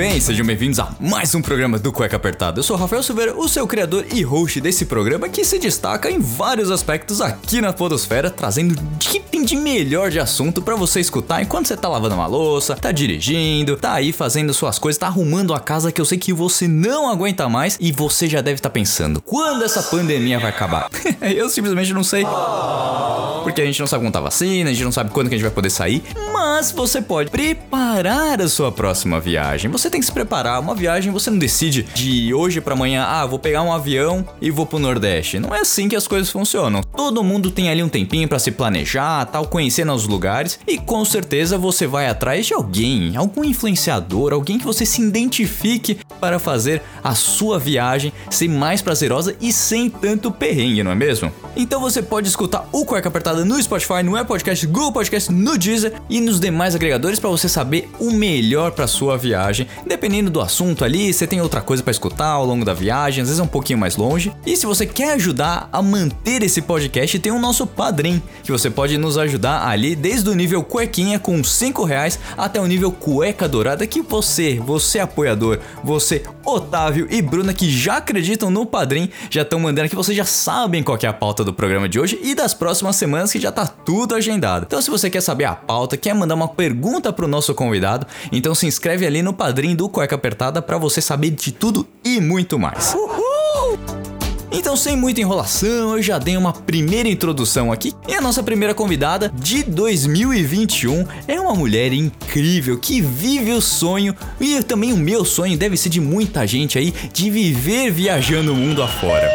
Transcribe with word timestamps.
Bem, 0.00 0.18
sejam 0.18 0.46
bem-vindos 0.46 0.80
a 0.80 0.88
mais 0.98 1.34
um 1.34 1.42
programa 1.42 1.78
do 1.78 1.92
Cueca 1.92 2.16
Apertada. 2.16 2.58
Eu 2.58 2.62
sou 2.62 2.74
Rafael 2.74 3.02
Silveira, 3.02 3.36
o 3.36 3.46
seu 3.46 3.66
criador 3.66 4.06
e 4.10 4.22
host 4.22 4.58
desse 4.58 4.86
programa 4.86 5.28
que 5.28 5.44
se 5.44 5.58
destaca 5.58 6.10
em 6.10 6.18
vários 6.18 6.70
aspectos 6.70 7.20
aqui 7.20 7.60
na 7.60 7.70
Podosfera, 7.70 8.30
trazendo 8.30 8.80
o 8.80 8.98
que 8.98 9.20
tem 9.20 9.44
de 9.44 9.56
melhor 9.56 10.10
de 10.10 10.18
assunto 10.18 10.62
pra 10.62 10.74
você 10.74 11.00
escutar 11.00 11.42
enquanto 11.42 11.66
você 11.66 11.76
tá 11.76 11.86
lavando 11.86 12.14
uma 12.14 12.26
louça, 12.26 12.74
tá 12.74 12.90
dirigindo, 12.90 13.76
tá 13.76 13.92
aí 13.92 14.10
fazendo 14.10 14.54
suas 14.54 14.78
coisas, 14.78 14.98
tá 14.98 15.06
arrumando 15.06 15.52
a 15.52 15.60
casa 15.60 15.92
que 15.92 16.00
eu 16.00 16.06
sei 16.06 16.16
que 16.16 16.32
você 16.32 16.66
não 16.66 17.10
aguenta 17.10 17.46
mais 17.46 17.76
e 17.78 17.92
você 17.92 18.26
já 18.26 18.40
deve 18.40 18.56
estar 18.56 18.70
pensando: 18.70 19.20
quando 19.20 19.62
essa 19.62 19.82
pandemia 19.82 20.38
vai 20.38 20.48
acabar? 20.48 20.88
eu 21.20 21.50
simplesmente 21.50 21.92
não 21.92 22.02
sei. 22.02 22.24
Porque 23.50 23.62
a 23.62 23.66
gente 23.66 23.80
não 23.80 23.86
sabe 23.88 24.04
quando 24.04 24.12
tá 24.12 24.20
a 24.20 24.22
vacina, 24.22 24.70
a 24.70 24.72
gente 24.72 24.84
não 24.84 24.92
sabe 24.92 25.10
quando 25.10 25.28
que 25.28 25.34
a 25.34 25.38
gente 25.38 25.44
vai 25.44 25.52
poder 25.52 25.70
sair, 25.70 26.04
mas 26.32 26.70
você 26.70 27.02
pode 27.02 27.30
preparar 27.30 28.40
a 28.40 28.48
sua 28.48 28.70
próxima 28.70 29.18
viagem. 29.18 29.68
Você 29.72 29.90
tem 29.90 29.98
que 29.98 30.06
se 30.06 30.12
preparar. 30.12 30.60
Uma 30.60 30.72
viagem 30.72 31.12
você 31.12 31.30
não 31.30 31.38
decide 31.38 31.82
de 31.82 32.32
hoje 32.32 32.60
pra 32.60 32.74
amanhã, 32.74 33.04
ah, 33.04 33.26
vou 33.26 33.40
pegar 33.40 33.62
um 33.62 33.72
avião 33.72 34.24
e 34.40 34.52
vou 34.52 34.64
pro 34.64 34.78
Nordeste. 34.78 35.40
Não 35.40 35.52
é 35.52 35.60
assim 35.60 35.88
que 35.88 35.96
as 35.96 36.06
coisas 36.06 36.30
funcionam. 36.30 36.80
Todo 36.96 37.24
mundo 37.24 37.50
tem 37.50 37.68
ali 37.68 37.82
um 37.82 37.88
tempinho 37.88 38.28
pra 38.28 38.38
se 38.38 38.52
planejar, 38.52 39.26
tal, 39.26 39.48
conhecendo 39.48 39.92
os 39.92 40.06
lugares 40.06 40.60
e 40.64 40.78
com 40.78 41.04
certeza 41.04 41.58
você 41.58 41.88
vai 41.88 42.06
atrás 42.06 42.46
de 42.46 42.54
alguém, 42.54 43.16
algum 43.16 43.42
influenciador, 43.42 44.32
alguém 44.32 44.60
que 44.60 44.64
você 44.64 44.86
se 44.86 45.02
identifique 45.02 45.98
para 46.20 46.38
fazer 46.38 46.82
a 47.02 47.16
sua 47.16 47.58
viagem 47.58 48.12
ser 48.30 48.48
mais 48.48 48.80
prazerosa 48.80 49.34
e 49.40 49.52
sem 49.52 49.90
tanto 49.90 50.30
perrengue, 50.30 50.84
não 50.84 50.92
é 50.92 50.94
mesmo? 50.94 51.32
Então 51.56 51.80
você 51.80 52.00
pode 52.00 52.28
escutar 52.28 52.68
o 52.70 52.84
Cueca 52.84 53.08
Apertada 53.08 53.39
no 53.44 53.62
Spotify, 53.62 54.02
no 54.02 54.16
Apple 54.16 54.28
Podcast, 54.28 54.66
Google 54.66 54.92
Podcast, 54.92 55.32
no 55.32 55.58
Deezer 55.58 55.92
e 56.08 56.20
nos 56.20 56.40
demais 56.40 56.74
agregadores 56.74 57.18
para 57.18 57.28
você 57.30 57.48
saber 57.48 57.88
o 57.98 58.10
melhor 58.10 58.72
para 58.72 58.86
sua 58.86 59.16
viagem. 59.16 59.66
Dependendo 59.86 60.30
do 60.30 60.40
assunto 60.40 60.84
ali, 60.84 61.12
você 61.12 61.26
tem 61.26 61.40
outra 61.40 61.60
coisa 61.60 61.82
para 61.82 61.90
escutar 61.90 62.28
ao 62.28 62.46
longo 62.46 62.64
da 62.64 62.72
viagem, 62.72 63.22
às 63.22 63.28
vezes 63.28 63.40
é 63.40 63.42
um 63.42 63.48
pouquinho 63.48 63.78
mais 63.78 63.96
longe. 63.96 64.32
E 64.46 64.56
se 64.56 64.66
você 64.66 64.86
quer 64.86 65.14
ajudar 65.14 65.68
a 65.72 65.82
manter 65.82 66.42
esse 66.42 66.62
podcast, 66.62 67.18
tem 67.18 67.32
o 67.32 67.38
nosso 67.38 67.66
padrim, 67.66 68.22
que 68.42 68.52
você 68.52 68.70
pode 68.70 68.96
nos 68.96 69.18
ajudar 69.18 69.66
ali 69.66 69.94
desde 69.94 70.30
o 70.30 70.34
nível 70.34 70.62
cuequinha 70.62 71.18
com 71.18 71.42
5 71.42 71.84
reais 71.84 72.18
até 72.36 72.60
o 72.60 72.66
nível 72.66 72.92
cueca 72.92 73.48
dourada 73.48 73.86
que 73.86 74.02
você, 74.02 74.60
você 74.64 74.98
apoiador, 74.98 75.58
você 75.82 76.22
Otávio 76.44 77.06
e 77.10 77.20
Bruna 77.20 77.52
que 77.52 77.70
já 77.70 77.96
acreditam 77.98 78.50
no 78.50 78.64
padrim, 78.64 79.10
já 79.30 79.42
estão 79.42 79.58
mandando 79.58 79.86
aqui, 79.86 79.96
vocês 79.96 80.16
já 80.16 80.24
sabem 80.24 80.82
qual 80.82 80.98
é 81.02 81.06
a 81.06 81.12
pauta 81.12 81.44
do 81.44 81.52
programa 81.52 81.88
de 81.88 81.98
hoje 81.98 82.18
e 82.22 82.34
das 82.34 82.54
próximas 82.54 82.96
semanas 82.96 83.29
que 83.32 83.40
já 83.40 83.52
tá 83.52 83.66
tudo 83.66 84.14
agendado. 84.14 84.64
Então 84.66 84.80
se 84.80 84.90
você 84.90 85.08
quer 85.08 85.20
saber 85.20 85.44
a 85.44 85.54
pauta, 85.54 85.96
quer 85.96 86.14
mandar 86.14 86.34
uma 86.34 86.48
pergunta 86.48 87.12
pro 87.12 87.28
nosso 87.28 87.54
convidado, 87.54 88.06
então 88.30 88.54
se 88.54 88.66
inscreve 88.66 89.06
ali 89.06 89.22
no 89.22 89.32
padrim 89.32 89.74
do 89.74 89.88
Cueca 89.88 90.14
Apertada 90.14 90.60
para 90.62 90.78
você 90.78 91.00
saber 91.00 91.30
de 91.30 91.52
tudo 91.52 91.86
e 92.04 92.20
muito 92.20 92.58
mais. 92.58 92.94
Então, 94.52 94.76
sem 94.76 94.96
muita 94.96 95.20
enrolação, 95.20 95.96
eu 95.96 96.02
já 96.02 96.18
dei 96.18 96.36
uma 96.36 96.52
primeira 96.52 97.08
introdução 97.08 97.70
aqui. 97.70 97.94
E 98.08 98.14
a 98.14 98.20
nossa 98.20 98.42
primeira 98.42 98.74
convidada 98.74 99.32
de 99.34 99.62
2021 99.62 101.06
é 101.28 101.40
uma 101.40 101.54
mulher 101.54 101.92
incrível 101.92 102.76
que 102.76 103.00
vive 103.00 103.52
o 103.52 103.60
sonho, 103.60 104.14
e 104.40 104.60
também 104.62 104.92
o 104.92 104.96
meu 104.96 105.24
sonho 105.24 105.56
deve 105.56 105.76
ser 105.76 105.88
de 105.88 106.00
muita 106.00 106.46
gente 106.46 106.78
aí, 106.78 106.92
de 107.12 107.30
viver 107.30 107.90
viajando 107.92 108.52
o 108.52 108.56
mundo 108.56 108.82
afora. 108.82 109.30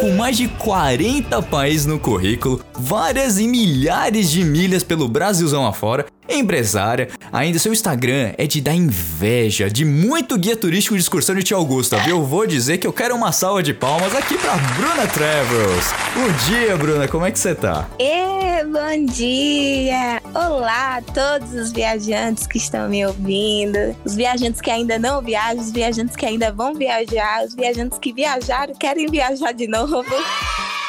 Com 0.00 0.12
mais 0.16 0.36
de 0.36 0.46
40 0.48 1.42
países 1.42 1.86
no 1.86 1.98
currículo, 1.98 2.64
várias 2.72 3.38
e 3.38 3.48
milhares 3.48 4.30
de 4.30 4.44
milhas 4.44 4.82
pelo 4.82 5.08
Brasilzão 5.08 5.66
afora, 5.66 6.06
empresária, 6.36 7.08
ainda 7.32 7.58
seu 7.58 7.72
Instagram 7.72 8.32
é 8.38 8.46
de 8.46 8.60
dar 8.60 8.74
inveja 8.74 9.68
de 9.70 9.84
muito 9.84 10.38
guia 10.38 10.56
turístico 10.56 10.94
de 10.94 11.02
excursão 11.02 11.34
de 11.34 11.42
Tia 11.42 11.56
Augusta, 11.56 11.98
viu? 11.98 12.16
Eu 12.16 12.24
vou 12.24 12.46
dizer 12.46 12.78
que 12.78 12.86
eu 12.86 12.92
quero 12.92 13.14
uma 13.14 13.32
salva 13.32 13.62
de 13.62 13.74
palmas 13.74 14.14
aqui 14.14 14.36
pra 14.38 14.56
Bruna 14.56 15.06
Travels. 15.06 15.86
Bom 16.14 16.48
dia, 16.48 16.76
Bruna, 16.76 17.08
como 17.08 17.26
é 17.26 17.30
que 17.30 17.38
você 17.38 17.54
tá? 17.54 17.88
E 17.98 18.64
bom 18.64 19.06
dia! 19.06 20.20
Olá 20.34 20.96
a 20.96 21.02
todos 21.02 21.52
os 21.54 21.72
viajantes 21.72 22.46
que 22.46 22.58
estão 22.58 22.88
me 22.88 23.04
ouvindo, 23.04 23.96
os 24.04 24.14
viajantes 24.14 24.60
que 24.60 24.70
ainda 24.70 24.98
não 24.98 25.22
viajam, 25.22 25.62
os 25.62 25.72
viajantes 25.72 26.16
que 26.16 26.26
ainda 26.26 26.52
vão 26.52 26.74
viajar, 26.74 27.44
os 27.44 27.54
viajantes 27.54 27.98
que 27.98 28.12
viajaram 28.12 28.74
querem 28.74 29.08
viajar 29.08 29.52
de 29.52 29.66
novo. 29.66 30.04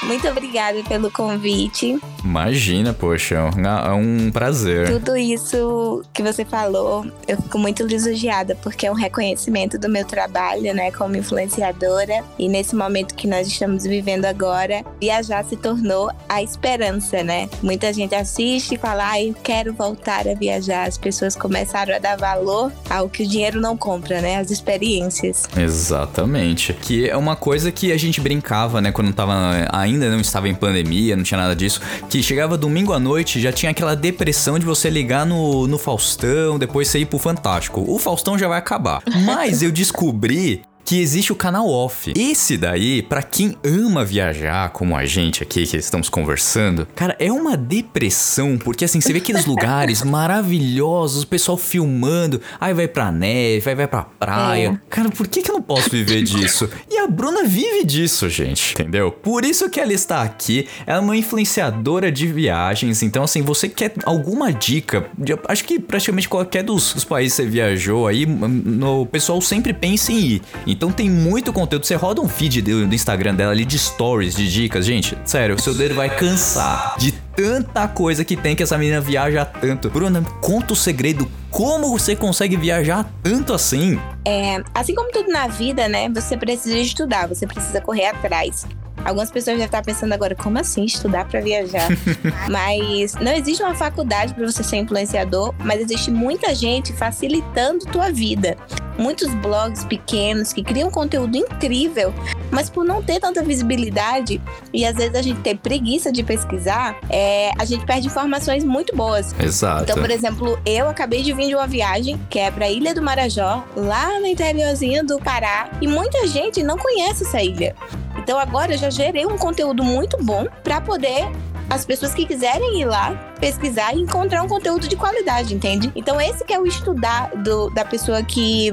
Muito 0.04 0.28
obrigada 0.28 0.82
pelo 0.84 1.12
convite. 1.12 2.00
Imagina, 2.24 2.94
poxa, 2.94 3.36
é 3.36 3.92
um 3.94 4.32
prazer. 4.32 4.88
Tudo 4.88 5.16
isso 5.16 6.04
que 6.14 6.22
você 6.22 6.44
falou, 6.44 7.06
eu 7.28 7.38
fico 7.42 7.58
muito 7.58 7.86
lisonjeada, 7.86 8.56
porque 8.62 8.86
é 8.86 8.92
um 8.92 8.96
reconhecimento 8.96 9.78
do 9.78 9.90
meu 9.90 10.06
trabalho, 10.06 10.74
né, 10.74 10.92
como 10.92 11.16
influenciadora. 11.16 12.24
E 12.38 12.48
nesse 12.48 12.76
momento 12.76 13.16
que 13.16 13.28
nós 13.28 13.48
estamos 13.48 13.84
vivendo 13.84 14.26
agora, 14.26 14.84
viajar 15.00 15.44
se 15.46 15.56
tornou 15.56 16.12
a 16.28 16.42
esperança, 16.42 17.24
né? 17.24 17.50
Muita 17.62 17.94
gente 17.94 18.16
assiste 18.16 18.76
e 18.76 18.78
fala, 18.78 19.08
ai, 19.10 19.36
quero 19.44 19.74
voltar 19.74 20.28
a 20.28 20.34
viajar. 20.34 20.88
As 20.88 20.98
pessoas 20.98 21.36
começaram 21.36 21.96
a 21.96 22.00
dar 22.00 22.18
valor 22.18 22.72
ao 22.90 23.10
que 23.10 23.24
o 23.24 23.28
dinheiro 23.28 23.60
não 23.60 23.78
compra, 23.78 24.22
né? 24.22 24.38
As 24.38 24.52
experiências. 24.52 25.44
Exatamente. 25.56 26.74
Que 26.74 27.10
é 27.10 27.18
uma 27.18 27.36
coisa 27.36 27.72
que 27.72 27.92
a 27.92 27.98
gente 27.98 28.20
brincava, 28.20 28.82
né, 28.82 28.92
quando 28.92 29.14
tava 29.14 29.34
ainda 29.72 29.91
não 29.98 30.20
estava 30.20 30.50
em 30.50 30.56
pandemia, 30.56 31.16
não 31.16 31.24
tinha 31.24 31.40
nada 31.40 31.56
disso, 31.56 31.82
que 32.10 32.22
chegava 32.22 32.58
domingo 32.58 32.94
à 32.94 33.00
noite, 33.00 33.40
já 33.40 33.52
tinha 33.52 33.72
aquela 33.72 33.96
depressão 33.96 34.58
de 34.60 34.66
você 34.66 34.90
ligar 34.90 35.26
no, 35.26 35.68
no 35.68 35.78
Faustão, 35.78 36.58
depois 36.58 36.88
você 36.88 37.00
ir 37.00 37.06
pro 37.06 37.20
Fantástico. 37.20 37.84
O 37.88 37.98
Faustão 37.98 38.38
já 38.38 38.48
vai 38.48 38.58
acabar. 38.58 39.02
Mas 39.26 39.62
eu 39.62 39.72
descobri 39.72 40.62
que 40.92 41.00
existe 41.00 41.32
o 41.32 41.36
canal 41.38 41.70
off. 41.70 42.12
Esse 42.18 42.58
daí, 42.58 43.02
para 43.02 43.24
quem 43.24 43.56
ama 43.64 44.04
viajar, 44.04 44.72
como 44.72 44.94
a 44.94 45.06
gente 45.06 45.42
aqui 45.42 45.66
que 45.66 45.78
estamos 45.78 46.10
conversando, 46.10 46.86
cara, 46.94 47.16
é 47.18 47.32
uma 47.32 47.56
depressão, 47.56 48.58
porque 48.58 48.84
assim, 48.84 49.00
você 49.00 49.14
vê 49.14 49.20
aqueles 49.20 49.46
lugares 49.48 50.04
maravilhosos, 50.04 51.24
o 51.24 51.28
pessoal 51.28 51.58
filmando, 51.58 52.42
aí 52.60 52.74
vai 52.74 52.90
pra 52.90 53.10
neve, 53.10 53.70
aí 53.70 53.74
vai 53.76 53.88
pra 53.88 54.04
praia. 54.04 54.82
É. 54.86 54.90
Cara, 54.90 55.10
por 55.10 55.30
que, 55.30 55.42
que 55.42 55.50
eu 55.50 55.56
não 55.56 55.62
posso 55.62 55.90
viver 55.90 56.24
disso? 56.24 56.70
E 56.90 56.98
a 56.98 57.08
Bruna 57.08 57.46
vive 57.46 57.86
disso, 57.86 58.28
gente, 58.28 58.74
entendeu? 58.74 59.14
Por 59.14 59.46
isso 59.46 59.70
que 59.70 59.80
ela 59.80 59.94
está 59.94 60.22
aqui, 60.24 60.68
ela 60.86 60.98
é 60.98 61.02
uma 61.02 61.16
influenciadora 61.16 62.12
de 62.12 62.28
viagens, 62.28 63.02
então 63.02 63.24
assim, 63.24 63.42
você 63.42 63.70
quer 63.70 63.94
alguma 64.04 64.52
dica, 64.52 65.10
de- 65.18 65.40
acho 65.48 65.64
que 65.64 65.80
praticamente 65.80 66.28
qualquer 66.28 66.64
dos, 66.64 66.94
dos 66.94 67.06
países 67.06 67.38
que 67.38 67.44
você 67.44 67.50
viajou 67.50 68.08
aí, 68.08 68.26
no, 68.26 69.04
o 69.04 69.06
pessoal 69.06 69.40
sempre 69.42 69.72
pensa 69.74 70.12
em 70.12 70.18
ir. 70.20 70.42
Então 70.68 70.81
tem 70.90 71.10
muito 71.10 71.52
conteúdo. 71.52 71.86
Você 71.86 71.96
roda 71.96 72.22
um 72.22 72.30
feed 72.30 72.62
do, 72.62 72.88
do 72.88 72.96
Instagram 72.96 73.36
dela 73.36 73.52
ali 73.52 73.66
de 73.66 73.78
stories, 73.78 74.34
de 74.34 74.50
dicas. 74.50 74.86
Gente, 74.86 75.18
sério, 75.26 75.56
o 75.56 75.62
seu 75.62 75.74
dedo 75.74 75.96
vai 75.96 76.10
cansar 76.10 76.96
de 76.98 77.12
tanta 77.36 77.86
coisa 77.90 78.24
que 78.24 78.38
tem 78.38 78.56
que 78.56 78.64
essa 78.64 78.78
menina 78.78 79.02
viaja 79.02 79.44
tanto. 79.44 79.90
Bruna, 79.90 80.24
conta 80.40 80.72
o 80.72 80.76
segredo. 80.76 81.30
Como 81.50 81.90
você 81.90 82.16
consegue 82.16 82.56
viajar 82.56 83.12
tanto 83.22 83.54
assim? 83.54 84.00
É, 84.26 84.64
assim 84.74 84.96
como 84.96 85.12
tudo 85.12 85.30
na 85.30 85.48
vida, 85.48 85.90
né? 85.90 86.08
Você 86.10 86.38
precisa 86.38 86.78
estudar, 86.78 87.28
você 87.28 87.46
precisa 87.46 87.82
correr 87.82 88.06
atrás. 88.06 88.66
Algumas 89.04 89.32
pessoas 89.32 89.58
já 89.58 89.66
estar 89.66 89.82
pensando 89.82 90.14
agora, 90.14 90.36
como 90.36 90.60
assim 90.60 90.86
estudar 90.86 91.26
para 91.26 91.42
viajar? 91.42 91.88
mas 92.50 93.14
não 93.16 93.32
existe 93.32 93.64
uma 93.64 93.76
faculdade 93.76 94.34
para 94.34 94.46
você 94.46 94.64
ser 94.64 94.78
influenciador, 94.78 95.54
mas 95.60 95.82
existe 95.82 96.12
muita 96.12 96.54
gente 96.54 96.94
facilitando 96.94 97.86
tua 97.86 98.12
vida. 98.12 98.56
Muitos 98.98 99.34
blogs 99.36 99.84
pequenos 99.86 100.54
que 100.54 100.62
criam 100.62 100.92
conteúdo 100.92 101.36
incrível, 101.36 102.14
mas 102.52 102.70
por 102.70 102.84
não 102.84 103.02
ter 103.02 103.20
tanta 103.20 103.42
visibilidade 103.42 104.40
e 104.74 104.86
às 104.86 104.96
vezes 104.96 105.16
a 105.16 105.22
gente 105.22 105.40
ter 105.40 105.58
preguiça 105.58 106.12
de 106.12 106.22
pesquisar, 106.22 107.00
é, 107.10 107.52
a 107.58 107.66
gente 107.66 107.86
perde 107.86 108.08
informações 108.08 108.64
muito 108.64 108.96
boas. 108.96 109.34
Exato. 109.40 109.84
Então, 109.84 109.98
por 109.98 110.12
exemplo, 110.12 110.60
eu 110.66 110.88
acabei 110.88 111.24
de 111.24 111.34
vir 111.34 111.48
de 111.48 111.56
uma 111.56 111.66
viagem 111.66 112.20
que 112.30 112.38
é 112.38 112.52
pra 112.52 112.70
Ilha 112.70 112.94
do 112.94 113.02
Marajó, 113.02 113.64
lá 113.76 114.20
no 114.20 114.28
interiorzinho 114.28 115.06
do 115.06 115.18
Pará, 115.20 115.70
e 115.82 115.88
muita 115.88 116.28
gente 116.28 116.62
não 116.62 116.78
conhece 116.78 117.24
essa 117.24 117.42
ilha. 117.42 117.76
Então 118.22 118.38
agora 118.38 118.74
eu 118.74 118.78
já 118.78 118.90
gerei 118.90 119.26
um 119.26 119.38
conteúdo 119.38 119.84
muito 119.84 120.24
bom 120.24 120.46
pra 120.64 120.80
poder 120.80 121.26
as 121.70 121.86
pessoas 121.86 122.14
que 122.14 122.26
quiserem 122.26 122.80
ir 122.80 122.86
lá 122.86 123.31
pesquisar 123.42 123.94
e 123.96 124.00
encontrar 124.00 124.44
um 124.44 124.48
conteúdo 124.48 124.88
de 124.88 124.96
qualidade, 124.96 125.54
entende? 125.54 125.92
Então 125.96 126.22
esse 126.22 126.46
que 126.46 126.54
é 126.54 126.60
o 126.60 126.66
estudar 126.66 127.36
do, 127.38 127.72
da 127.72 127.84
pessoa 127.84 128.22
que 128.22 128.72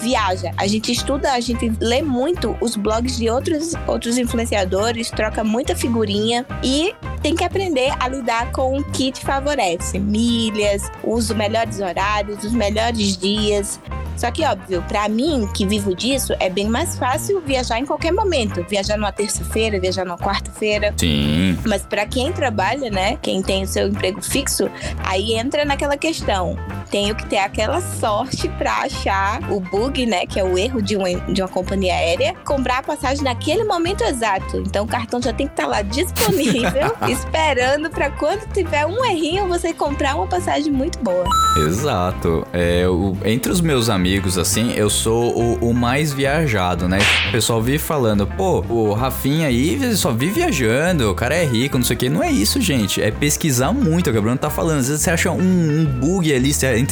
viaja. 0.00 0.52
A 0.56 0.66
gente 0.66 0.90
estuda, 0.90 1.32
a 1.32 1.40
gente 1.40 1.70
lê 1.80 2.02
muito 2.02 2.56
os 2.60 2.76
blogs 2.76 3.16
de 3.16 3.28
outros, 3.30 3.74
outros 3.86 4.18
influenciadores, 4.18 5.10
troca 5.10 5.44
muita 5.44 5.76
figurinha 5.76 6.46
e 6.62 6.94
tem 7.22 7.34
que 7.34 7.44
aprender 7.44 7.92
a 8.00 8.08
lidar 8.08 8.52
com 8.52 8.78
o 8.78 8.84
que 8.84 9.12
te 9.12 9.24
favorece. 9.24 9.98
Milhas, 9.98 10.90
os 11.04 11.30
melhores 11.30 11.80
horários, 11.80 12.42
os 12.42 12.52
melhores 12.52 13.16
dias. 13.16 13.78
Só 14.16 14.30
que, 14.30 14.44
óbvio, 14.44 14.82
para 14.88 15.08
mim, 15.08 15.46
que 15.54 15.66
vivo 15.66 15.94
disso, 15.94 16.34
é 16.40 16.48
bem 16.48 16.66
mais 16.68 16.98
fácil 16.98 17.40
viajar 17.42 17.78
em 17.78 17.84
qualquer 17.84 18.12
momento. 18.12 18.64
Viajar 18.68 18.96
numa 18.96 19.12
terça-feira, 19.12 19.78
viajar 19.78 20.04
numa 20.04 20.16
quarta-feira. 20.16 20.94
Sim. 20.96 21.58
Mas 21.66 21.82
para 21.82 22.06
quem 22.06 22.32
trabalha, 22.32 22.90
né, 22.90 23.18
quem 23.20 23.42
tem 23.42 23.64
o 23.64 23.66
seu 23.66 23.88
emprego 23.88 24.05
fixo, 24.22 24.70
aí 25.04 25.34
entra 25.34 25.64
naquela 25.64 25.96
questão. 25.96 26.56
Tenho 26.96 27.14
que 27.14 27.26
ter 27.26 27.36
aquela 27.36 27.82
sorte 27.82 28.48
para 28.48 28.72
achar 28.84 29.52
o 29.52 29.60
bug, 29.60 30.06
né, 30.06 30.24
que 30.24 30.40
é 30.40 30.44
o 30.44 30.56
erro 30.56 30.80
de 30.80 30.96
uma, 30.96 31.12
de 31.30 31.42
uma 31.42 31.48
companhia 31.48 31.92
aérea, 31.92 32.34
comprar 32.42 32.78
a 32.78 32.82
passagem 32.82 33.22
naquele 33.22 33.64
momento 33.64 34.02
exato. 34.02 34.56
Então 34.66 34.86
o 34.86 34.88
cartão 34.88 35.20
já 35.20 35.30
tem 35.30 35.46
que 35.46 35.52
estar 35.52 35.64
tá 35.64 35.68
lá 35.68 35.82
disponível, 35.82 36.96
esperando 37.06 37.90
para 37.90 38.10
quando 38.12 38.50
tiver 38.50 38.86
um 38.86 39.04
errinho 39.04 39.46
você 39.46 39.74
comprar 39.74 40.16
uma 40.16 40.26
passagem 40.26 40.72
muito 40.72 40.98
boa. 41.00 41.26
Exato. 41.58 42.46
É, 42.50 42.88
o, 42.88 43.14
entre 43.26 43.52
os 43.52 43.60
meus 43.60 43.90
amigos, 43.90 44.38
assim, 44.38 44.72
eu 44.72 44.88
sou 44.88 45.36
o, 45.36 45.68
o, 45.68 45.74
mais 45.74 46.14
viajado, 46.14 46.88
né? 46.88 46.98
O 47.28 47.32
pessoal 47.32 47.60
vive 47.60 47.78
falando, 47.78 48.26
pô, 48.26 48.64
o 48.70 48.94
Rafinha 48.94 49.48
aí 49.48 49.94
só 49.96 50.12
vive 50.12 50.40
viajando, 50.40 51.10
o 51.10 51.14
cara 51.14 51.34
é 51.34 51.44
rico, 51.44 51.76
não 51.76 51.84
sei 51.84 51.96
o 51.96 51.98
que. 51.98 52.08
Não 52.08 52.22
é 52.22 52.30
isso, 52.30 52.58
gente. 52.58 53.02
É 53.02 53.10
pesquisar 53.10 53.72
muito, 53.72 54.08
o 54.08 54.12
Gabriel 54.14 54.38
tá 54.38 54.48
falando. 54.48 54.78
Às 54.78 54.88
vezes 54.88 55.02
você 55.02 55.10
acha 55.10 55.30
um, 55.30 55.80
um 55.80 55.84
bug 55.84 56.32
ali 56.32 56.52
entre 56.78 56.85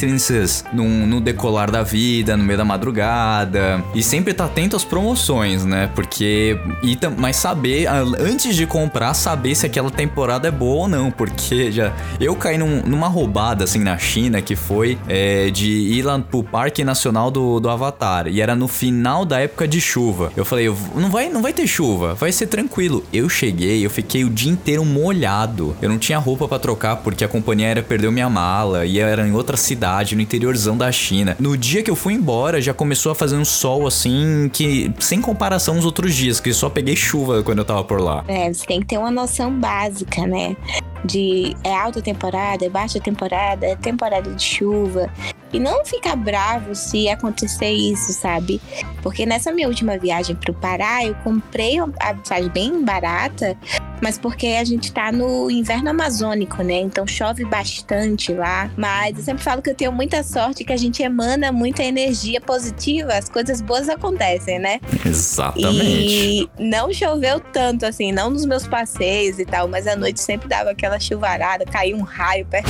no, 0.73 0.85
no 1.05 1.21
decolar 1.21 1.71
da 1.71 1.83
vida, 1.83 2.35
no 2.35 2.43
meio 2.43 2.57
da 2.57 2.65
madrugada. 2.65 3.83
E 3.93 4.01
sempre 4.01 4.33
tá 4.33 4.45
atento 4.45 4.75
às 4.75 4.83
promoções, 4.83 5.65
né? 5.65 5.89
Porque. 5.95 6.57
E, 6.83 6.97
mas 7.17 7.37
saber, 7.37 7.87
antes 8.19 8.55
de 8.55 8.65
comprar, 8.65 9.13
saber 9.13 9.55
se 9.55 9.65
aquela 9.65 9.89
temporada 9.89 10.47
é 10.47 10.51
boa 10.51 10.83
ou 10.83 10.87
não. 10.87 11.11
Porque 11.11 11.71
já. 11.71 11.93
Eu 12.19 12.35
caí 12.35 12.57
num, 12.57 12.81
numa 12.81 13.07
roubada, 13.07 13.63
assim, 13.63 13.79
na 13.79 13.97
China, 13.97 14.41
que 14.41 14.55
foi 14.55 14.97
é, 15.07 15.49
de 15.49 15.69
ir 15.69 16.03
lá 16.03 16.19
pro 16.19 16.43
Parque 16.43 16.83
Nacional 16.83 17.29
do, 17.31 17.59
do 17.59 17.69
Avatar. 17.69 18.27
E 18.27 18.41
era 18.41 18.55
no 18.55 18.67
final 18.67 19.25
da 19.25 19.39
época 19.39 19.67
de 19.67 19.79
chuva. 19.79 20.31
Eu 20.35 20.45
falei, 20.45 20.67
não 20.95 21.09
vai, 21.09 21.29
não 21.29 21.41
vai 21.41 21.53
ter 21.53 21.67
chuva, 21.67 22.13
vai 22.13 22.31
ser 22.31 22.47
tranquilo. 22.47 23.03
Eu 23.11 23.29
cheguei, 23.29 23.85
eu 23.85 23.89
fiquei 23.89 24.23
o 24.23 24.29
dia 24.29 24.51
inteiro 24.51 24.83
molhado. 24.85 25.75
Eu 25.81 25.89
não 25.89 25.97
tinha 25.97 26.17
roupa 26.17 26.47
para 26.47 26.59
trocar 26.59 26.97
porque 26.97 27.23
a 27.23 27.27
companhia 27.27 27.67
aérea 27.67 27.83
perdeu 27.83 28.11
minha 28.11 28.29
mala 28.29 28.85
e 28.85 28.99
era 28.99 29.27
em 29.27 29.33
outra 29.33 29.57
cidade, 29.57 29.74
no 30.15 30.21
interiorzão 30.21 30.77
da 30.77 30.91
China. 30.91 31.35
No 31.39 31.57
dia 31.57 31.83
que 31.83 31.91
eu 31.91 31.95
fui 31.95 32.13
embora, 32.13 32.61
já 32.61 32.73
começou 32.73 33.11
a 33.11 33.15
fazer 33.15 33.35
um 33.35 33.45
sol 33.45 33.85
assim 33.87 34.49
que 34.51 34.91
sem 34.99 35.21
comparação 35.21 35.75
aos 35.75 35.85
outros 35.85 36.15
dias, 36.15 36.39
que 36.39 36.53
só 36.53 36.69
peguei 36.69 36.95
chuva 36.95 37.43
quando 37.43 37.59
eu 37.59 37.65
tava 37.65 37.83
por 37.83 37.99
lá. 37.99 38.23
É, 38.27 38.51
você 38.51 38.65
tem 38.65 38.79
que 38.79 38.87
ter 38.87 38.97
uma 38.97 39.11
noção 39.11 39.51
básica, 39.51 40.25
né? 40.25 40.55
De 41.05 41.55
é 41.63 41.73
alta 41.73 42.01
temporada, 42.01 42.65
é 42.65 42.69
baixa 42.69 42.99
temporada, 42.99 43.65
é 43.65 43.75
temporada 43.75 44.29
de 44.31 44.43
chuva. 44.43 45.09
E 45.53 45.59
não 45.59 45.85
ficar 45.85 46.15
bravo 46.15 46.75
se 46.75 47.07
acontecer 47.07 47.71
isso, 47.71 48.11
sabe? 48.11 48.59
Porque 49.01 49.25
nessa 49.25 49.51
minha 49.51 49.67
última 49.67 49.97
viagem 49.97 50.35
pro 50.35 50.53
Pará, 50.53 51.05
eu 51.05 51.15
comprei 51.23 51.79
a 51.79 52.13
passagem 52.13 52.49
bem 52.49 52.83
barata, 52.83 53.57
mas 54.01 54.17
porque 54.17 54.47
a 54.47 54.63
gente 54.63 54.91
tá 54.91 55.11
no 55.11 55.49
inverno 55.49 55.89
amazônico, 55.89 56.61
né? 56.61 56.79
Então 56.79 57.07
chove 57.07 57.45
bastante 57.45 58.33
lá. 58.33 58.69
Mas 58.75 59.17
eu 59.17 59.23
sempre 59.23 59.43
falo 59.43 59.61
que 59.61 59.69
eu 59.69 59.75
tenho 59.75 59.91
muita 59.91 60.23
sorte 60.23 60.63
que 60.63 60.73
a 60.73 60.77
gente 60.77 61.01
emana 61.01 61.51
muita 61.51 61.83
energia 61.83 62.41
positiva, 62.41 63.13
as 63.13 63.29
coisas 63.29 63.61
boas 63.61 63.87
acontecem, 63.87 64.59
né? 64.59 64.81
Exatamente. 65.05 65.79
E 65.79 66.49
não 66.59 66.91
choveu 66.91 67.39
tanto 67.39 67.85
assim, 67.85 68.11
não 68.11 68.29
nos 68.29 68.45
meus 68.45 68.67
passeios 68.67 69.39
e 69.39 69.45
tal, 69.45 69.67
mas 69.67 69.87
à 69.87 69.95
noite 69.95 70.19
sempre 70.19 70.47
dava 70.47 70.71
aquela 70.71 70.94
chuvarada, 70.99 71.65
caiu 71.65 71.97
um 71.97 72.03
raio 72.03 72.45
perto 72.45 72.69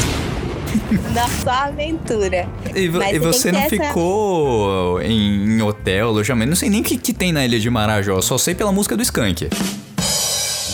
da 1.14 1.28
sua 1.28 1.66
aventura. 1.66 2.48
E, 2.76 2.86
e 2.86 3.20
você 3.20 3.52
não 3.52 3.62
ficou 3.70 5.02
em, 5.02 5.58
em, 5.58 5.62
hotel, 5.62 6.10
alojamento? 6.10 6.50
Não 6.50 6.56
sei 6.56 6.70
nem 6.70 6.82
o 6.82 6.84
que, 6.84 6.98
que 6.98 7.14
tem 7.14 7.32
na 7.32 7.46
ilha 7.46 7.60
de 7.60 7.70
Marajó, 7.70 8.22
só 8.22 8.38
sei 8.38 8.54
pela 8.56 8.72
música 8.72 8.96
do 8.96 9.04
Skank. 9.04 9.50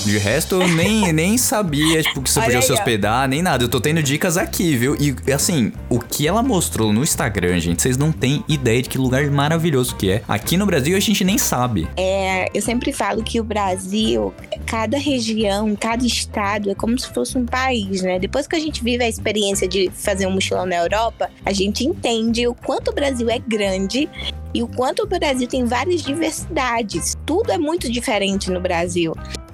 De 0.05 0.17
resto, 0.17 0.55
eu 0.55 0.67
nem, 0.67 1.11
nem 1.13 1.37
sabia, 1.37 2.01
tipo, 2.01 2.21
que 2.21 2.29
você 2.29 2.39
Olha 2.39 2.45
podia 2.47 2.59
aí, 2.59 2.65
se 2.65 2.71
hospedar, 2.71 3.23
ó. 3.23 3.27
nem 3.27 3.41
nada. 3.41 3.63
Eu 3.63 3.69
tô 3.69 3.79
tendo 3.79 4.01
dicas 4.01 4.37
aqui, 4.37 4.75
viu? 4.75 4.95
E, 4.99 5.31
assim, 5.31 5.71
o 5.89 5.99
que 5.99 6.27
ela 6.27 6.41
mostrou 6.41 6.91
no 6.91 7.03
Instagram, 7.03 7.59
gente, 7.59 7.81
vocês 7.81 7.97
não 7.97 8.11
têm 8.11 8.43
ideia 8.47 8.81
de 8.81 8.89
que 8.89 8.97
lugar 8.97 9.23
maravilhoso 9.29 9.95
que 9.95 10.11
é. 10.11 10.23
Aqui 10.27 10.57
no 10.57 10.65
Brasil, 10.65 10.97
a 10.97 10.99
gente 10.99 11.23
nem 11.23 11.37
sabe. 11.37 11.87
É, 11.97 12.47
eu 12.53 12.61
sempre 12.61 12.91
falo 12.91 13.23
que 13.23 13.39
o 13.39 13.43
Brasil, 13.43 14.33
cada 14.65 14.97
região, 14.97 15.75
cada 15.75 16.05
estado, 16.05 16.71
é 16.71 16.75
como 16.75 16.97
se 16.97 17.07
fosse 17.09 17.37
um 17.37 17.45
país, 17.45 18.01
né? 18.01 18.17
Depois 18.17 18.47
que 18.47 18.55
a 18.55 18.59
gente 18.59 18.83
vive 18.83 19.03
a 19.03 19.09
experiência 19.09 19.67
de 19.67 19.91
fazer 19.93 20.25
um 20.25 20.31
mochilão 20.31 20.65
na 20.65 20.77
Europa, 20.77 21.29
a 21.45 21.53
gente 21.53 21.85
entende 21.85 22.47
o 22.47 22.55
quanto 22.55 22.91
o 22.91 22.93
Brasil 22.93 23.29
é 23.29 23.39
grande 23.39 24.09
e 24.53 24.61
o 24.61 24.67
quanto 24.67 25.03
o 25.03 25.07
Brasil 25.07 25.47
tem 25.47 25.65
várias 25.65 26.01
diversidades. 26.01 27.15
Tudo 27.25 27.51
é 27.51 27.57
muito 27.57 27.89
diferente 27.89 28.49
no 28.49 28.59
Brasil. 28.59 29.13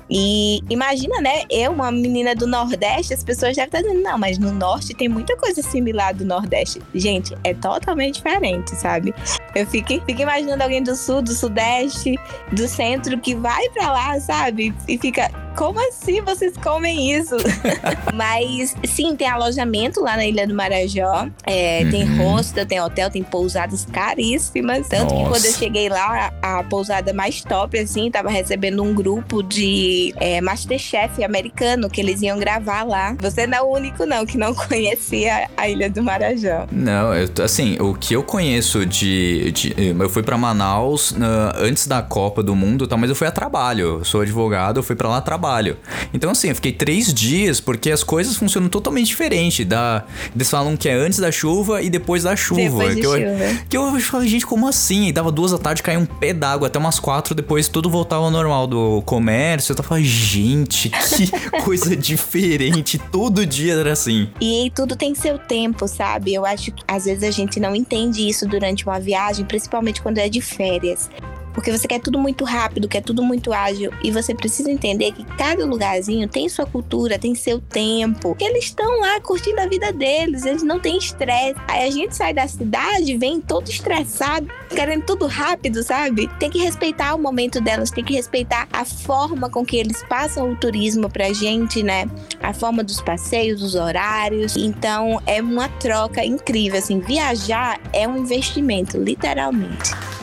E 0.10 0.62
imagina, 0.70 1.20
né? 1.20 1.44
Eu, 1.50 1.72
uma 1.72 1.92
menina 1.92 2.34
do 2.34 2.48
Nordeste, 2.48 3.14
as 3.14 3.24
pessoas 3.24 3.56
devem 3.56 3.66
estar 3.66 3.82
dizendo, 3.82 4.02
não, 4.02 4.18
mas 4.18 4.38
no 4.38 4.52
Norte 4.52 4.94
tem 4.94 5.10
muita 5.10 5.36
coisa 5.36 5.62
similar 5.62 6.14
do 6.14 6.24
Nordeste. 6.24 6.82
Gente, 6.96 7.36
é 7.44 7.54
totalmente 7.54 8.16
diferente, 8.16 8.74
sabe? 8.76 9.14
Eu 9.54 9.66
fico, 9.68 9.88
fico 10.06 10.22
imaginando 10.22 10.64
alguém 10.64 10.82
do 10.82 10.96
Sul, 10.96 11.22
do 11.22 11.34
Sudeste, 11.34 12.18
do 12.52 12.68
Centro 12.68 13.20
que 13.20 13.36
vai 13.36 13.70
para 13.70 13.92
lá, 13.92 14.20
sabe? 14.20 14.74
E 14.88 14.98
fica, 14.98 15.30
como 15.58 15.80
assim 15.90 16.22
vocês 16.22 16.56
comem 16.56 17.12
isso? 17.14 17.36
Mas 18.14 18.76
sim, 18.86 19.16
tem 19.16 19.28
alojamento 19.28 20.02
lá 20.02 20.16
na 20.16 20.26
Ilha 20.26 20.48
do 20.48 20.54
Marajó. 20.54 21.28
É, 21.46 21.82
uhum. 21.84 21.90
Tem 21.90 22.18
hostel, 22.18 22.66
tem 22.66 22.80
hotel, 22.80 23.10
tem 23.10 23.24
pousadas 23.24 23.86
caríssimas. 23.92 24.88
Tanto 24.88 25.14
Nossa. 25.14 25.16
que 25.16 25.30
quando 25.30 25.46
eu 25.46 25.54
cheguei 25.54 25.90
lá, 25.90 26.32
a 26.42 26.64
pousada 26.64 27.12
mais 27.12 27.42
top, 27.42 27.78
assim, 27.80 28.12
tava 28.12 28.30
recebendo 28.30 28.84
um 28.84 28.94
grupo 28.94 29.42
de 29.42 30.14
é, 30.18 30.40
Masterchef 30.42 31.24
americano 31.24 31.90
que 31.90 32.00
eles 32.02 32.22
iam 32.22 32.38
gravar 32.38 32.84
lá. 32.84 33.16
Você 33.20 33.48
não 33.48 33.58
é 33.58 33.62
o 33.62 33.68
único, 33.68 34.06
não, 34.06 34.26
que 34.28 34.38
não 34.38 34.54
conhecia 34.68 35.50
a 35.58 35.68
Ilha 35.68 35.90
do 35.90 36.04
Marajó. 36.04 36.68
Não, 36.72 37.16
eu, 37.16 37.28
assim, 37.44 37.78
o 37.80 37.96
que 37.96 38.14
eu 38.14 38.22
conheço 38.22 38.86
de. 38.86 39.52
de 39.52 39.76
eu 40.00 40.10
fui 40.10 40.22
para 40.22 40.38
Manaus 40.38 41.12
uh, 41.12 41.16
antes 41.58 41.88
da 41.88 42.04
Copa 42.04 42.44
do 42.44 42.56
Mundo, 42.56 42.86
tá, 42.88 42.96
mas 42.96 43.10
eu 43.10 43.16
fui 43.16 43.28
a 43.28 43.32
trabalho. 43.32 43.98
Eu 43.98 44.06
sou 44.06 44.22
advogado, 44.22 44.78
eu 44.78 44.84
fui 44.84 44.96
para 44.96 45.10
lá 45.10 45.18
a 45.18 45.22
trabalho. 45.48 45.78
Então, 46.14 46.32
assim, 46.32 46.50
eu 46.50 46.56
fiquei 46.56 46.72
três 46.72 47.14
dias 47.14 47.60
porque 47.60 47.92
as 47.92 48.04
coisas 48.04 48.36
funcionam 48.36 48.70
totalmente 48.70 49.08
diferente. 49.08 49.64
Da, 49.64 50.04
eles 50.36 50.50
falam 50.50 50.76
que 50.76 50.90
é 50.90 50.94
antes 50.94 51.20
da 51.20 51.32
chuva 51.32 51.82
e 51.82 51.90
depois 51.90 52.24
da 52.24 52.36
chuva. 52.36 52.62
Depois 52.62 52.96
que, 52.96 53.02
de 53.02 53.08
eu, 53.08 53.14
chuva. 53.14 53.64
que 53.70 53.78
eu 53.78 54.00
falei, 54.02 54.28
gente, 54.28 54.46
como 54.46 54.68
assim? 54.68 55.08
E 55.08 55.12
dava 55.12 55.32
duas 55.32 55.52
da 55.52 55.58
tarde, 55.58 55.82
caiu 55.82 56.02
um 56.02 56.06
pé 56.06 56.34
d'água 56.34 56.68
até 56.68 56.78
umas 56.78 57.00
quatro, 57.00 57.34
depois 57.34 57.68
tudo 57.68 57.90
voltava 57.90 58.26
ao 58.26 58.32
normal 58.32 58.68
do 58.68 59.02
comércio. 59.04 59.72
Eu 59.72 59.76
tava 59.76 60.02
gente, 60.02 60.90
que 60.90 61.32
coisa 61.64 61.96
diferente. 61.96 62.98
Todo 62.98 63.46
dia 63.46 63.74
era 63.74 63.94
assim. 63.94 64.30
E 64.42 64.72
tudo 64.76 64.96
tem 64.96 65.16
seu 65.16 65.38
tempo, 65.38 65.88
sabe? 65.88 66.34
Eu 66.34 66.46
acho 66.46 66.72
que 66.72 66.84
às 66.88 67.06
vezes 67.06 67.24
a 67.24 67.32
gente 67.32 67.60
não 67.60 67.76
entende 67.76 68.28
isso 68.28 68.48
durante 68.48 68.86
uma 68.86 69.00
viagem, 69.00 69.46
principalmente 69.46 70.02
quando 70.02 70.18
é 70.18 70.30
de 70.30 70.42
férias 70.42 71.10
porque 71.58 71.72
você 71.76 71.88
quer 71.88 72.00
tudo 72.00 72.20
muito 72.20 72.46
rápido, 72.46 72.88
quer 72.88 73.02
tudo 73.02 73.24
muito 73.24 73.52
ágil 73.52 73.92
e 74.04 74.12
você 74.12 74.36
precisa 74.36 74.70
entender 74.70 75.12
que 75.12 75.26
cada 75.38 75.66
lugarzinho 75.66 76.28
tem 76.28 76.48
sua 76.48 76.68
cultura, 76.68 77.18
tem 77.18 77.34
seu 77.34 77.60
tempo. 77.60 78.36
Que 78.36 78.44
eles 78.44 78.66
estão 78.66 79.00
lá 79.00 79.20
curtindo 79.20 79.60
a 79.60 79.66
vida 79.66 79.92
deles, 79.92 80.46
eles 80.46 80.62
não 80.62 80.80
têm 80.80 81.00
estresse. 81.00 81.60
Aí 81.68 81.88
a 81.88 81.90
gente 81.90 82.16
sai 82.16 82.32
da 82.32 82.48
cidade, 82.48 83.18
vem 83.18 83.42
todo 83.42 83.68
estressado, 83.72 84.48
querendo 84.70 85.04
tudo 85.04 85.26
rápido, 85.26 85.82
sabe? 85.82 86.30
Tem 86.40 86.52
que 86.52 86.60
respeitar 86.60 87.16
o 87.16 87.20
momento 87.20 87.60
delas, 87.60 87.90
tem 87.90 88.04
que 88.04 88.14
respeitar 88.14 88.68
a 88.72 88.86
forma 88.86 89.50
com 89.50 89.66
que 89.66 89.78
eles 89.78 90.04
passam 90.04 90.52
o 90.52 90.56
turismo 90.56 91.10
pra 91.10 91.34
gente, 91.34 91.82
né? 91.82 92.08
A 92.40 92.54
forma 92.54 92.84
dos 92.84 93.02
passeios, 93.02 93.64
os 93.64 93.74
horários. 93.74 94.56
Então 94.56 95.20
é 95.26 95.42
uma 95.42 95.68
troca 95.68 96.24
incrível, 96.24 96.78
assim, 96.78 97.00
viajar 97.00 97.82
é 97.92 98.08
um 98.08 98.16
investimento, 98.16 99.00
literalmente. 99.00 100.17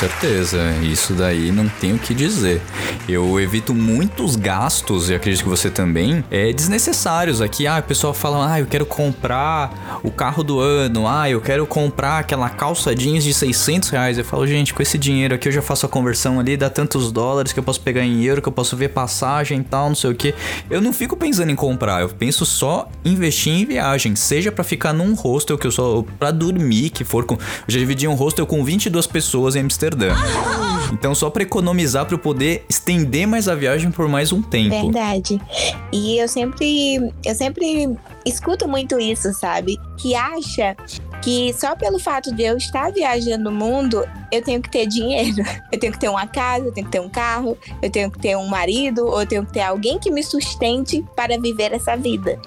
Certeza. 0.00 0.58
Isso 0.82 1.12
daí 1.12 1.52
não 1.52 1.68
tem 1.68 1.92
o 1.92 1.98
que 1.98 2.14
dizer. 2.14 2.62
Eu 3.06 3.38
evito 3.38 3.74
muitos 3.74 4.34
gastos, 4.34 5.10
e 5.10 5.14
acredito 5.14 5.42
que 5.42 5.48
você 5.48 5.68
também, 5.68 6.24
é 6.30 6.50
desnecessários 6.52 7.42
aqui. 7.42 7.66
Ah, 7.66 7.78
o 7.78 7.82
pessoal 7.82 8.14
fala, 8.14 8.50
ah, 8.50 8.60
eu 8.60 8.66
quero 8.66 8.86
comprar 8.86 10.00
o 10.02 10.10
carro 10.10 10.42
do 10.42 10.58
ano, 10.58 11.06
ah, 11.06 11.28
eu 11.28 11.40
quero 11.40 11.66
comprar 11.66 12.18
aquela 12.18 12.48
calça 12.48 12.94
jeans 12.94 13.22
de 13.24 13.34
600 13.34 13.90
reais. 13.90 14.16
Eu 14.16 14.24
falo, 14.24 14.46
gente, 14.46 14.72
com 14.72 14.82
esse 14.82 14.96
dinheiro 14.96 15.34
aqui 15.34 15.48
eu 15.48 15.52
já 15.52 15.60
faço 15.60 15.84
a 15.84 15.88
conversão 15.88 16.40
ali, 16.40 16.56
dá 16.56 16.70
tantos 16.70 17.12
dólares 17.12 17.52
que 17.52 17.58
eu 17.58 17.62
posso 17.62 17.80
pegar 17.82 18.02
em 18.02 18.24
euro, 18.24 18.40
que 18.40 18.48
eu 18.48 18.52
posso 18.52 18.74
ver 18.76 18.88
passagem 18.88 19.60
e 19.60 19.64
tal, 19.64 19.88
não 19.88 19.94
sei 19.94 20.10
o 20.10 20.14
que. 20.14 20.34
Eu 20.70 20.80
não 20.80 20.94
fico 20.94 21.14
pensando 21.14 21.50
em 21.50 21.56
comprar, 21.56 22.00
eu 22.00 22.08
penso 22.08 22.46
só 22.46 22.88
investir 23.04 23.52
em 23.52 23.66
viagem, 23.66 24.16
seja 24.16 24.50
para 24.50 24.64
ficar 24.64 24.94
num 24.94 25.12
hostel 25.12 25.58
que 25.58 25.66
eu 25.66 25.70
só 25.70 26.02
para 26.18 26.30
dormir, 26.30 26.88
que 26.88 27.04
for 27.04 27.26
com, 27.26 27.34
eu 27.34 27.40
já 27.68 27.78
dividi 27.78 28.08
um 28.08 28.14
hostel 28.14 28.46
com 28.46 28.64
22 28.64 29.06
pessoas 29.06 29.56
em 29.56 29.60
Amsterdã. 29.60 29.89
Então 30.92 31.14
só 31.14 31.30
para 31.30 31.42
economizar 31.42 32.06
para 32.06 32.18
poder 32.18 32.64
estender 32.68 33.26
mais 33.26 33.48
a 33.48 33.54
viagem 33.54 33.90
por 33.90 34.08
mais 34.08 34.32
um 34.32 34.42
tempo. 34.42 34.90
Verdade. 34.90 35.40
E 35.92 36.18
eu 36.18 36.28
sempre, 36.28 37.12
eu 37.24 37.34
sempre 37.34 37.96
escuto 38.26 38.66
muito 38.68 38.98
isso, 38.98 39.32
sabe? 39.32 39.78
Que 39.96 40.14
acha 40.14 40.76
que 41.22 41.52
só 41.52 41.76
pelo 41.76 41.98
fato 41.98 42.34
de 42.34 42.42
eu 42.42 42.56
estar 42.56 42.90
viajando 42.92 43.50
o 43.50 43.52
mundo, 43.52 44.04
eu 44.32 44.42
tenho 44.42 44.60
que 44.60 44.70
ter 44.70 44.86
dinheiro. 44.86 45.42
Eu 45.70 45.78
tenho 45.78 45.92
que 45.92 46.00
ter 46.00 46.08
uma 46.08 46.26
casa, 46.26 46.66
eu 46.66 46.72
tenho 46.72 46.86
que 46.86 46.92
ter 46.92 47.00
um 47.00 47.08
carro, 47.08 47.56
eu 47.80 47.88
tenho 47.88 48.10
que 48.10 48.18
ter 48.18 48.36
um 48.36 48.48
marido, 48.48 49.06
ou 49.06 49.20
eu 49.20 49.26
tenho 49.26 49.46
que 49.46 49.52
ter 49.52 49.60
alguém 49.60 50.00
que 50.00 50.10
me 50.10 50.20
sustente 50.20 51.04
para 51.14 51.38
viver 51.38 51.72
essa 51.72 51.96
vida. 51.96 52.40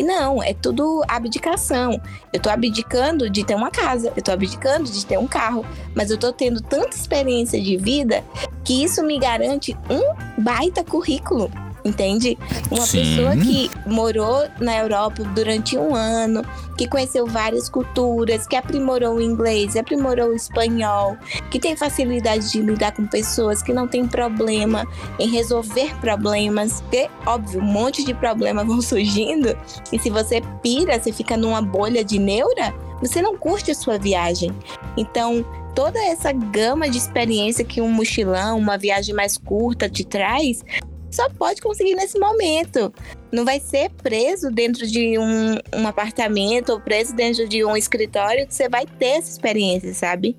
E 0.00 0.02
não, 0.02 0.42
é 0.42 0.54
tudo 0.54 1.04
abdicação. 1.06 2.00
Eu 2.32 2.40
tô 2.40 2.48
abdicando 2.48 3.28
de 3.28 3.44
ter 3.44 3.54
uma 3.54 3.70
casa, 3.70 4.10
eu 4.16 4.22
tô 4.22 4.32
abdicando 4.32 4.90
de 4.90 5.04
ter 5.04 5.18
um 5.18 5.26
carro, 5.26 5.62
mas 5.94 6.10
eu 6.10 6.16
tô 6.16 6.32
tendo 6.32 6.62
tanta 6.62 6.96
experiência 6.96 7.60
de 7.60 7.76
vida 7.76 8.24
que 8.64 8.82
isso 8.82 9.02
me 9.02 9.18
garante 9.18 9.76
um 9.90 10.40
baita 10.40 10.82
currículo 10.82 11.52
entende? 11.84 12.36
Uma 12.70 12.86
Sim. 12.86 12.98
pessoa 12.98 13.36
que 13.36 13.70
morou 13.86 14.46
na 14.60 14.78
Europa 14.78 15.22
durante 15.34 15.76
um 15.76 15.94
ano, 15.94 16.42
que 16.76 16.88
conheceu 16.88 17.26
várias 17.26 17.68
culturas, 17.68 18.46
que 18.46 18.56
aprimorou 18.56 19.16
o 19.16 19.22
inglês, 19.22 19.76
aprimorou 19.76 20.30
o 20.30 20.34
espanhol, 20.34 21.16
que 21.50 21.58
tem 21.58 21.76
facilidade 21.76 22.50
de 22.50 22.60
lidar 22.60 22.92
com 22.92 23.06
pessoas, 23.06 23.62
que 23.62 23.72
não 23.72 23.86
tem 23.86 24.06
problema 24.06 24.86
em 25.18 25.28
resolver 25.28 25.94
problemas, 26.00 26.80
porque, 26.82 27.08
óbvio, 27.26 27.60
um 27.60 27.64
monte 27.64 28.04
de 28.04 28.14
problemas 28.14 28.64
vão 28.68 28.80
surgindo, 28.80 29.56
e 29.92 29.98
se 29.98 30.10
você 30.10 30.40
pira, 30.62 30.98
você 30.98 31.12
fica 31.12 31.36
numa 31.36 31.60
bolha 31.60 32.04
de 32.04 32.18
neura, 32.18 32.74
você 33.00 33.22
não 33.22 33.36
curte 33.36 33.70
a 33.70 33.74
sua 33.74 33.98
viagem. 33.98 34.52
Então, 34.96 35.44
toda 35.74 35.98
essa 35.98 36.32
gama 36.32 36.88
de 36.88 36.98
experiência 36.98 37.64
que 37.64 37.80
um 37.80 37.90
mochilão, 37.90 38.58
uma 38.58 38.76
viagem 38.76 39.14
mais 39.14 39.38
curta 39.38 39.88
te 39.88 40.04
traz, 40.04 40.62
só 41.10 41.28
pode 41.30 41.60
conseguir 41.60 41.94
nesse 41.94 42.18
momento. 42.18 42.92
Não 43.32 43.44
vai 43.44 43.60
ser 43.60 43.90
preso 44.02 44.50
dentro 44.50 44.86
de 44.86 45.18
um, 45.18 45.54
um 45.74 45.86
apartamento 45.86 46.70
ou 46.70 46.80
preso 46.80 47.14
dentro 47.14 47.48
de 47.48 47.64
um 47.64 47.76
escritório 47.76 48.46
que 48.46 48.54
você 48.54 48.68
vai 48.68 48.86
ter 48.86 49.18
essa 49.18 49.30
experiência, 49.30 49.92
sabe? 49.94 50.36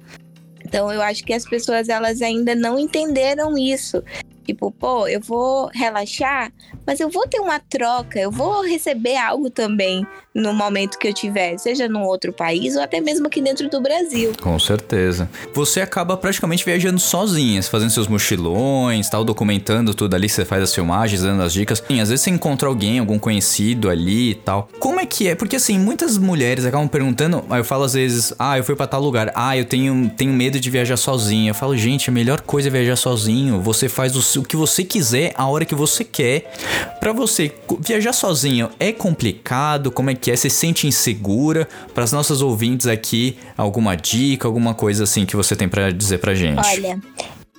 Então 0.66 0.92
eu 0.92 1.02
acho 1.02 1.24
que 1.24 1.34
as 1.34 1.46
pessoas 1.46 1.90
elas 1.90 2.22
ainda 2.22 2.56
não 2.56 2.80
entenderam 2.80 3.58
isso. 3.58 4.04
Tipo, 4.46 4.72
pô, 4.72 5.08
eu 5.08 5.20
vou 5.20 5.70
relaxar, 5.74 6.52
mas 6.86 7.00
eu 7.00 7.10
vou 7.10 7.28
ter 7.28 7.40
uma 7.40 7.60
troca, 7.60 8.20
eu 8.20 8.32
vou 8.32 8.64
receber 8.64 9.16
algo 9.18 9.50
também 9.50 10.06
no 10.34 10.54
momento 10.54 10.98
que 10.98 11.08
eu 11.08 11.14
tiver, 11.14 11.58
seja 11.58 11.88
num 11.88 12.04
outro 12.04 12.32
país 12.32 12.76
ou 12.76 12.82
até 12.82 13.02
mesmo 13.02 13.28
aqui 13.28 13.42
dentro 13.42 13.70
do 13.70 13.82
Brasil. 13.82 14.32
Com 14.42 14.58
certeza. 14.58 15.30
Você 15.54 15.82
acaba 15.82 16.16
praticamente 16.16 16.64
viajando 16.64 17.00
sozinha, 17.00 17.62
fazendo 17.64 17.92
seus 17.92 18.08
mochilões, 18.08 19.10
tal, 19.10 19.24
documentando 19.24 19.94
tudo 19.94 20.16
ali, 20.16 20.30
você 20.30 20.46
faz 20.46 20.64
as 20.64 20.74
filmagens, 20.74 21.22
dando 21.22 21.44
as 21.44 21.54
dicas. 21.54 21.84
Sim, 21.86 22.00
às 22.00 22.10
vezes 22.10 22.24
você 22.24 22.30
encontra 22.30 22.68
alguém, 22.68 23.00
algum 23.00 23.20
conhecido 23.20 23.90
ali 23.90 24.32
e 24.32 24.36
tal. 24.36 24.70
Como 24.80 25.00
é 25.00 25.06
que 25.06 25.28
é? 25.28 25.36
Porque 25.36 25.58
assim, 25.58 25.78
muitas 25.78 26.18
mulheres 26.18 26.66
acabam 26.66 26.88
perguntando, 26.88 27.44
eu 27.50 27.64
falo 27.64 27.84
às 27.84 27.94
vezes, 27.94 28.34
ah, 28.40 28.58
eu 28.58 28.64
fui 28.64 28.76
pra 28.76 28.88
tal 28.88 29.02
lugar, 29.02 29.32
ah, 29.36 29.58
eu 29.58 29.66
tenho, 29.66 30.10
tenho 30.16 30.34
medo 30.34 30.60
de 30.60 30.70
viajar 30.70 30.98
sozinha. 30.98 31.52
Eu 31.52 31.56
falo, 31.56 31.76
gente, 31.76 32.10
a 32.10 32.14
melhor 32.14 32.42
coisa 32.42 32.70
é 32.70 32.72
viajar 32.72 32.96
sozinho. 32.96 33.62
Você 33.62 33.90
faz 33.90 34.16
o, 34.16 34.22
o 34.40 34.44
que 34.44 34.56
você 34.56 34.84
quiser, 34.84 35.34
a 35.36 35.48
hora 35.48 35.66
que 35.66 35.76
você 35.76 36.04
quer. 36.04 36.52
Pra 37.00 37.12
você 37.14 37.54
viajar 37.80 38.14
sozinho 38.14 38.70
é 38.80 38.92
complicado? 38.92 39.92
Como 39.92 40.10
é 40.10 40.16
que 40.16 40.32
é? 40.32 40.36
Você 40.36 40.50
se 40.50 40.58
sente 40.58 40.88
insegura? 40.88 41.68
Para 41.94 42.04
as 42.04 42.12
nossas 42.12 42.42
ouvintes 42.42 42.88
aqui, 42.88 43.38
alguma 43.58 43.96
dica, 43.96 44.48
alguma 44.48 44.74
coisa 44.74 45.04
assim 45.04 45.26
que 45.26 45.36
você 45.36 45.56
tem 45.56 45.68
pra 45.68 45.92
dizer 45.92 46.20
pra 46.20 46.34
gente? 46.34 46.60
Olha, 46.66 47.00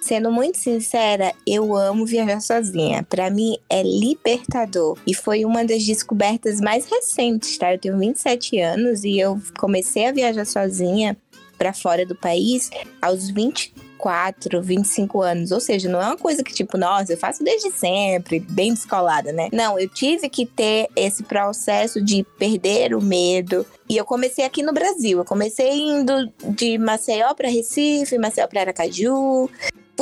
sendo 0.00 0.30
muito 0.30 0.58
sincera, 0.58 1.32
eu 1.46 1.76
amo 1.76 2.04
viajar 2.04 2.40
sozinha. 2.40 3.02
Pra 3.08 3.30
mim 3.30 3.56
é 3.70 3.82
libertador 3.82 4.98
e 5.06 5.14
foi 5.14 5.44
uma 5.44 5.64
das 5.64 5.84
descobertas 5.84 6.60
mais 6.60 6.86
recentes, 6.86 7.56
tá? 7.58 7.72
Eu 7.72 7.78
tenho 7.78 7.98
27 7.98 8.58
anos 8.60 9.04
e 9.04 9.18
eu 9.18 9.40
comecei 9.58 10.06
a 10.06 10.12
viajar 10.12 10.44
sozinha 10.44 11.16
pra 11.56 11.72
fora 11.72 12.04
do 12.04 12.14
país 12.14 12.70
aos 13.00 13.30
24, 14.02 14.60
25 14.60 15.22
anos. 15.22 15.52
Ou 15.52 15.60
seja, 15.60 15.88
não 15.88 16.00
é 16.02 16.06
uma 16.06 16.16
coisa 16.16 16.42
que 16.42 16.52
tipo, 16.52 16.76
nossa, 16.76 17.12
eu 17.12 17.16
faço 17.16 17.44
desde 17.44 17.70
sempre, 17.70 18.40
bem 18.40 18.74
descolada, 18.74 19.32
né? 19.32 19.48
Não, 19.52 19.78
eu 19.78 19.88
tive 19.88 20.28
que 20.28 20.44
ter 20.44 20.88
esse 20.96 21.22
processo 21.22 22.02
de 22.02 22.24
perder 22.38 22.94
o 22.94 23.00
medo. 23.00 23.64
E 23.88 23.96
eu 23.96 24.04
comecei 24.04 24.44
aqui 24.44 24.62
no 24.62 24.72
Brasil. 24.72 25.18
Eu 25.18 25.24
comecei 25.24 25.70
indo 25.70 26.30
de 26.48 26.78
Maceió 26.78 27.34
pra 27.34 27.48
Recife, 27.48 28.18
Maceió 28.18 28.46
pra 28.46 28.62
Aracaju, 28.62 29.48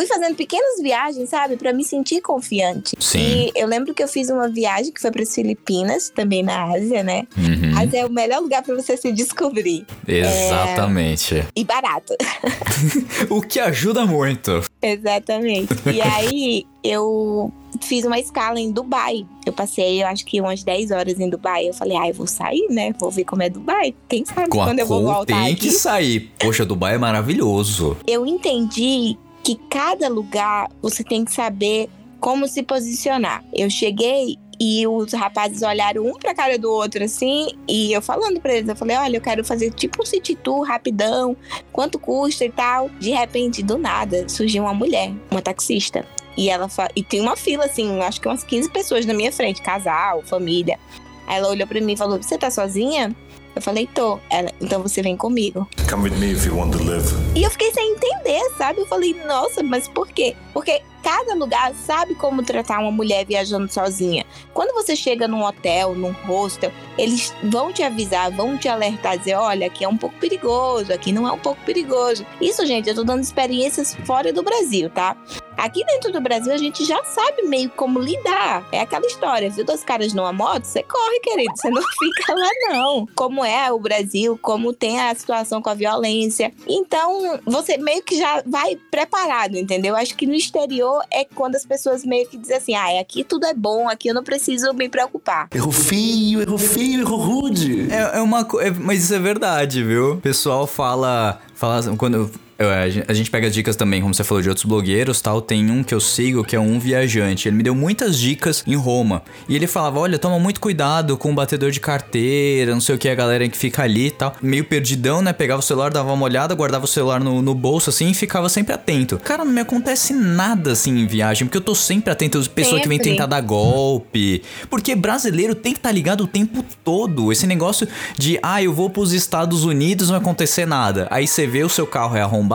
fui 0.00 0.06
fazendo 0.06 0.34
pequenas 0.34 0.80
viagens, 0.80 1.28
sabe, 1.28 1.56
Pra 1.56 1.72
me 1.72 1.84
sentir 1.84 2.22
confiante. 2.22 2.96
Sim. 2.98 3.18
E 3.18 3.52
eu 3.54 3.66
lembro 3.66 3.92
que 3.92 4.02
eu 4.02 4.08
fiz 4.08 4.30
uma 4.30 4.48
viagem 4.48 4.92
que 4.92 5.00
foi 5.00 5.10
para 5.10 5.22
as 5.22 5.34
Filipinas, 5.34 6.08
também 6.08 6.42
na 6.42 6.72
Ásia, 6.72 7.02
né? 7.02 7.26
Uhum. 7.36 7.78
Ásia 7.78 8.00
é 8.00 8.06
o 8.06 8.10
melhor 8.10 8.40
lugar 8.40 8.62
pra 8.62 8.74
você 8.74 8.96
se 8.96 9.12
descobrir 9.12 9.84
Exatamente. 10.06 11.44
e 11.54 11.64
barato. 11.64 12.14
O 13.28 13.42
que 13.42 13.60
ajuda 13.60 14.06
muito. 14.06 14.62
Exatamente. 14.80 15.74
E 15.92 16.00
aí 16.00 16.66
eu 16.82 17.52
fiz 17.82 18.04
uma 18.06 18.18
escala 18.18 18.58
em 18.58 18.72
Dubai. 18.72 19.26
Eu 19.44 19.52
passei, 19.52 20.02
eu 20.02 20.06
acho 20.06 20.24
que 20.24 20.40
umas 20.40 20.62
10 20.62 20.90
horas 20.90 21.20
em 21.20 21.28
Dubai. 21.28 21.68
Eu 21.68 21.74
falei, 21.74 21.96
ah, 21.96 22.08
eu 22.08 22.14
vou 22.14 22.26
sair, 22.26 22.66
né? 22.70 22.94
Vou 22.98 23.10
ver 23.10 23.24
como 23.24 23.42
é 23.42 23.50
Dubai. 23.50 23.94
Quem 24.08 24.24
sabe 24.24 24.48
Com 24.48 24.64
quando 24.64 24.78
eu 24.78 24.86
vou 24.86 25.02
voltar 25.02 25.26
tem 25.26 25.52
aqui. 25.52 25.68
que 25.68 25.70
sair. 25.72 26.30
Poxa, 26.38 26.64
Dubai 26.64 26.94
é 26.94 26.98
maravilhoso. 26.98 27.96
eu 28.06 28.26
entendi 28.26 29.16
que 29.56 29.60
cada 29.68 30.08
lugar 30.08 30.68
você 30.80 31.02
tem 31.02 31.24
que 31.24 31.32
saber 31.32 31.88
como 32.20 32.46
se 32.46 32.62
posicionar. 32.62 33.42
Eu 33.52 33.68
cheguei 33.70 34.38
e 34.60 34.86
os 34.86 35.12
rapazes 35.14 35.62
olharam 35.62 36.04
um 36.04 36.12
pra 36.12 36.34
cara 36.34 36.58
do 36.58 36.70
outro 36.70 37.02
assim, 37.02 37.48
e 37.66 37.92
eu 37.92 38.02
falando 38.02 38.40
pra 38.40 38.54
eles, 38.54 38.68
eu 38.68 38.76
falei: 38.76 38.96
"Olha, 38.96 39.16
eu 39.16 39.20
quero 39.20 39.42
fazer 39.42 39.70
tipo 39.72 40.02
um 40.02 40.06
city 40.06 40.36
tour 40.36 40.66
rapidão, 40.66 41.36
quanto 41.72 41.98
custa 41.98 42.44
e 42.44 42.50
tal". 42.50 42.90
De 43.00 43.10
repente, 43.10 43.62
do 43.62 43.78
nada, 43.78 44.28
surgiu 44.28 44.64
uma 44.64 44.74
mulher, 44.74 45.12
uma 45.30 45.40
taxista. 45.40 46.04
E 46.36 46.48
ela 46.48 46.68
fa... 46.68 46.88
e 46.94 47.02
tem 47.02 47.20
uma 47.20 47.36
fila 47.36 47.64
assim, 47.64 48.00
acho 48.00 48.20
que 48.20 48.28
umas 48.28 48.44
15 48.44 48.70
pessoas 48.70 49.06
na 49.06 49.14
minha 49.14 49.32
frente, 49.32 49.62
casal, 49.62 50.22
família. 50.22 50.78
Ela 51.26 51.48
olhou 51.48 51.66
pra 51.66 51.80
mim 51.80 51.94
e 51.94 51.96
falou: 51.96 52.22
"Você 52.22 52.36
tá 52.36 52.50
sozinha?" 52.50 53.16
Eu 53.54 53.62
falei: 53.62 53.88
"Tô". 53.94 54.18
Ela: 54.30 54.50
"Então 54.60 54.82
você 54.82 55.02
vem 55.02 55.16
comigo". 55.16 55.68
Come 55.88 56.08
with 56.08 56.16
me 56.18 56.32
if 56.32 56.46
you 56.46 56.56
want 56.56 56.72
to 56.72 56.82
live. 56.82 57.06
E 57.34 57.42
eu 57.42 57.50
fiquei 57.50 57.72
sem 57.72 57.92
entender, 57.92 58.40
sabe? 58.56 58.80
Eu 58.80 58.86
falei, 58.86 59.14
nossa, 59.26 59.62
mas 59.62 59.88
por 59.88 60.08
quê? 60.08 60.36
Porque 60.52 60.82
cada 61.02 61.34
lugar 61.34 61.74
sabe 61.74 62.14
como 62.14 62.42
tratar 62.42 62.78
uma 62.80 62.90
mulher 62.90 63.24
viajando 63.26 63.72
sozinha. 63.72 64.24
Quando 64.52 64.74
você 64.74 64.94
chega 64.94 65.26
num 65.26 65.44
hotel, 65.44 65.94
num 65.94 66.12
hostel, 66.12 66.72
eles 66.96 67.34
vão 67.44 67.72
te 67.72 67.82
avisar, 67.82 68.30
vão 68.30 68.56
te 68.56 68.68
alertar, 68.68 69.18
dizer, 69.18 69.34
olha, 69.34 69.66
aqui 69.66 69.84
é 69.84 69.88
um 69.88 69.96
pouco 69.96 70.16
perigoso, 70.18 70.92
aqui 70.92 71.12
não 71.12 71.26
é 71.26 71.32
um 71.32 71.38
pouco 71.38 71.60
perigoso. 71.64 72.26
Isso, 72.40 72.64
gente, 72.66 72.88
eu 72.88 72.94
tô 72.94 73.04
dando 73.04 73.22
experiências 73.22 73.94
fora 74.04 74.32
do 74.32 74.42
Brasil, 74.42 74.90
tá? 74.90 75.16
Aqui 75.60 75.84
dentro 75.84 76.10
do 76.10 76.22
Brasil 76.22 76.54
a 76.54 76.56
gente 76.56 76.86
já 76.86 77.04
sabe 77.04 77.42
meio 77.42 77.68
como 77.70 77.98
lidar. 77.98 78.66
É 78.72 78.80
aquela 78.80 79.06
história, 79.06 79.50
viu 79.50 79.62
dois 79.62 79.84
caras 79.84 80.14
numa 80.14 80.32
moto? 80.32 80.64
Você 80.64 80.82
corre, 80.82 81.20
querido, 81.20 81.52
você 81.54 81.68
não 81.68 81.82
fica 81.98 82.34
lá 82.34 82.48
não. 82.68 83.06
Como 83.14 83.44
é 83.44 83.70
o 83.70 83.78
Brasil, 83.78 84.38
como 84.40 84.72
tem 84.72 84.98
a 84.98 85.14
situação 85.14 85.60
com 85.60 85.68
a 85.68 85.74
violência. 85.74 86.50
Então, 86.66 87.38
você 87.44 87.76
meio 87.76 88.02
que 88.02 88.16
já 88.16 88.42
vai 88.46 88.76
preparado, 88.90 89.56
entendeu? 89.56 89.94
Acho 89.94 90.16
que 90.16 90.26
no 90.26 90.34
exterior 90.34 90.89
é 91.12 91.24
quando 91.24 91.56
as 91.56 91.64
pessoas 91.66 92.04
meio 92.04 92.26
que 92.28 92.36
dizem 92.36 92.56
assim: 92.56 92.74
ah, 92.74 93.00
aqui 93.00 93.22
tudo 93.24 93.46
é 93.46 93.54
bom, 93.54 93.88
aqui 93.88 94.08
eu 94.08 94.14
não 94.14 94.24
preciso 94.24 94.72
me 94.72 94.88
preocupar. 94.88 95.48
Errou 95.54 95.72
feio, 95.72 96.40
errou 96.42 96.58
feio, 96.58 97.00
errou 97.00 97.18
rude. 97.18 97.90
É, 97.92 98.18
é 98.18 98.20
uma 98.20 98.44
co- 98.44 98.60
é- 98.60 98.70
mas 98.70 99.04
isso 99.04 99.14
é 99.14 99.18
verdade, 99.18 99.82
viu? 99.84 100.14
O 100.14 100.20
pessoal 100.20 100.66
fala, 100.66 101.40
fala 101.54 101.76
assim, 101.76 101.96
quando 101.96 102.14
eu- 102.14 102.30
a 102.68 102.88
gen- 102.88 103.04
a 103.08 103.12
gente 103.12 103.30
pega 103.30 103.50
dicas 103.50 103.76
também, 103.76 104.00
como 104.02 104.12
você 104.14 104.22
falou, 104.24 104.42
de 104.42 104.48
outros 104.48 104.64
blogueiros 104.66 105.20
tal. 105.20 105.40
Tem 105.40 105.70
um 105.70 105.82
que 105.82 105.94
eu 105.94 106.00
sigo 106.00 106.44
que 106.44 106.54
é 106.54 106.60
um 106.60 106.78
viajante. 106.78 107.48
Ele 107.48 107.56
me 107.56 107.62
deu 107.62 107.74
muitas 107.74 108.18
dicas 108.18 108.62
em 108.66 108.74
Roma. 108.76 109.22
E 109.48 109.56
ele 109.56 109.66
falava: 109.66 109.98
olha, 109.98 110.18
toma 110.18 110.38
muito 110.38 110.60
cuidado 110.60 111.16
com 111.16 111.30
o 111.30 111.34
batedor 111.34 111.70
de 111.70 111.80
carteira, 111.80 112.72
não 112.72 112.80
sei 112.80 112.94
o 112.94 112.98
que, 112.98 113.08
a 113.08 113.14
galera 113.14 113.48
que 113.48 113.56
fica 113.56 113.82
ali 113.82 114.06
e 114.06 114.10
tal. 114.10 114.34
Meio 114.42 114.64
perdidão, 114.64 115.22
né? 115.22 115.32
Pegava 115.32 115.60
o 115.60 115.62
celular, 115.62 115.90
dava 115.90 116.12
uma 116.12 116.24
olhada, 116.24 116.54
guardava 116.54 116.84
o 116.84 116.88
celular 116.88 117.20
no, 117.20 117.40
no 117.40 117.54
bolso 117.54 117.90
assim 117.90 118.10
e 118.10 118.14
ficava 118.14 118.48
sempre 118.48 118.74
atento. 118.74 119.18
Cara, 119.18 119.44
não 119.44 119.52
me 119.52 119.60
acontece 119.60 120.12
nada 120.12 120.72
assim 120.72 120.98
em 120.98 121.06
viagem, 121.06 121.46
porque 121.46 121.56
eu 121.58 121.62
tô 121.62 121.74
sempre 121.74 122.10
atento 122.12 122.38
às 122.38 122.46
pessoas 122.48 122.82
que 122.82 122.88
vêm 122.88 122.98
Sempre. 122.98 123.12
tentar 123.12 123.26
dar 123.26 123.40
golpe. 123.40 124.42
Porque 124.68 124.94
brasileiro 124.94 125.54
tem 125.54 125.72
que 125.72 125.78
estar 125.78 125.92
ligado 125.92 126.24
o 126.24 126.26
tempo 126.26 126.64
todo. 126.84 127.32
Esse 127.32 127.46
negócio 127.46 127.86
de, 128.18 128.38
ah, 128.42 128.62
eu 128.62 128.72
vou 128.72 128.90
pros 128.90 129.12
Estados 129.12 129.64
Unidos, 129.64 130.08
não 130.08 130.14
vai 130.14 130.20
acontecer 130.20 130.66
nada. 130.66 131.06
Aí 131.10 131.26
você 131.26 131.46
vê 131.46 131.62
o 131.64 131.68
seu 131.68 131.86
carro 131.86 132.16
é 132.16 132.20
arrombado, 132.20 132.49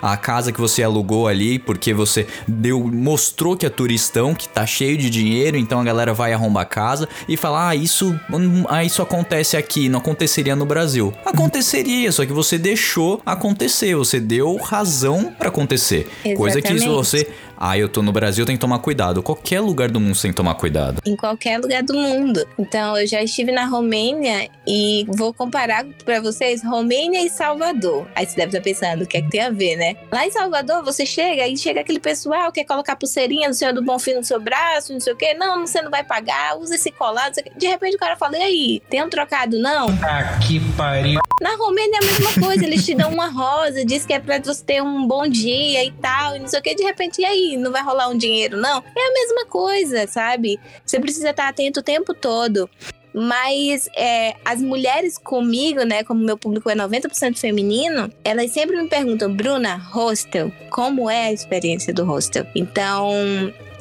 a 0.00 0.16
casa 0.16 0.52
que 0.52 0.60
você 0.60 0.82
alugou 0.82 1.26
ali, 1.26 1.58
porque 1.58 1.92
você 1.92 2.26
deu, 2.46 2.80
mostrou 2.80 3.56
que 3.56 3.66
é 3.66 3.70
turistão, 3.70 4.34
que 4.34 4.48
tá 4.48 4.66
cheio 4.66 4.96
de 4.96 5.10
dinheiro, 5.10 5.56
então 5.56 5.80
a 5.80 5.84
galera 5.84 6.12
vai 6.14 6.32
arrombar 6.32 6.62
a 6.62 6.66
casa 6.66 7.08
e 7.28 7.36
fala, 7.36 7.68
ah, 7.68 7.76
isso, 7.76 8.18
hum, 8.32 8.64
ah, 8.68 8.84
isso 8.84 9.02
acontece 9.02 9.56
aqui, 9.56 9.88
não 9.88 9.98
aconteceria 9.98 10.54
no 10.54 10.64
Brasil. 10.64 11.12
Aconteceria, 11.24 12.12
só 12.12 12.24
que 12.24 12.32
você 12.32 12.58
deixou 12.58 13.20
acontecer, 13.24 13.94
você 13.94 14.20
deu 14.20 14.56
razão 14.56 15.32
pra 15.38 15.48
acontecer. 15.48 16.08
Coisa 16.36 16.60
que 16.60 16.68
se 16.68 16.74
Exatamente. 16.74 16.96
você, 16.96 17.28
ah, 17.60 17.76
eu 17.76 17.90
tô 17.90 18.00
no 18.00 18.10
Brasil, 18.10 18.46
tem 18.46 18.56
que 18.56 18.60
tomar 18.60 18.78
cuidado. 18.78 19.22
Qualquer 19.22 19.60
lugar 19.60 19.90
do 19.90 20.00
mundo 20.00 20.14
você 20.14 20.22
tem 20.22 20.30
que 20.30 20.36
tomar 20.36 20.54
cuidado. 20.54 21.02
em 21.04 21.14
qualquer 21.14 21.58
lugar 21.58 21.82
do 21.82 21.94
mundo. 21.94 22.42
Então, 22.58 22.96
eu 22.96 23.06
já 23.06 23.22
estive 23.22 23.52
na 23.52 23.66
Romênia 23.66 24.48
e 24.66 25.04
vou 25.08 25.34
comparar 25.34 25.84
pra 26.04 26.20
vocês 26.20 26.64
Romênia 26.64 27.20
e 27.20 27.28
Salvador. 27.28 28.06
Aí 28.14 28.24
você 28.24 28.36
deve 28.36 28.48
estar 28.48 28.62
pensando, 28.62 29.02
o 29.02 29.06
que 29.06 29.18
é 29.18 29.22
que 29.22 29.28
tem 29.28 29.42
a 29.42 29.50
ver, 29.50 29.76
né? 29.76 29.94
Lá 30.10 30.26
em 30.26 30.30
Salvador, 30.30 30.82
você 30.82 31.04
chega 31.04 31.46
e 31.46 31.56
chega 31.56 31.80
aquele 31.80 32.00
pessoal 32.00 32.50
que 32.50 32.60
quer 32.60 32.66
colocar 32.66 32.96
pulseirinha 32.96 33.48
do 33.48 33.54
Senhor 33.54 33.74
do 33.74 33.82
Bom 33.82 33.98
Fim 33.98 34.14
no 34.14 34.24
seu 34.24 34.40
braço, 34.40 34.92
não 34.92 35.00
sei 35.00 35.12
o 35.12 35.16
quê. 35.16 35.34
Não, 35.34 35.66
você 35.66 35.82
não 35.82 35.90
vai 35.90 36.02
pagar, 36.02 36.56
usa 36.58 36.76
esse 36.76 36.90
colar, 36.90 37.26
não 37.26 37.34
sei 37.34 37.42
o 37.42 37.44
quê. 37.44 37.52
De 37.56 37.66
repente 37.66 37.96
o 37.96 37.98
cara 37.98 38.16
fala, 38.16 38.38
e 38.38 38.42
aí, 38.42 38.82
tem 38.88 39.02
um 39.02 39.10
trocado 39.10 39.58
não? 39.58 39.88
Ah, 40.02 40.38
que 40.38 40.60
pariu. 40.76 41.20
Na 41.40 41.56
Romênia 41.56 41.98
é 42.00 42.04
a 42.04 42.06
mesma 42.06 42.46
coisa, 42.46 42.64
eles 42.64 42.84
te 42.84 42.94
dão 42.94 43.10
uma 43.10 43.28
rosa, 43.28 43.82
diz 43.84 44.04
que 44.04 44.12
é 44.12 44.20
pra 44.20 44.38
você 44.38 44.62
ter 44.62 44.82
um 44.82 45.06
bom 45.06 45.26
dia 45.26 45.82
e 45.84 45.90
tal, 45.92 46.36
e 46.36 46.38
não 46.38 46.46
sei 46.46 46.60
o 46.60 46.62
que, 46.62 46.74
de 46.74 46.82
repente, 46.82 47.22
e 47.22 47.24
aí, 47.24 47.49
não 47.56 47.72
vai 47.72 47.82
rolar 47.82 48.08
um 48.08 48.16
dinheiro, 48.16 48.56
não? 48.56 48.78
É 48.78 49.08
a 49.08 49.12
mesma 49.12 49.46
coisa, 49.46 50.06
sabe? 50.06 50.58
Você 50.84 50.98
precisa 51.00 51.30
estar 51.30 51.48
atento 51.48 51.80
o 51.80 51.82
tempo 51.82 52.14
todo. 52.14 52.68
Mas 53.12 53.88
é, 53.96 54.36
as 54.44 54.60
mulheres 54.60 55.18
comigo, 55.18 55.82
né, 55.82 56.04
como 56.04 56.22
meu 56.22 56.38
público 56.38 56.70
é 56.70 56.76
90% 56.76 57.38
feminino, 57.38 58.10
elas 58.24 58.52
sempre 58.52 58.80
me 58.80 58.88
perguntam, 58.88 59.34
Bruna, 59.34 59.76
hostel, 59.76 60.52
como 60.70 61.10
é 61.10 61.24
a 61.24 61.32
experiência 61.32 61.92
do 61.92 62.04
hostel? 62.04 62.46
Então, 62.54 63.12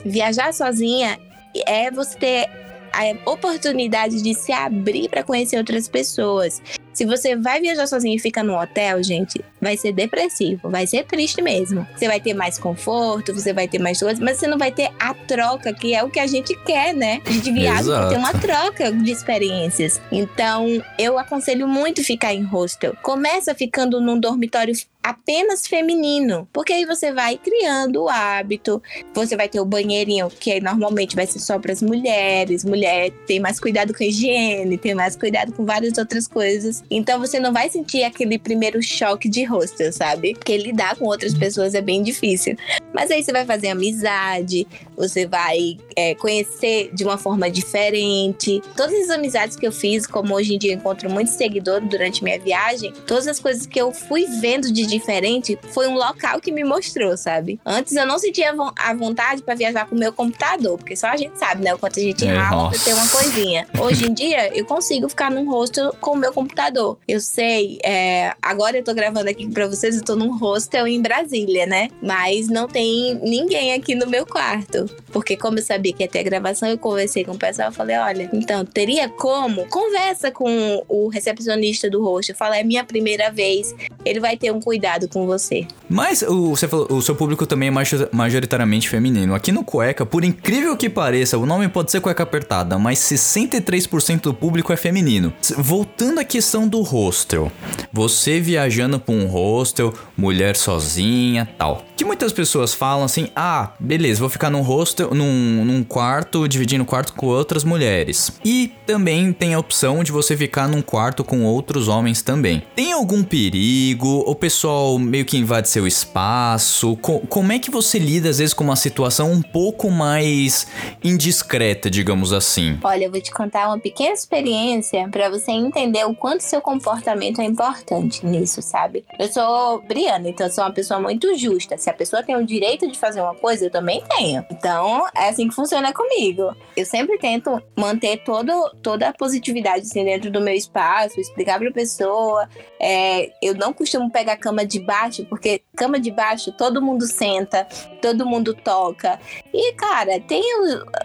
viajar 0.03 0.51
sozinha 0.51 1.19
é 1.67 1.91
você 1.91 2.17
ter 2.17 2.49
a 2.91 3.29
oportunidade 3.29 4.21
de 4.21 4.33
se 4.33 4.51
abrir 4.51 5.09
para 5.09 5.23
conhecer 5.23 5.57
outras 5.57 5.87
pessoas. 5.87 6.61
Se 6.99 7.05
você 7.05 7.33
vai 7.33 7.61
viajar 7.61 7.87
sozinho 7.87 8.17
e 8.17 8.19
fica 8.19 8.43
no 8.43 8.59
hotel, 8.59 9.01
gente, 9.01 9.41
vai 9.61 9.77
ser 9.77 9.93
depressivo, 9.93 10.69
vai 10.69 10.85
ser 10.85 11.05
triste 11.05 11.41
mesmo. 11.41 11.87
Você 11.95 12.07
vai 12.07 12.19
ter 12.19 12.33
mais 12.33 12.59
conforto, 12.59 13.33
você 13.33 13.53
vai 13.53 13.69
ter 13.69 13.79
mais 13.79 14.01
coisas, 14.01 14.19
mas 14.19 14.35
você 14.35 14.47
não 14.47 14.57
vai 14.57 14.69
ter 14.69 14.91
a 14.99 15.13
troca, 15.13 15.73
que 15.73 15.95
é 15.95 16.03
o 16.03 16.09
que 16.09 16.19
a 16.19 16.27
gente 16.27 16.53
quer, 16.65 16.93
né? 16.93 17.21
A 17.25 17.31
gente 17.31 17.53
viaja 17.53 17.85
pra 17.85 18.09
ter 18.09 18.17
uma 18.17 18.33
troca 18.33 18.91
de 18.91 19.11
experiências. 19.13 20.01
Então, 20.11 20.83
eu 20.97 21.17
aconselho 21.17 21.69
muito 21.69 22.03
ficar 22.03 22.33
em 22.33 22.43
hostel. 22.43 22.93
Começa 23.01 23.55
ficando 23.55 24.01
num 24.01 24.19
dormitório 24.19 24.73
apenas 25.01 25.65
feminino, 25.65 26.47
porque 26.51 26.73
aí 26.73 26.85
você 26.85 27.11
vai 27.13 27.37
criando 27.37 28.03
o 28.03 28.09
hábito, 28.09 28.81
você 29.13 29.35
vai 29.35 29.47
ter 29.47 29.59
o 29.59 29.65
banheirinho, 29.65 30.29
que 30.29 30.51
aí 30.51 30.61
normalmente 30.61 31.15
vai 31.15 31.25
ser 31.25 31.39
só 31.39 31.57
para 31.57 31.71
as 31.71 31.81
mulheres, 31.81 32.65
mulher 32.65 33.11
tem 33.25 33.39
mais 33.39 33.59
cuidado 33.59 33.93
com 33.93 34.03
a 34.03 34.07
higiene, 34.07 34.77
tem 34.77 34.93
mais 34.93 35.15
cuidado 35.15 35.53
com 35.53 35.65
várias 35.65 35.97
outras 35.97 36.27
coisas. 36.27 36.83
Então 36.89 37.19
você 37.19 37.39
não 37.39 37.53
vai 37.53 37.69
sentir 37.69 38.03
aquele 38.03 38.39
primeiro 38.39 38.81
choque 38.81 39.29
de 39.29 39.43
hostel, 39.43 39.91
sabe? 39.93 40.33
Porque 40.33 40.57
lidar 40.57 40.95
com 40.95 41.05
outras 41.05 41.33
pessoas 41.33 41.75
é 41.75 41.81
bem 41.81 42.01
difícil. 42.01 42.57
Mas 42.93 43.11
aí 43.11 43.23
você 43.23 43.31
vai 43.31 43.45
fazer 43.45 43.69
amizade, 43.69 44.67
você 44.97 45.25
vai 45.25 45.77
é, 45.95 46.15
conhecer 46.15 46.89
de 46.93 47.03
uma 47.03 47.17
forma 47.17 47.49
diferente. 47.49 48.61
Todas 48.75 49.03
as 49.03 49.09
amizades 49.09 49.55
que 49.55 49.65
eu 49.65 49.71
fiz, 49.71 50.07
como 50.07 50.33
hoje 50.33 50.55
em 50.55 50.57
dia 50.57 50.73
eu 50.73 50.77
encontro 50.77 51.09
muitos 51.09 51.33
seguidores 51.33 51.87
durante 51.87 52.23
minha 52.23 52.39
viagem, 52.39 52.91
todas 53.05 53.27
as 53.27 53.39
coisas 53.39 53.65
que 53.65 53.79
eu 53.79 53.91
fui 53.91 54.25
vendo 54.41 54.71
de 54.71 54.85
diferente 54.85 55.57
foi 55.71 55.87
um 55.87 55.95
local 55.95 56.41
que 56.41 56.51
me 56.51 56.63
mostrou, 56.63 57.15
sabe? 57.15 57.59
Antes 57.65 57.95
eu 57.95 58.05
não 58.05 58.17
sentia 58.17 58.53
a 58.77 58.93
vontade 58.93 59.43
pra 59.43 59.55
viajar 59.55 59.85
com 59.87 59.95
o 59.95 59.99
meu 59.99 60.11
computador, 60.11 60.77
porque 60.77 60.95
só 60.95 61.07
a 61.07 61.17
gente 61.17 61.37
sabe, 61.37 61.63
né? 61.63 61.73
O 61.73 61.77
quanto 61.77 61.99
a 61.99 62.03
gente 62.03 62.25
É, 62.25 62.33
rala 62.33 62.69
pra 62.69 62.79
ter 62.79 62.93
uma 62.93 63.07
coisinha. 63.07 63.67
Hoje 63.79 64.05
em 64.07 64.13
dia 64.13 64.55
eu 64.57 64.65
consigo 64.65 65.07
ficar 65.07 65.29
num 65.29 65.49
hostel 65.49 65.95
com 66.01 66.11
o 66.11 66.17
meu 66.17 66.33
computador. 66.33 66.68
Eu 67.07 67.19
sei, 67.19 67.79
é, 67.83 68.33
agora 68.41 68.77
eu 68.77 68.83
tô 68.83 68.93
gravando 68.93 69.29
aqui 69.29 69.47
pra 69.49 69.67
vocês, 69.67 69.97
eu 69.97 70.03
tô 70.03 70.15
num 70.15 70.37
hostel 70.37 70.87
em 70.87 71.01
Brasília, 71.01 71.65
né? 71.65 71.89
Mas 72.01 72.47
não 72.47 72.67
tem 72.67 73.19
ninguém 73.23 73.73
aqui 73.73 73.95
no 73.95 74.07
meu 74.07 74.25
quarto. 74.25 74.85
Porque 75.11 75.35
como 75.35 75.57
eu 75.59 75.63
sabia 75.63 75.91
que 75.93 76.03
ia 76.03 76.07
ter 76.07 76.23
gravação, 76.23 76.69
eu 76.69 76.77
conversei 76.77 77.23
com 77.23 77.31
o 77.31 77.37
pessoal 77.37 77.71
e 77.71 77.73
falei, 77.73 77.97
olha, 77.97 78.29
então, 78.33 78.63
teria 78.65 79.09
como? 79.09 79.65
Conversa 79.67 80.31
com 80.31 80.83
o 80.87 81.07
recepcionista 81.07 81.89
do 81.89 82.03
hostel. 82.03 82.35
Fala, 82.35 82.57
é 82.57 82.63
minha 82.63 82.83
primeira 82.83 83.31
vez. 83.31 83.73
Ele 84.05 84.19
vai 84.19 84.37
ter 84.37 84.51
um 84.51 84.59
cuidado 84.61 85.07
com 85.07 85.25
você. 85.25 85.65
Mas 85.89 86.21
o, 86.21 86.51
você 86.55 86.67
falou, 86.67 86.87
o 86.91 87.01
seu 87.01 87.15
público 87.15 87.45
também 87.47 87.67
é 87.69 87.71
major- 87.71 88.09
majoritariamente 88.11 88.87
feminino. 88.89 89.33
Aqui 89.33 89.51
no 89.51 89.63
Cueca, 89.63 90.05
por 90.05 90.23
incrível 90.23 90.77
que 90.77 90.89
pareça, 90.89 91.37
o 91.37 91.45
nome 91.45 91.67
pode 91.67 91.91
ser 91.91 91.99
Cueca 92.01 92.23
Apertada, 92.23 92.77
mas 92.77 92.99
63% 92.99 94.21
do 94.21 94.33
público 94.33 94.71
é 94.71 94.77
feminino. 94.77 95.33
Voltando 95.57 96.19
à 96.19 96.23
questão 96.23 96.58
do 96.67 96.81
hostel. 96.81 97.51
Você 97.91 98.39
viajando 98.39 98.99
pra 98.99 99.13
um 99.13 99.25
hostel, 99.27 99.93
mulher 100.17 100.55
sozinha, 100.55 101.47
tal. 101.57 101.83
Que 101.95 102.05
muitas 102.05 102.31
pessoas 102.31 102.73
falam 102.73 103.03
assim: 103.03 103.29
ah, 103.35 103.73
beleza, 103.79 104.19
vou 104.21 104.29
ficar 104.29 104.49
num 104.49 104.61
hostel, 104.61 105.13
num, 105.13 105.65
num 105.65 105.83
quarto, 105.83 106.47
dividindo 106.47 106.83
o 106.83 106.87
quarto 106.87 107.13
com 107.13 107.27
outras 107.27 107.63
mulheres. 107.63 108.31
E 108.45 108.71
também 108.85 109.33
tem 109.33 109.53
a 109.53 109.59
opção 109.59 110.03
de 110.03 110.11
você 110.11 110.37
ficar 110.37 110.67
num 110.67 110.81
quarto 110.81 111.23
com 111.23 111.43
outros 111.43 111.87
homens 111.87 112.21
também. 112.21 112.63
Tem 112.75 112.93
algum 112.93 113.21
perigo? 113.23 114.23
O 114.25 114.33
pessoal 114.33 114.97
meio 114.97 115.25
que 115.25 115.37
invade 115.37 115.67
seu 115.69 115.85
espaço? 115.85 116.95
Co- 116.97 117.19
como 117.27 117.51
é 117.51 117.59
que 117.59 117.69
você 117.69 117.99
lida 117.99 118.29
às 118.29 118.37
vezes 118.37 118.53
com 118.53 118.63
uma 118.63 118.75
situação 118.75 119.31
um 119.31 119.41
pouco 119.41 119.91
mais 119.91 120.67
indiscreta, 121.03 121.89
digamos 121.89 122.31
assim? 122.31 122.77
Olha, 122.83 123.05
eu 123.05 123.11
vou 123.11 123.21
te 123.21 123.31
contar 123.31 123.67
uma 123.67 123.79
pequena 123.79 124.13
experiência 124.13 125.07
pra 125.09 125.29
você 125.29 125.51
entender 125.51 126.05
o 126.05 126.13
quanto 126.15 126.41
seu 126.49 126.61
comportamento 126.61 127.41
é 127.41 127.45
importante 127.45 128.25
nisso, 128.25 128.61
sabe? 128.61 129.05
Eu 129.17 129.31
sou 129.31 129.81
Briana, 129.81 130.29
então 130.29 130.47
eu 130.47 130.51
sou 130.51 130.63
uma 130.63 130.73
pessoa 130.73 130.99
muito 130.99 131.35
justa. 131.35 131.77
Se 131.77 131.89
a 131.89 131.93
pessoa 131.93 132.23
tem 132.23 132.35
o 132.35 132.45
direito 132.45 132.89
de 132.89 132.97
fazer 132.97 133.21
uma 133.21 133.35
coisa, 133.35 133.65
eu 133.65 133.71
também 133.71 134.03
tenho. 134.17 134.45
Então, 134.51 135.05
é 135.15 135.29
assim 135.29 135.47
que 135.47 135.55
funciona 135.55 135.93
comigo. 135.93 136.55
Eu 136.75 136.85
sempre 136.85 137.17
tento 137.17 137.61
manter 137.77 138.23
todo, 138.23 138.51
toda 138.81 139.09
a 139.09 139.13
positividade 139.13 139.81
assim, 139.81 140.03
dentro 140.03 140.31
do 140.31 140.41
meu 140.41 140.53
espaço, 140.53 141.19
explicar 141.19 141.59
pra 141.59 141.71
pessoa. 141.71 142.49
É, 142.79 143.29
eu 143.41 143.53
não 143.55 143.71
costumo 143.71 144.09
pegar 144.09 144.37
cama 144.37 144.65
de 144.65 144.79
baixo, 144.79 145.25
porque 145.25 145.61
cama 145.75 145.99
de 145.99 146.11
baixo 146.11 146.51
todo 146.51 146.81
mundo 146.81 147.05
senta, 147.05 147.67
todo 148.01 148.25
mundo 148.25 148.53
toca. 148.53 149.19
E, 149.53 149.73
cara, 149.73 150.19
tem 150.19 150.43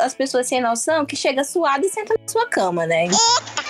as 0.00 0.14
pessoas 0.14 0.46
sem 0.46 0.60
noção 0.60 1.04
que 1.04 1.16
chega 1.16 1.44
suada 1.44 1.84
e 1.84 1.90
senta 1.90 2.14
na 2.18 2.28
sua 2.28 2.46
cama, 2.46 2.86
né? 2.86 3.08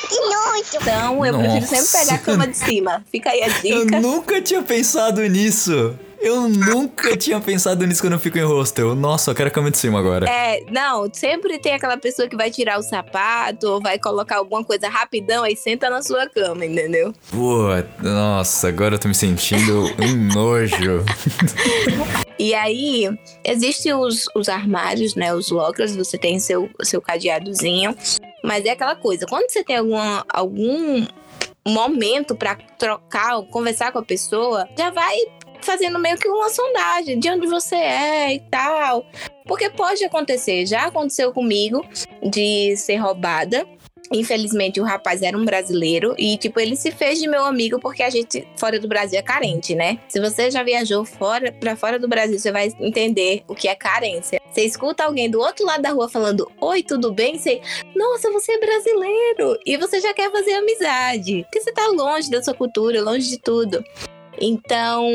Então, 0.75 1.25
eu 1.25 1.39
prefiro 1.39 1.67
sempre 1.67 1.79
Nossa. 1.79 1.99
pegar 1.99 2.15
a 2.15 2.19
cama 2.19 2.47
de 2.47 2.57
cima. 2.57 3.05
Fica 3.11 3.31
aí 3.31 3.43
a 3.43 3.49
Eu 3.65 3.85
dica. 3.85 4.01
nunca 4.01 4.41
tinha 4.41 4.63
pensado 4.63 5.21
nisso. 5.29 5.99
Eu 6.25 6.49
nunca 6.49 7.15
tinha 7.19 7.39
pensado 7.39 7.87
nisso 7.87 8.01
quando 8.01 8.15
eu 8.15 8.19
fico 8.19 8.39
em 8.39 8.43
hostel. 8.43 8.95
Nossa, 8.95 9.31
eu 9.31 9.35
quero 9.35 9.49
a 9.49 9.51
cama 9.51 9.71
de 9.71 9.77
cima 9.77 9.99
agora. 9.99 10.27
É, 10.27 10.65
não, 10.71 11.07
sempre 11.13 11.59
tem 11.59 11.75
aquela 11.75 11.99
pessoa 11.99 12.27
que 12.27 12.35
vai 12.35 12.51
tirar 12.51 12.79
o 12.79 12.83
sapato 12.83 13.69
ou 13.69 13.83
vai 13.83 13.99
colocar 13.99 14.39
alguma 14.39 14.65
coisa 14.65 14.89
rapidão 14.89 15.45
aí 15.45 15.55
senta 15.55 15.91
na 15.91 16.01
sua 16.01 16.27
cama, 16.27 16.65
entendeu? 16.65 17.13
Pô, 17.31 17.69
nossa, 18.03 18.69
agora 18.69 18.95
eu 18.95 18.99
tô 18.99 19.07
me 19.07 19.15
sentindo 19.15 19.85
um 20.01 20.35
nojo. 20.35 21.05
E 22.39 22.55
aí, 22.55 23.09
existem 23.45 23.93
os, 23.93 24.25
os 24.35 24.49
armários, 24.49 25.15
né? 25.15 25.35
Os 25.35 25.51
lockers, 25.51 25.95
você 25.95 26.17
tem 26.17 26.41
seu, 26.41 26.71
seu 26.83 27.03
cadeadozinho. 27.03 27.95
Mas 28.43 28.65
é 28.65 28.71
aquela 28.71 28.97
coisa, 28.97 29.27
quando 29.27 29.51
você 29.51 29.63
tem 29.63 29.77
alguma, 29.77 30.25
algum 30.29 31.07
momento 31.67 32.35
pra 32.35 32.57
trocar 32.79 33.37
ou 33.37 33.47
conversar 33.47 33.93
com 33.93 33.99
a 33.99 34.03
pessoa, 34.03 34.69
já 34.77 34.91
vai 34.91 35.17
fazendo 35.65 35.99
meio 35.99 36.17
que 36.17 36.29
uma 36.29 36.49
sondagem 36.49 37.19
de 37.19 37.29
onde 37.31 37.47
você 37.47 37.75
é 37.75 38.35
e 38.35 38.41
tal. 38.41 39.05
Porque 39.47 39.69
pode 39.71 40.05
acontecer, 40.05 40.67
já 40.67 40.87
aconteceu 40.87 41.33
comigo 41.33 41.85
de 42.23 42.77
ser 42.77 42.97
roubada. 42.97 43.67
Infelizmente, 44.13 44.81
o 44.81 44.85
rapaz 44.85 45.23
era 45.23 45.37
um 45.37 45.45
brasileiro 45.45 46.15
e, 46.19 46.37
tipo, 46.37 46.61
ele 46.61 46.77
se 46.77 46.91
fez 46.91 47.19
de 47.19 47.27
meu 47.27 47.45
amigo 47.45 47.81
porque 47.81 48.03
a 48.03 48.11
gente 48.11 48.47
fora 48.57 48.79
do 48.79 48.87
Brasil 48.87 49.19
é 49.19 49.23
carente, 49.23 49.75
né? 49.75 49.99
Se 50.09 50.21
você 50.21 50.51
já 50.51 50.63
viajou 50.63 51.05
fora 51.05 51.51
para 51.51 51.75
fora 51.75 51.99
do 51.99 52.07
Brasil, 52.07 52.39
você 52.39 52.53
vai 52.53 52.73
entender 52.79 53.43
o 53.49 53.55
que 53.55 53.67
é 53.67 53.75
carência. 53.75 54.41
Você 54.53 54.63
escuta 54.63 55.05
alguém 55.05 55.31
do 55.31 55.41
outro 55.41 55.65
lado 55.65 55.83
da 55.83 55.91
rua 55.91 56.09
falando: 56.09 56.51
Oi, 56.61 56.83
tudo 56.83 57.13
bem? 57.13 57.39
Você, 57.39 57.61
nossa, 57.97 58.31
você 58.31 58.53
é 58.53 58.59
brasileiro! 58.59 59.59
E 59.65 59.77
você 59.77 60.01
já 60.01 60.13
quer 60.13 60.31
fazer 60.31 60.53
amizade. 60.53 61.43
Porque 61.45 61.61
você 61.61 61.73
tá 61.73 61.87
longe 61.89 62.31
da 62.31 62.43
sua 62.43 62.55
cultura, 62.55 63.03
longe 63.03 63.29
de 63.29 63.39
tudo. 63.39 63.83
Então, 64.47 65.09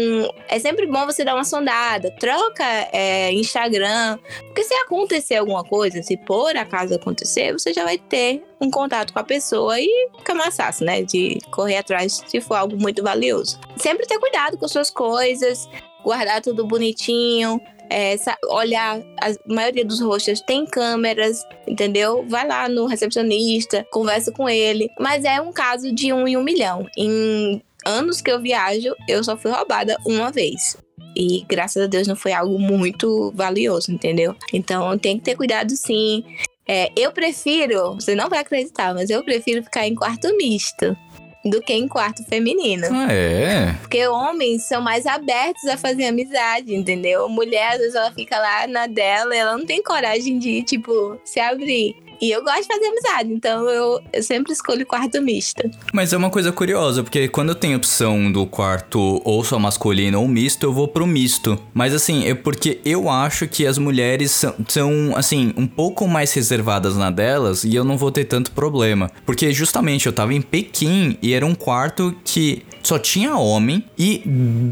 é 0.47 0.57
sempre 0.57 0.87
bom 0.87 1.05
você 1.05 1.23
dar 1.23 1.35
uma 1.35 1.43
sondada, 1.43 2.09
troca 2.19 2.63
é, 2.91 3.31
Instagram, 3.31 4.17
porque 4.45 4.63
se 4.63 4.73
acontecer 4.73 5.35
alguma 5.35 5.63
coisa, 5.63 6.01
se 6.01 6.17
por 6.17 6.57
acaso 6.57 6.95
acontecer, 6.95 7.53
você 7.53 7.71
já 7.71 7.83
vai 7.83 7.99
ter 7.99 8.43
um 8.59 8.71
contato 8.71 9.13
com 9.13 9.19
a 9.19 9.23
pessoa 9.23 9.79
e 9.79 10.09
fica 10.17 10.33
mais 10.33 10.57
fácil, 10.57 10.87
né? 10.87 11.03
De 11.03 11.37
correr 11.51 11.77
atrás 11.77 12.23
se 12.25 12.41
for 12.41 12.55
algo 12.55 12.75
muito 12.75 13.03
valioso. 13.03 13.59
Sempre 13.77 14.07
ter 14.07 14.17
cuidado 14.17 14.57
com 14.57 14.67
suas 14.67 14.89
coisas, 14.89 15.69
guardar 16.03 16.41
tudo 16.41 16.65
bonitinho. 16.65 17.61
É, 17.91 18.15
olhar, 18.49 18.99
a 19.21 19.51
maioria 19.51 19.85
dos 19.85 19.99
hostels 19.99 20.41
tem 20.41 20.65
câmeras, 20.65 21.43
entendeu? 21.67 22.25
Vai 22.27 22.47
lá 22.47 22.67
no 22.67 22.87
recepcionista, 22.87 23.85
conversa 23.91 24.31
com 24.31 24.49
ele. 24.49 24.89
Mas 24.99 25.23
é 25.23 25.39
um 25.39 25.51
caso 25.51 25.93
de 25.93 26.11
um 26.13 26.27
em 26.27 26.35
um 26.37 26.43
milhão. 26.43 26.87
Em 26.97 27.61
anos 27.85 28.21
que 28.21 28.31
eu 28.31 28.41
viajo, 28.41 28.93
eu 29.07 29.23
só 29.23 29.37
fui 29.37 29.51
roubada 29.51 29.97
uma 30.05 30.31
vez. 30.31 30.77
E 31.15 31.43
graças 31.47 31.83
a 31.83 31.87
Deus 31.87 32.07
não 32.07 32.15
foi 32.15 32.33
algo 32.33 32.59
muito 32.59 33.31
valioso, 33.35 33.91
entendeu? 33.91 34.35
Então 34.53 34.97
tem 34.97 35.17
que 35.17 35.25
ter 35.25 35.35
cuidado 35.35 35.75
sim. 35.75 36.23
É, 36.67 36.91
eu 36.95 37.11
prefiro, 37.11 37.95
você 37.95 38.13
não 38.13 38.29
vai 38.29 38.39
acreditar, 38.39 38.93
mas 38.93 39.09
eu 39.09 39.23
prefiro 39.23 39.63
ficar 39.63 39.87
em 39.87 39.95
quarto 39.95 40.35
misto 40.37 40.95
do 41.43 41.61
que 41.61 41.73
em 41.73 41.87
quarto 41.87 42.23
feminino. 42.25 42.85
Ah, 42.91 43.11
é? 43.11 43.73
Porque 43.81 44.05
homens 44.07 44.63
são 44.63 44.81
mais 44.81 45.05
abertos 45.05 45.65
a 45.65 45.77
fazer 45.77 46.05
amizade, 46.05 46.75
entendeu? 46.75 47.27
Mulher, 47.29 47.71
às 47.71 47.77
vezes, 47.77 47.95
ela 47.95 48.11
fica 48.11 48.37
lá 48.37 48.67
na 48.67 48.87
dela, 48.87 49.35
ela 49.35 49.57
não 49.57 49.65
tem 49.65 49.81
coragem 49.81 50.37
de, 50.37 50.61
tipo, 50.63 51.19
se 51.23 51.39
abrir. 51.39 51.95
E 52.21 52.31
eu 52.31 52.43
gosto 52.43 52.61
de 52.61 52.67
fazer 52.67 52.85
amizade, 52.85 53.33
então 53.33 53.69
eu, 53.69 54.01
eu 54.11 54.23
sempre 54.23 54.51
escolho 54.51 54.85
quarto 54.85 55.21
misto. 55.21 55.69
Mas 55.93 56.11
é 56.11 56.17
uma 56.17 56.29
coisa 56.29 56.51
curiosa, 56.51 57.01
porque 57.03 57.27
quando 57.27 57.49
eu 57.49 57.55
tenho 57.55 57.77
opção 57.77 58.31
do 58.31 58.45
quarto 58.45 59.21
ou 59.23 59.43
só 59.43 59.57
masculino 59.57 60.19
ou 60.19 60.27
misto, 60.27 60.63
eu 60.63 60.73
vou 60.73 60.87
pro 60.87 61.07
misto. 61.07 61.57
Mas 61.73 61.93
assim, 61.93 62.27
é 62.27 62.33
porque 62.33 62.79
eu 62.83 63.09
acho 63.09 63.47
que 63.47 63.65
as 63.65 63.77
mulheres 63.77 64.31
são, 64.31 64.55
são, 64.67 65.13
assim, 65.15 65.53
um 65.55 65.67
pouco 65.67 66.07
mais 66.07 66.33
reservadas 66.33 66.95
na 66.97 67.09
delas 67.09 67.63
e 67.63 67.73
eu 67.73 67.83
não 67.83 67.97
vou 67.97 68.11
ter 68.11 68.25
tanto 68.25 68.51
problema. 68.51 69.09
Porque 69.25 69.51
justamente 69.51 70.05
eu 70.05 70.13
tava 70.13 70.33
em 70.33 70.41
Pequim 70.41 71.17
e 71.21 71.33
era 71.33 71.45
um 71.45 71.55
quarto 71.55 72.15
que 72.23 72.63
só 72.89 72.97
tinha 72.97 73.37
homem 73.37 73.83
e 73.97 74.23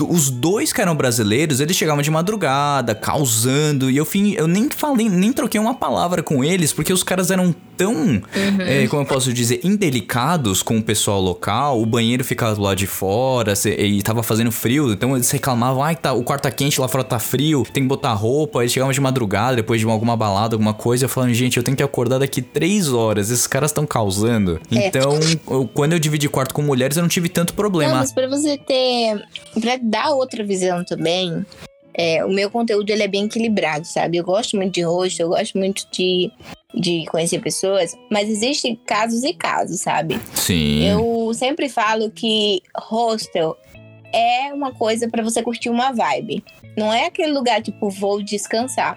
os 0.09 0.29
dois 0.29 0.73
que 0.73 0.81
eram 0.81 0.95
brasileiros, 0.95 1.59
eles 1.59 1.75
chegavam 1.75 2.01
de 2.01 2.09
madrugada, 2.09 2.95
causando, 2.95 3.91
e 3.91 3.97
eu, 3.97 4.05
fim, 4.05 4.33
eu 4.33 4.47
nem 4.47 4.69
falei, 4.69 5.07
nem 5.07 5.31
troquei 5.31 5.59
uma 5.61 5.75
palavra 5.75 6.23
com 6.23 6.43
eles, 6.43 6.73
porque 6.73 6.91
os 6.91 7.03
caras 7.03 7.29
eram 7.29 7.53
tão, 7.77 7.93
uhum. 7.93 8.23
é, 8.59 8.87
como 8.87 9.03
eu 9.03 9.05
posso 9.05 9.31
dizer, 9.31 9.61
indelicados 9.63 10.63
com 10.63 10.79
o 10.79 10.81
pessoal 10.81 11.21
local, 11.21 11.79
o 11.79 11.85
banheiro 11.85 12.23
ficava 12.23 12.55
do 12.55 12.61
lado 12.61 12.75
de 12.75 12.87
fora 12.87 13.53
e 13.65 14.01
tava 14.01 14.23
fazendo 14.23 14.51
frio, 14.51 14.91
então 14.91 15.15
eles 15.15 15.29
reclamavam, 15.29 15.83
ai, 15.83 15.95
tá, 15.95 16.11
o 16.13 16.23
quarto 16.23 16.43
tá 16.43 16.51
quente, 16.51 16.81
lá 16.81 16.87
fora 16.87 17.03
tá 17.03 17.19
frio, 17.19 17.65
tem 17.71 17.83
que 17.83 17.89
botar 17.89 18.13
roupa, 18.13 18.61
eles 18.61 18.71
chegavam 18.71 18.91
de 18.91 18.99
madrugada, 18.99 19.57
depois 19.57 19.79
de 19.79 19.85
alguma 19.85 20.17
balada, 20.17 20.55
alguma 20.55 20.73
coisa, 20.73 21.05
eu 21.05 21.09
falando, 21.09 21.33
gente, 21.35 21.57
eu 21.57 21.63
tenho 21.63 21.77
que 21.77 21.83
acordar 21.83 22.17
daqui 22.17 22.41
três 22.41 22.91
horas, 22.91 23.29
esses 23.29 23.45
caras 23.45 23.69
estão 23.69 23.85
causando. 23.85 24.59
É. 24.71 24.87
Então, 24.87 25.19
eu, 25.47 25.69
quando 25.71 25.93
eu 25.93 25.99
dividi 25.99 26.27
quarto 26.27 26.53
com 26.55 26.63
mulheres, 26.63 26.97
eu 26.97 27.03
não 27.03 27.09
tive 27.09 27.29
tanto 27.29 27.53
problema. 27.53 27.99
Não, 27.99 28.06
mas 28.07 28.13
pra 28.13 28.27
você 28.27 28.57
ter, 28.57 29.21
pra 29.59 29.77
dar 29.81 30.11
outra 30.11 30.43
visão 30.43 30.83
também, 30.85 31.45
é, 31.93 32.23
o 32.23 32.29
meu 32.29 32.49
conteúdo 32.49 32.89
ele 32.89 33.03
é 33.03 33.07
bem 33.07 33.25
equilibrado, 33.25 33.85
sabe? 33.85 34.17
Eu 34.17 34.23
gosto 34.23 34.55
muito 34.55 34.75
de 34.75 34.81
rosto, 34.81 35.19
eu 35.19 35.29
gosto 35.29 35.57
muito 35.57 35.85
de, 35.91 36.31
de 36.73 37.05
conhecer 37.07 37.41
pessoas, 37.41 37.97
mas 38.09 38.29
existem 38.29 38.75
casos 38.85 39.23
e 39.23 39.33
casos, 39.33 39.81
sabe? 39.81 40.19
Sim. 40.35 40.87
Eu 40.87 41.33
sempre 41.33 41.67
falo 41.67 42.09
que 42.09 42.61
hostel 42.77 43.57
é 44.13 44.53
uma 44.53 44.73
coisa 44.73 45.09
para 45.09 45.23
você 45.23 45.41
curtir 45.41 45.69
uma 45.69 45.91
vibe. 45.91 46.43
Não 46.77 46.93
é 46.93 47.07
aquele 47.07 47.31
lugar 47.31 47.61
tipo, 47.61 47.89
vou 47.89 48.21
descansar. 48.21 48.95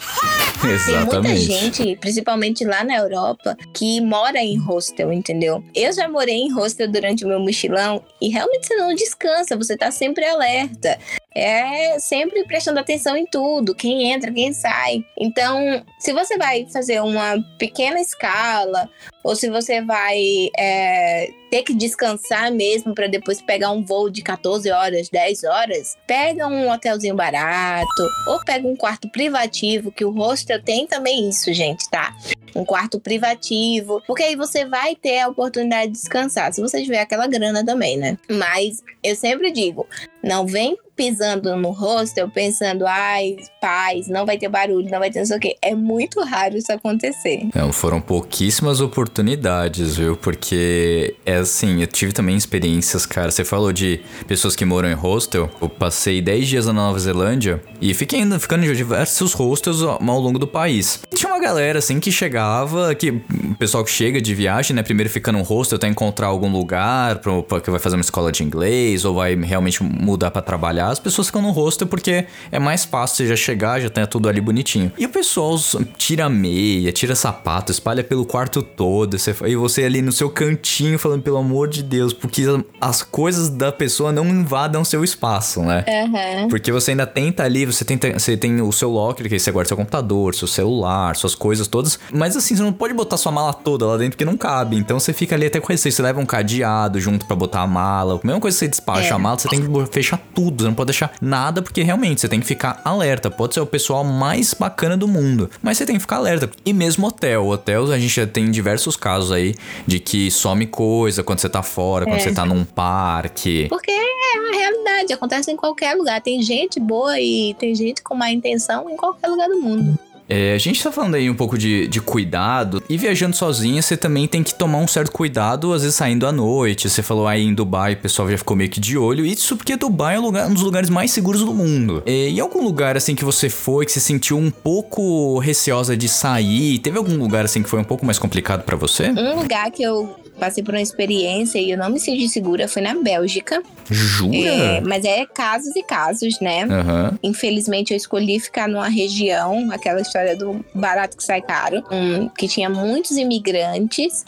Exatamente. 0.63 1.09
Tem 1.09 1.21
muita 1.23 1.37
gente, 1.37 1.97
principalmente 1.97 2.65
lá 2.65 2.85
na 2.85 2.97
Europa, 2.97 3.57
que 3.75 4.01
mora 4.01 4.39
em 4.39 4.59
hostel, 4.59 5.13
entendeu? 5.13 5.65
Eu 5.75 5.93
já 5.93 6.09
morei 6.09 6.37
em 6.37 6.53
hostel 6.53 6.91
durante 6.91 7.25
o 7.25 7.29
meu 7.29 7.41
mochilão 7.41 8.05
e 8.21 8.29
realmente 8.29 8.67
você 8.67 8.77
não 8.77 8.95
descansa, 8.95 9.57
você 9.57 9.77
tá 9.77 9.91
sempre 9.91 10.27
alerta. 10.27 10.99
É 11.35 11.99
sempre 12.01 12.45
prestando 12.45 12.81
atenção 12.81 13.17
em 13.17 13.25
tudo, 13.25 13.75
quem 13.75 14.11
entra, 14.13 14.33
quem 14.33 14.53
sai. 14.53 15.05
Então, 15.17 15.83
se 15.99 16.13
você 16.13 16.37
vai 16.37 16.67
fazer 16.73 17.01
uma 17.01 17.41
pequena 17.57 18.01
escala, 18.01 18.91
ou 19.23 19.37
se 19.37 19.51
você 19.51 19.83
vai 19.83 20.51
é, 20.57 21.31
ter 21.51 21.63
que 21.63 21.75
descansar 21.75 22.53
mesmo 22.53 22.95
para 22.95 23.07
depois 23.07 23.43
pegar 23.43 23.71
um 23.71 23.85
voo 23.85 24.09
de 24.09 24.23
14 24.23 24.71
horas, 24.71 25.09
10 25.09 25.45
horas, 25.45 25.97
pega 26.07 26.47
um 26.47 26.71
hotelzinho 26.71 27.15
barato 27.15 28.03
ou 28.27 28.41
pega 28.45 28.67
um 28.67 28.77
quarto 28.77 29.09
privativo, 29.11 29.93
que 29.93 30.05
o 30.05 30.11
hostel 30.11 30.63
tem 30.63 30.87
também 30.87 31.29
isso, 31.29 31.53
gente, 31.53 31.89
tá? 31.91 32.15
Um 32.55 32.65
quarto 32.65 32.99
privativo, 32.99 34.03
porque 34.07 34.23
aí 34.23 34.37
você 34.37 34.65
vai 34.65 34.97
ter 34.97 35.21
a 35.21 35.29
oportunidade 35.29 35.93
de 35.93 35.99
descansar, 35.99 36.53
se 36.53 36.61
você 36.61 36.83
tiver 36.83 37.01
aquela 37.01 37.27
grana 37.27 37.65
também, 37.65 37.97
né? 37.97 38.17
Mas 38.29 38.83
eu 39.03 39.15
sempre 39.15 39.51
digo, 39.53 39.87
não 40.23 40.47
vem 40.47 40.77
pisando 41.01 41.57
no 41.57 41.71
hostel 41.71 42.29
pensando, 42.29 42.87
ai, 42.87 43.37
paz, 43.59 44.07
não 44.07 44.27
vai 44.27 44.37
ter 44.37 44.51
barulho, 44.51 44.87
não 44.91 44.99
vai 44.99 45.11
ter 45.11 45.21
não 45.21 45.27
sei 45.27 45.39
o 45.39 45.41
quê. 45.41 45.57
É 45.63 45.75
muito 45.75 46.21
raro 46.23 46.59
isso 46.59 46.71
acontecer. 46.71 47.49
Não, 47.55 47.73
foram 47.73 48.03
pouquíssimas 48.03 48.83
oportunidades, 48.83 49.97
viu? 49.97 50.15
Porque 50.15 51.15
é 51.25 51.37
assim, 51.37 51.81
eu 51.81 51.87
tive 51.87 52.13
também 52.13 52.37
experiências, 52.37 53.07
cara. 53.07 53.31
Você 53.31 53.47
falou 53.47 53.73
de 53.73 54.01
pessoas 54.27 54.55
que 54.55 54.63
moram 54.67 54.91
em 54.91 54.95
hostel. 54.95 55.49
Eu 55.63 55.71
passei 55.71 56.21
10 56.21 56.47
dias 56.47 56.67
na 56.67 56.75
Nova 56.75 56.99
Zelândia 56.99 57.63
e 57.81 57.95
fiquei 57.95 58.21
ficando 58.39 58.67
em 58.67 58.75
diversos 58.75 59.33
hostels 59.33 59.83
ao 59.83 60.21
longo 60.21 60.39
do 60.39 60.47
país. 60.47 61.01
E 61.11 61.17
tinha 61.17 61.33
uma 61.33 61.41
galera 61.41 61.79
assim 61.79 61.99
que 61.99 62.13
chegava, 62.13 62.95
que 62.95 63.11
o 63.11 63.55
pessoal 63.59 63.83
que 63.83 63.91
chega 63.91 64.21
de 64.21 64.35
viagem, 64.35 64.77
né? 64.77 64.83
Primeiro 64.83 65.09
fica 65.09 65.33
num 65.33 65.41
hostel 65.41 65.77
até 65.77 65.89
encontrar 65.89 66.27
algum 66.27 66.53
lugar, 66.53 67.21
porque 67.21 67.71
vai 67.71 67.81
fazer 67.81 67.97
uma 67.97 68.03
escola 68.03 68.31
de 68.31 68.45
inglês 68.45 69.07
ou 69.07 69.15
vai 69.15 69.35
realmente 69.35 69.83
mudar 70.11 70.31
para 70.31 70.43
trabalhar 70.43 70.89
as 70.89 70.99
pessoas 70.99 71.29
ficam 71.29 71.43
no 71.43 71.51
hostel 71.51 71.87
porque 71.87 72.27
é 72.51 72.59
mais 72.59 72.85
fácil 72.85 73.17
você 73.19 73.27
já 73.29 73.37
chegar, 73.37 73.81
já 73.81 73.89
tem 73.89 74.05
tudo 74.07 74.29
ali 74.29 74.41
bonitinho. 74.41 74.93
E 74.99 75.07
o 75.07 75.09
pessoal 75.09 75.57
tira 75.97 76.29
meia, 76.29 76.93
tira 76.93 77.15
sapato, 77.15 77.71
espalha 77.71 78.03
pelo 78.03 78.25
quarto 78.25 78.63
todo, 78.63 79.19
você, 79.19 79.35
e 79.47 79.57
você 79.57 79.85
ali 79.85 80.03
no 80.03 80.13
seu 80.13 80.31
cantinho 80.31 80.99
falando, 80.99 81.23
pelo 81.23 81.37
amor 81.37 81.69
de 81.69 81.83
Deus, 81.83 82.13
porque 82.13 82.43
as 82.81 83.03
coisas 83.03 83.49
da 83.49 83.71
pessoa 83.71 84.13
não 84.13 84.27
invadam 84.27 84.85
seu 84.85 85.05
espaço, 85.05 85.63
né? 85.63 85.85
Uhum. 85.87 86.49
Porque 86.49 86.73
você 86.73 86.93
ainda 86.93 87.07
tenta 87.07 87.45
ali, 87.45 87.67
você, 87.67 87.85
tenta, 87.85 88.13
você 88.13 88.37
tem 88.37 88.61
o 88.61 88.73
seu 88.73 88.91
locker, 88.91 89.29
que 89.29 89.35
aí 89.35 89.41
você 89.41 89.51
guarda 89.51 89.69
seu 89.69 89.77
computador, 89.77 90.35
seu 90.35 90.49
celular, 90.49 91.17
suas 91.17 91.35
coisas 91.35 91.67
todas, 91.69 91.99
mas 92.13 92.37
assim, 92.37 92.57
você 92.57 92.63
não 92.63 92.73
pode 92.73 92.95
botar 92.95 93.17
sua 93.17 93.33
mala 93.33 93.53
toda 93.53 93.87
lá 93.87 93.97
dentro 93.97 94.13
porque 94.13 94.25
não 94.25 94.37
cabe. 94.37 94.77
Então 94.77 94.99
você 94.99 95.13
fica 95.13 95.35
ali 95.35 95.47
até 95.47 95.61
com 95.61 95.69
receio, 95.69 95.93
você 95.93 96.03
leva 96.03 96.21
um 96.21 96.27
cadeado 96.27 97.01
junto 97.01 97.27
para 97.27 97.37
botar 97.37 97.63
a 97.63 97.67
mala. 97.67 98.21
A 98.23 98.27
mesma 98.27 98.41
coisa 98.41 98.57
que 98.57 98.61
você 98.61 98.69
despacha 98.69 99.09
é. 99.09 99.13
a 99.13 99.19
mala, 99.19 99.39
você 99.39 99.49
tem 99.49 99.61
que 99.61 99.69
fechar 100.01 100.19
tudo, 100.35 100.63
você 100.63 100.69
não 100.69 100.75
pode 100.75 100.89
deixar 100.89 101.13
nada, 101.21 101.61
porque 101.63 101.83
realmente 101.83 102.21
você 102.21 102.29
tem 102.29 102.41
que 102.41 102.47
ficar 102.47 102.81
alerta. 102.85 103.31
Pode 103.31 103.55
ser 103.55 103.61
o 103.61 103.67
pessoal 103.67 104.03
mais 104.03 104.55
bacana 104.55 104.97
do 104.97 105.07
mundo, 105.07 105.51
mas 105.63 105.77
você 105.77 105.87
tem 105.87 105.97
que 105.97 106.01
ficar 106.01 106.17
alerta. 106.17 106.51
E 106.65 106.73
mesmo 106.73 107.07
hotel, 107.07 107.47
hotel 107.47 107.93
a 107.93 107.99
gente 107.99 108.15
já 108.15 108.27
tem 108.27 108.51
diversos 108.51 108.97
casos 108.97 109.31
aí 109.31 109.55
de 109.87 110.01
que 110.01 110.31
some 110.31 110.67
coisa 110.67 111.23
quando 111.23 111.41
você 111.41 111.49
tá 111.49 111.63
fora, 111.63 112.05
quando 112.07 112.17
é. 112.17 112.21
você 112.21 112.33
tá 112.33 112.45
num 112.47 112.65
parque. 112.65 113.67
Porque 113.69 113.91
é 113.91 114.39
a 114.39 114.57
realidade, 114.57 115.13
acontece 115.13 115.51
em 115.51 115.57
qualquer 115.57 115.95
lugar. 115.95 116.21
Tem 116.21 116.43
gente 116.43 116.81
boa 116.81 117.21
e 117.21 117.55
tem 117.55 117.75
gente 117.75 118.03
com 118.03 118.15
má 118.15 118.31
intenção 118.31 118.89
em 118.89 118.97
qualquer 118.97 119.29
lugar 119.29 119.49
do 119.49 119.61
mundo. 119.61 119.99
É, 120.31 120.55
a 120.55 120.59
gente 120.59 120.81
tá 120.81 120.93
falando 120.93 121.17
aí 121.17 121.29
um 121.29 121.35
pouco 121.35 121.59
de, 121.59 121.89
de 121.89 122.01
cuidado. 122.01 122.81
E 122.89 122.97
viajando 122.97 123.35
sozinha, 123.35 123.83
você 123.83 123.97
também 123.97 124.29
tem 124.29 124.45
que 124.45 124.55
tomar 124.55 124.79
um 124.79 124.87
certo 124.87 125.11
cuidado, 125.11 125.73
às 125.73 125.83
vezes 125.83 125.97
saindo 125.97 126.27
à 126.27 126.31
noite. 126.31 126.89
Você 126.89 127.03
falou 127.03 127.27
aí 127.27 127.43
em 127.43 127.53
Dubai, 127.53 127.95
o 127.95 127.97
pessoal 127.97 128.31
já 128.31 128.39
ficou 128.39 128.57
meio 128.57 128.71
que 128.71 128.79
de 128.79 128.97
olho. 128.97 129.27
Isso 129.27 129.57
porque 129.57 129.77
Dubai 129.77 130.15
é 130.15 130.21
um, 130.21 130.23
lugar, 130.23 130.49
um 130.49 130.55
dos 130.55 130.63
lugares 130.63 130.89
mais 130.89 131.11
seguros 131.11 131.43
do 131.43 131.53
mundo. 131.53 132.03
É, 132.07 132.31
e 132.31 132.39
algum 132.39 132.63
lugar 132.63 132.97
assim 132.97 133.17
que 133.17 133.25
você 133.25 133.49
foi, 133.49 133.85
que 133.85 133.93
você 133.93 134.01
sentiu 134.01 134.39
um 134.39 134.51
pouco 134.51 135.39
receosa 135.41 135.97
de 135.97 136.09
sair? 136.09 136.79
Teve 136.79 136.97
algum 136.97 137.17
lugar 137.17 137.45
assim 137.45 137.63
que 137.63 137.69
foi 137.69 137.81
um 137.81 137.85
pouco 137.85 138.07
mais 138.07 138.19
complicado 138.19 138.63
para 138.63 138.77
você? 138.77 139.11
Um 139.11 139.41
lugar 139.41 139.69
que 139.73 139.83
eu 139.83 140.15
passei 140.41 140.65
por 140.65 140.75
uma 140.75 140.81
experiência 140.81 141.59
e 141.59 141.71
eu 141.71 141.79
não 141.79 141.91
me 141.91 142.01
senti 142.01 142.29
segura 142.29 142.67
foi 142.67 142.83
na 142.83 142.95
Bélgica. 142.95 143.63
Jura? 143.89 144.37
É, 144.37 144.81
mas 144.81 145.05
é 145.05 145.27
casos 145.27 145.77
e 145.77 145.83
casos, 145.83 146.41
né? 146.41 146.65
Uhum. 146.65 147.19
Infelizmente 147.23 147.93
eu 147.93 147.97
escolhi 147.97 148.41
ficar 148.41 148.69
numa 148.69 148.89
região, 148.89 149.71
aquela 149.71 150.01
história 150.01 150.37
do 150.37 150.65
barato 150.75 151.17
que 151.17 151.23
sai 151.23 151.43
caro, 151.43 151.85
um, 151.93 152.29
que 152.29 152.49
tinha 152.49 152.71
muitos 152.71 153.13
imigrantes 153.13 154.25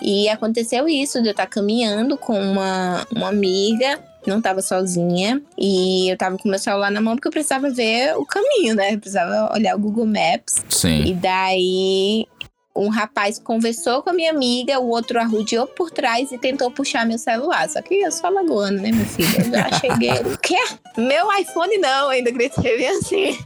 E 0.00 0.28
aconteceu 0.28 0.88
isso, 0.88 1.22
de 1.22 1.28
eu 1.28 1.32
estar 1.32 1.46
caminhando 1.46 2.18
com 2.18 2.38
uma, 2.38 3.06
uma 3.14 3.28
amiga 3.28 4.00
não 4.26 4.40
tava 4.40 4.62
sozinha 4.62 5.42
e 5.58 6.08
eu 6.08 6.16
tava 6.16 6.38
com 6.38 6.48
meu 6.48 6.58
celular 6.58 6.90
na 6.90 7.00
mão 7.00 7.16
porque 7.16 7.28
eu 7.28 7.32
precisava 7.32 7.70
ver 7.70 8.16
o 8.16 8.24
caminho, 8.24 8.74
né? 8.74 8.94
Eu 8.94 8.98
precisava 8.98 9.52
olhar 9.52 9.74
o 9.74 9.78
Google 9.80 10.06
Maps. 10.06 10.62
Sim. 10.68 11.04
E 11.06 11.14
daí 11.14 12.26
um 12.74 12.88
rapaz 12.88 13.38
conversou 13.38 14.02
com 14.02 14.10
a 14.10 14.12
minha 14.12 14.30
amiga, 14.30 14.80
o 14.80 14.88
outro 14.88 15.20
arrudeou 15.20 15.66
por 15.66 15.90
trás 15.90 16.32
e 16.32 16.38
tentou 16.38 16.70
puxar 16.70 17.06
meu 17.06 17.18
celular. 17.18 17.68
Só 17.68 17.82
que 17.82 17.94
eu 17.94 18.10
sou 18.10 18.28
alagoana, 18.28 18.80
né, 18.80 18.90
meu 18.92 19.04
filho? 19.04 19.28
Eu 19.38 19.50
já 19.50 19.72
cheguei. 19.78 20.12
O 20.32 20.38
quê? 20.38 20.56
Meu 20.96 21.26
iPhone 21.38 21.78
não, 21.78 22.08
ainda 22.08 22.30
gritei 22.30 22.76
bem 22.76 22.88
assim. 22.88 23.38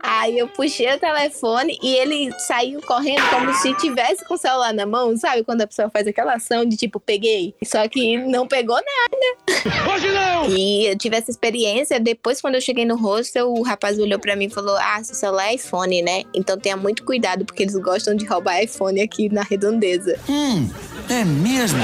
Aí 0.00 0.38
eu 0.38 0.48
puxei 0.48 0.92
o 0.94 0.98
telefone 0.98 1.78
e 1.82 1.94
ele 1.94 2.32
saiu 2.38 2.80
correndo 2.82 3.28
como 3.30 3.52
se 3.54 3.74
tivesse 3.74 4.24
com 4.24 4.34
o 4.34 4.38
celular 4.38 4.72
na 4.72 4.86
mão, 4.86 5.16
sabe? 5.16 5.42
Quando 5.42 5.62
a 5.62 5.66
pessoa 5.66 5.90
faz 5.90 6.06
aquela 6.06 6.34
ação 6.34 6.64
de 6.64 6.76
tipo, 6.76 7.00
peguei. 7.00 7.54
Só 7.64 7.86
que 7.88 8.16
não 8.18 8.46
pegou 8.46 8.76
nada. 8.76 9.92
Hoje 9.92 10.10
não! 10.12 10.50
E 10.50 10.86
eu 10.86 10.96
tive 10.96 11.16
essa 11.16 11.30
experiência. 11.30 11.98
Depois, 11.98 12.40
quando 12.40 12.54
eu 12.54 12.60
cheguei 12.60 12.84
no 12.84 12.96
hostel, 12.96 13.52
o 13.52 13.62
rapaz 13.62 13.98
olhou 13.98 14.18
pra 14.18 14.36
mim 14.36 14.46
e 14.46 14.50
falou: 14.50 14.76
Ah, 14.76 15.02
seu 15.02 15.14
celular 15.14 15.48
é 15.48 15.54
iPhone, 15.54 16.02
né? 16.02 16.22
Então 16.34 16.58
tenha 16.58 16.76
muito 16.76 17.04
cuidado, 17.04 17.44
porque 17.44 17.62
eles 17.62 17.76
gostam 17.76 18.14
de 18.14 18.24
roubar 18.24 18.62
iPhone 18.66 19.00
aqui 19.00 19.28
na 19.28 19.42
redondeza. 19.42 20.18
Hum, 20.28 20.68
é 21.08 21.24
mesmo? 21.24 21.80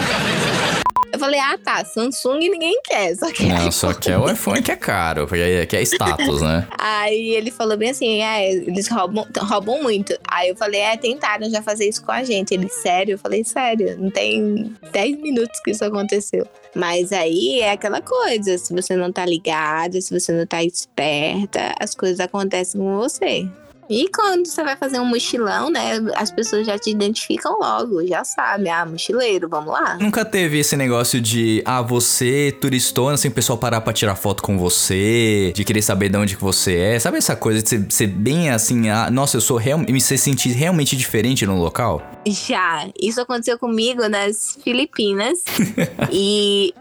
Eu 1.12 1.18
falei, 1.18 1.38
ah 1.38 1.58
tá, 1.62 1.84
Samsung 1.84 2.38
ninguém 2.38 2.80
quer, 2.82 3.14
só 3.14 3.30
que. 3.30 3.44
Não, 3.44 3.70
só 3.70 3.92
que 3.92 4.10
é 4.10 4.16
o 4.16 4.30
iPhone 4.30 4.62
que 4.62 4.72
é 4.72 4.76
caro, 4.76 5.26
que 5.26 5.76
é 5.76 5.82
status, 5.82 6.40
né? 6.40 6.66
Aí 6.78 7.34
ele 7.34 7.50
falou 7.50 7.76
bem 7.76 7.90
assim, 7.90 8.22
é, 8.22 8.50
eles 8.50 8.88
roubam, 8.88 9.26
roubam 9.36 9.82
muito. 9.82 10.18
Aí 10.26 10.48
eu 10.48 10.56
falei, 10.56 10.80
é, 10.80 10.96
tentaram 10.96 11.50
já 11.50 11.60
fazer 11.60 11.86
isso 11.86 12.02
com 12.02 12.12
a 12.12 12.24
gente. 12.24 12.54
Ele, 12.54 12.66
sério? 12.70 13.12
Eu 13.12 13.18
falei, 13.18 13.44
sério, 13.44 13.94
não 13.98 14.10
tem 14.10 14.74
10 14.90 15.20
minutos 15.20 15.60
que 15.62 15.72
isso 15.72 15.84
aconteceu. 15.84 16.48
Mas 16.74 17.12
aí 17.12 17.60
é 17.60 17.72
aquela 17.72 18.00
coisa, 18.00 18.56
se 18.56 18.72
você 18.72 18.96
não 18.96 19.12
tá 19.12 19.26
ligada, 19.26 20.00
se 20.00 20.18
você 20.18 20.32
não 20.32 20.46
tá 20.46 20.64
esperta, 20.64 21.74
as 21.78 21.94
coisas 21.94 22.20
acontecem 22.20 22.80
com 22.80 22.96
você. 22.96 23.46
E 23.88 24.08
quando 24.08 24.46
você 24.46 24.62
vai 24.62 24.76
fazer 24.76 25.00
um 25.00 25.04
mochilão, 25.04 25.70
né? 25.70 26.00
As 26.14 26.30
pessoas 26.30 26.66
já 26.66 26.78
te 26.78 26.90
identificam 26.90 27.58
logo, 27.58 28.06
já 28.06 28.24
sabem. 28.24 28.70
Ah, 28.70 28.86
mochileiro, 28.86 29.48
vamos 29.48 29.72
lá. 29.72 29.96
Nunca 30.00 30.24
teve 30.24 30.58
esse 30.58 30.76
negócio 30.76 31.20
de, 31.20 31.62
ah, 31.64 31.82
você, 31.82 32.56
turistona, 32.60 33.14
assim, 33.14 33.28
o 33.28 33.32
pessoal 33.32 33.58
parar 33.58 33.80
pra 33.80 33.92
tirar 33.92 34.14
foto 34.14 34.42
com 34.42 34.58
você, 34.58 35.52
de 35.54 35.64
querer 35.64 35.82
saber 35.82 36.08
de 36.08 36.16
onde 36.16 36.36
que 36.36 36.42
você 36.42 36.76
é. 36.76 36.98
Sabe 36.98 37.18
essa 37.18 37.36
coisa 37.36 37.62
de 37.62 37.68
ser, 37.68 37.86
ser 37.90 38.06
bem 38.06 38.50
assim, 38.50 38.88
ah, 38.88 39.10
nossa, 39.10 39.36
eu 39.36 39.40
sou 39.40 39.56
real, 39.56 39.78
me 39.78 40.00
se 40.00 40.16
sentir 40.16 40.50
realmente 40.50 40.96
diferente 40.96 41.44
no 41.44 41.58
local? 41.58 42.02
Já. 42.26 42.88
Isso 43.00 43.20
aconteceu 43.20 43.58
comigo 43.58 44.08
nas 44.08 44.58
Filipinas. 44.62 45.44
e 46.10 46.72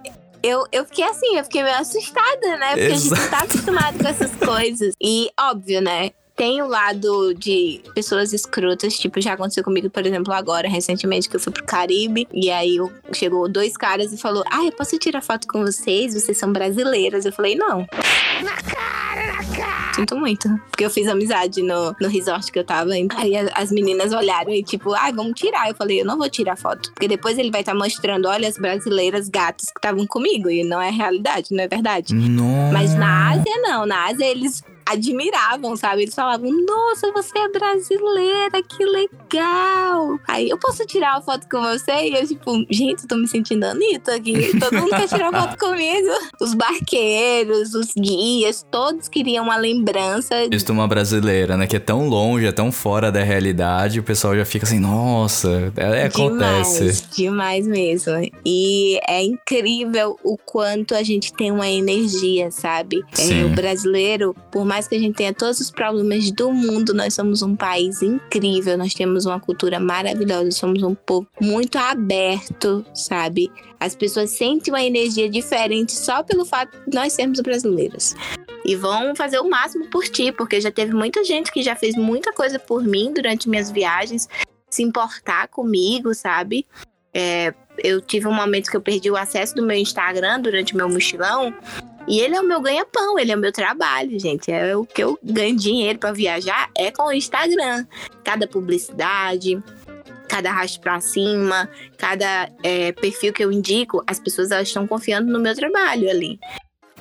eu, 0.43 0.65
eu 0.71 0.85
fiquei 0.85 1.03
assim, 1.03 1.37
eu 1.37 1.43
fiquei 1.43 1.63
meio 1.63 1.77
assustada, 1.77 2.57
né? 2.57 2.69
Porque 2.69 2.83
a 2.83 2.95
gente 2.95 3.09
não 3.09 3.29
tá 3.29 3.39
acostumado 3.39 3.97
com 3.97 4.07
essas 4.07 4.31
coisas. 4.35 4.93
E 5.01 5.29
óbvio, 5.39 5.81
né? 5.81 6.11
Tem 6.41 6.59
o 6.59 6.65
lado 6.67 7.35
de 7.35 7.81
pessoas 7.93 8.33
escrotas, 8.33 8.97
tipo, 8.97 9.21
já 9.21 9.33
aconteceu 9.33 9.63
comigo, 9.63 9.91
por 9.91 10.03
exemplo, 10.03 10.33
agora, 10.33 10.67
recentemente, 10.67 11.29
que 11.29 11.35
eu 11.35 11.39
fui 11.39 11.53
pro 11.53 11.63
Caribe, 11.63 12.27
e 12.33 12.49
aí 12.49 12.77
eu- 12.77 12.91
chegou 13.13 13.47
dois 13.47 13.77
caras 13.77 14.11
e 14.11 14.17
falou: 14.17 14.43
Ah, 14.51 14.65
eu 14.65 14.71
posso 14.71 14.97
tirar 14.97 15.21
foto 15.21 15.47
com 15.47 15.61
vocês? 15.61 16.15
Vocês 16.15 16.39
são 16.39 16.51
brasileiras. 16.51 17.25
Eu 17.27 17.31
falei, 17.31 17.53
não. 17.53 17.85
Sinto 19.93 20.17
muito. 20.17 20.49
Porque 20.71 20.83
eu 20.83 20.89
fiz 20.89 21.07
amizade 21.07 21.61
no, 21.61 21.95
no 22.01 22.07
resort 22.07 22.51
que 22.51 22.57
eu 22.57 22.63
tava. 22.63 22.89
Aí 22.93 23.33
as 23.53 23.71
meninas 23.71 24.11
olharam 24.11 24.51
e, 24.51 24.63
tipo, 24.63 24.93
ai, 24.93 25.13
vamos 25.13 25.33
tirar. 25.39 25.69
Eu 25.69 25.75
falei, 25.75 26.01
eu 26.01 26.05
não 26.05 26.17
vou 26.17 26.27
tirar 26.27 26.57
foto. 26.57 26.91
Porque 26.93 27.07
depois 27.07 27.37
ele 27.37 27.51
vai 27.51 27.61
estar 27.61 27.75
mostrando, 27.75 28.27
olha, 28.27 28.47
as 28.47 28.57
brasileiras 28.57 29.29
gatas 29.29 29.67
que 29.67 29.77
estavam 29.77 30.07
comigo. 30.07 30.49
E 30.49 30.63
não 30.63 30.81
é 30.81 30.89
realidade, 30.89 31.53
não 31.53 31.63
é 31.63 31.67
verdade. 31.67 32.15
Nossa. 32.15 32.73
Mas 32.73 32.95
na 32.95 33.29
Ásia, 33.31 33.53
não. 33.61 33.85
Na 33.85 34.07
Ásia, 34.07 34.25
eles 34.25 34.63
admiravam, 34.91 35.75
sabe? 35.75 36.03
Eles 36.03 36.15
falavam, 36.15 36.49
nossa, 36.65 37.11
você 37.11 37.37
é 37.37 37.49
brasileira, 37.49 38.61
que 38.63 38.85
legal. 38.85 40.19
Aí, 40.27 40.49
eu 40.49 40.57
posso 40.57 40.85
tirar 40.85 41.13
uma 41.13 41.21
foto 41.21 41.47
com 41.49 41.61
você? 41.61 41.91
E 41.91 42.15
eu, 42.15 42.27
tipo, 42.27 42.51
gente, 42.69 43.03
eu 43.03 43.07
tô 43.07 43.15
me 43.15 43.27
sentindo 43.27 43.63
Anitta 43.65 44.15
aqui. 44.15 44.57
Todo 44.59 44.77
mundo 44.77 44.89
quer 44.89 45.07
tirar 45.07 45.31
foto 45.31 45.57
comigo. 45.59 46.09
Os 46.39 46.53
barqueiros, 46.53 47.73
os 47.73 47.93
guias, 47.93 48.65
todos 48.69 49.07
queriam 49.07 49.43
uma 49.43 49.57
lembrança. 49.57 50.35
Visto 50.49 50.71
uma 50.71 50.87
brasileira, 50.87 51.57
né? 51.57 51.67
Que 51.67 51.77
é 51.77 51.79
tão 51.79 52.07
longe, 52.07 52.45
é 52.45 52.51
tão 52.51 52.71
fora 52.71 53.11
da 53.11 53.23
realidade, 53.23 53.99
o 53.99 54.03
pessoal 54.03 54.35
já 54.35 54.45
fica 54.45 54.65
assim, 54.65 54.79
nossa, 54.79 55.71
é, 55.75 56.05
acontece. 56.05 56.79
Demais, 56.79 57.09
demais 57.11 57.67
mesmo. 57.67 58.13
E 58.45 58.99
é 59.07 59.23
incrível 59.23 60.17
o 60.23 60.37
quanto 60.37 60.95
a 60.95 61.03
gente 61.03 61.33
tem 61.33 61.51
uma 61.51 61.69
energia, 61.69 62.51
sabe? 62.51 63.03
É, 63.17 63.45
o 63.45 63.49
brasileiro, 63.49 64.35
por 64.51 64.65
mais 64.65 64.80
que 64.89 64.95
a 64.95 64.99
gente 64.99 65.15
tenha 65.15 65.33
todos 65.33 65.59
os 65.59 65.71
problemas 65.71 66.31
do 66.31 66.51
mundo, 66.51 66.93
nós 66.93 67.13
somos 67.13 67.41
um 67.41 67.55
país 67.55 68.01
incrível, 68.01 68.77
nós 68.77 68.93
temos 68.93 69.25
uma 69.25 69.39
cultura 69.39 69.79
maravilhosa, 69.79 70.51
somos 70.51 70.83
um 70.83 70.95
povo 70.95 71.27
muito 71.39 71.77
aberto, 71.77 72.85
sabe? 72.93 73.51
As 73.79 73.95
pessoas 73.95 74.29
sentem 74.31 74.73
uma 74.73 74.83
energia 74.83 75.29
diferente 75.29 75.93
só 75.93 76.23
pelo 76.23 76.45
fato 76.45 76.77
de 76.87 76.95
nós 76.95 77.13
sermos 77.13 77.39
brasileiros. 77.39 78.15
E 78.63 78.75
vão 78.75 79.15
fazer 79.15 79.39
o 79.39 79.49
máximo 79.49 79.89
por 79.89 80.03
ti, 80.07 80.31
porque 80.31 80.61
já 80.61 80.71
teve 80.71 80.93
muita 80.93 81.23
gente 81.23 81.51
que 81.51 81.63
já 81.63 81.75
fez 81.75 81.95
muita 81.95 82.31
coisa 82.31 82.59
por 82.59 82.83
mim 82.83 83.11
durante 83.13 83.49
minhas 83.49 83.71
viagens, 83.71 84.27
se 84.69 84.83
importar 84.83 85.47
comigo, 85.47 86.13
sabe? 86.13 86.65
É, 87.13 87.53
eu 87.83 87.99
tive 87.99 88.27
um 88.27 88.33
momento 88.33 88.69
que 88.69 88.77
eu 88.77 88.81
perdi 88.81 89.09
o 89.09 89.17
acesso 89.17 89.55
do 89.55 89.63
meu 89.63 89.77
Instagram 89.77 90.39
durante 90.39 90.75
meu 90.75 90.87
mochilão. 90.87 91.53
E 92.11 92.19
ele 92.19 92.35
é 92.35 92.41
o 92.41 92.43
meu 92.45 92.59
ganha-pão, 92.59 93.17
ele 93.17 93.31
é 93.31 93.35
o 93.37 93.39
meu 93.39 93.53
trabalho, 93.53 94.19
gente. 94.19 94.51
É 94.51 94.75
o 94.75 94.85
que 94.85 95.01
eu 95.01 95.17
ganho 95.23 95.55
dinheiro 95.55 95.97
pra 95.97 96.11
viajar 96.11 96.69
é 96.77 96.91
com 96.91 97.03
o 97.03 97.11
Instagram. 97.13 97.85
Cada 98.21 98.45
publicidade, 98.45 99.63
cada 100.27 100.49
arrasto 100.49 100.81
pra 100.81 100.99
cima, 100.99 101.69
cada 101.97 102.51
é, 102.63 102.91
perfil 102.91 103.31
que 103.31 103.41
eu 103.41 103.49
indico, 103.49 104.03
as 104.05 104.19
pessoas 104.19 104.51
elas 104.51 104.67
estão 104.67 104.85
confiando 104.85 105.31
no 105.31 105.39
meu 105.39 105.55
trabalho 105.55 106.09
ali. 106.09 106.37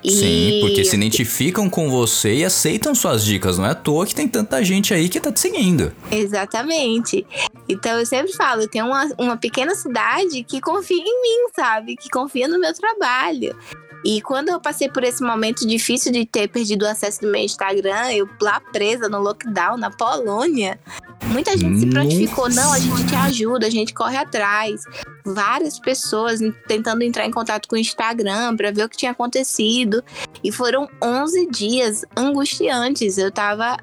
E- 0.02 0.10
Sim, 0.12 0.58
porque 0.62 0.84
se 0.84 0.94
identificam 0.96 1.68
com 1.68 1.90
você 1.90 2.36
e 2.36 2.44
aceitam 2.44 2.94
suas 2.94 3.24
dicas. 3.24 3.58
Não 3.58 3.66
é 3.66 3.70
à 3.70 3.74
toa 3.74 4.06
que 4.06 4.14
tem 4.14 4.28
tanta 4.28 4.64
gente 4.64 4.94
aí 4.94 5.08
que 5.08 5.18
tá 5.20 5.32
te 5.32 5.40
seguindo. 5.40 5.92
Exatamente. 6.10 7.26
Então 7.68 7.98
eu 7.98 8.06
sempre 8.06 8.32
falo, 8.32 8.68
tem 8.68 8.80
uma, 8.80 9.10
uma 9.18 9.36
pequena 9.36 9.74
cidade 9.74 10.42
que 10.44 10.60
confia 10.60 10.96
em 11.02 11.20
mim, 11.22 11.50
sabe? 11.54 11.96
Que 11.96 12.08
confia 12.08 12.46
no 12.48 12.58
meu 12.60 12.72
trabalho. 12.72 13.54
E 14.04 14.20
quando 14.22 14.48
eu 14.48 14.60
passei 14.60 14.88
por 14.88 15.04
esse 15.04 15.22
momento 15.22 15.66
difícil 15.66 16.12
de 16.12 16.24
ter 16.24 16.48
perdido 16.48 16.84
o 16.84 16.88
acesso 16.88 17.20
do 17.20 17.28
meu 17.28 17.42
Instagram, 17.42 18.12
eu 18.12 18.28
lá 18.40 18.60
presa 18.60 19.08
no 19.08 19.20
lockdown 19.20 19.76
na 19.76 19.90
Polônia, 19.90 20.78
muita 21.26 21.56
gente 21.56 21.80
se 21.80 21.86
Nossa. 21.86 21.98
prontificou, 21.98 22.48
não, 22.48 22.72
a 22.72 22.78
gente 22.78 23.06
te 23.06 23.14
ajuda, 23.14 23.66
a 23.66 23.70
gente 23.70 23.92
corre 23.92 24.16
atrás. 24.16 24.82
Várias 25.24 25.78
pessoas 25.78 26.40
tentando 26.66 27.02
entrar 27.02 27.26
em 27.26 27.30
contato 27.30 27.68
com 27.68 27.76
o 27.76 27.78
Instagram 27.78 28.56
para 28.56 28.70
ver 28.70 28.84
o 28.84 28.88
que 28.88 28.96
tinha 28.96 29.12
acontecido. 29.12 30.02
E 30.42 30.50
foram 30.50 30.88
11 31.02 31.50
dias 31.50 32.04
angustiantes. 32.16 33.18
Eu 33.18 33.30
tava 33.30 33.76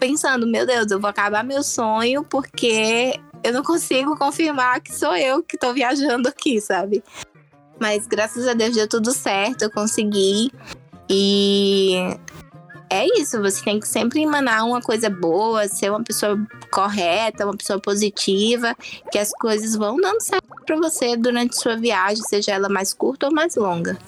pensando, 0.00 0.48
meu 0.48 0.66
Deus, 0.66 0.90
eu 0.90 0.98
vou 0.98 1.08
acabar 1.08 1.44
meu 1.44 1.62
sonho 1.62 2.24
porque 2.24 3.20
eu 3.44 3.52
não 3.52 3.62
consigo 3.62 4.16
confirmar 4.16 4.80
que 4.80 4.92
sou 4.94 5.16
eu 5.16 5.42
que 5.42 5.56
tô 5.56 5.72
viajando 5.72 6.28
aqui, 6.28 6.60
sabe? 6.60 7.02
Mas 7.82 8.06
graças 8.06 8.46
a 8.46 8.54
Deus 8.54 8.76
deu 8.76 8.86
tudo 8.86 9.10
certo, 9.10 9.62
eu 9.62 9.70
consegui. 9.70 10.52
E 11.10 11.96
é 12.88 13.04
isso, 13.18 13.42
você 13.42 13.60
tem 13.60 13.80
que 13.80 13.88
sempre 13.88 14.22
emanar 14.22 14.64
uma 14.64 14.80
coisa 14.80 15.10
boa, 15.10 15.66
ser 15.66 15.90
uma 15.90 16.04
pessoa 16.04 16.38
correta, 16.70 17.44
uma 17.44 17.56
pessoa 17.56 17.80
positiva, 17.80 18.76
que 19.10 19.18
as 19.18 19.32
coisas 19.32 19.74
vão 19.74 19.96
dando 19.96 20.20
certo 20.20 20.46
pra 20.64 20.76
você 20.76 21.16
durante 21.16 21.60
sua 21.60 21.76
viagem, 21.76 22.22
seja 22.22 22.52
ela 22.52 22.68
mais 22.68 22.94
curta 22.94 23.26
ou 23.26 23.32
mais 23.32 23.56
longa. 23.56 23.98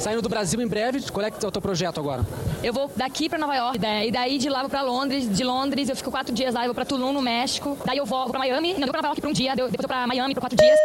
Saindo 0.00 0.22
do 0.22 0.28
Brasil 0.28 0.60
em 0.60 0.66
breve, 0.66 1.00
qual 1.12 1.24
é 1.24 1.30
que 1.30 1.44
é 1.44 1.48
o 1.48 1.52
teu 1.52 1.62
projeto 1.62 2.00
agora? 2.00 2.26
Eu 2.62 2.72
vou 2.72 2.90
daqui 2.96 3.28
pra 3.28 3.38
Nova 3.38 3.54
York, 3.54 3.78
daí, 3.78 4.08
e 4.08 4.10
daí 4.10 4.38
de 4.38 4.48
lá 4.48 4.60
vou 4.60 4.70
pra 4.70 4.82
Londres, 4.82 5.28
de 5.28 5.44
Londres 5.44 5.88
eu 5.88 5.96
fico 5.96 6.10
quatro 6.10 6.34
dias 6.34 6.54
lá, 6.54 6.62
eu 6.62 6.66
vou 6.66 6.74
pra 6.74 6.84
Tulum, 6.84 7.12
no 7.12 7.22
México, 7.22 7.76
daí 7.84 7.98
eu 7.98 8.06
vou 8.06 8.28
pra 8.30 8.38
Miami, 8.38 8.74
não, 8.74 8.80
eu 8.80 8.86
vou 8.86 8.92
pra 8.92 9.02
Nova 9.02 9.08
York 9.08 9.20
por 9.20 9.30
um 9.30 9.32
dia, 9.32 9.54
depois 9.54 9.72
eu 9.72 9.78
vou 9.78 9.88
pra 9.88 10.06
Miami 10.06 10.34
por 10.34 10.40
quatro 10.40 10.56
dias. 10.56 10.78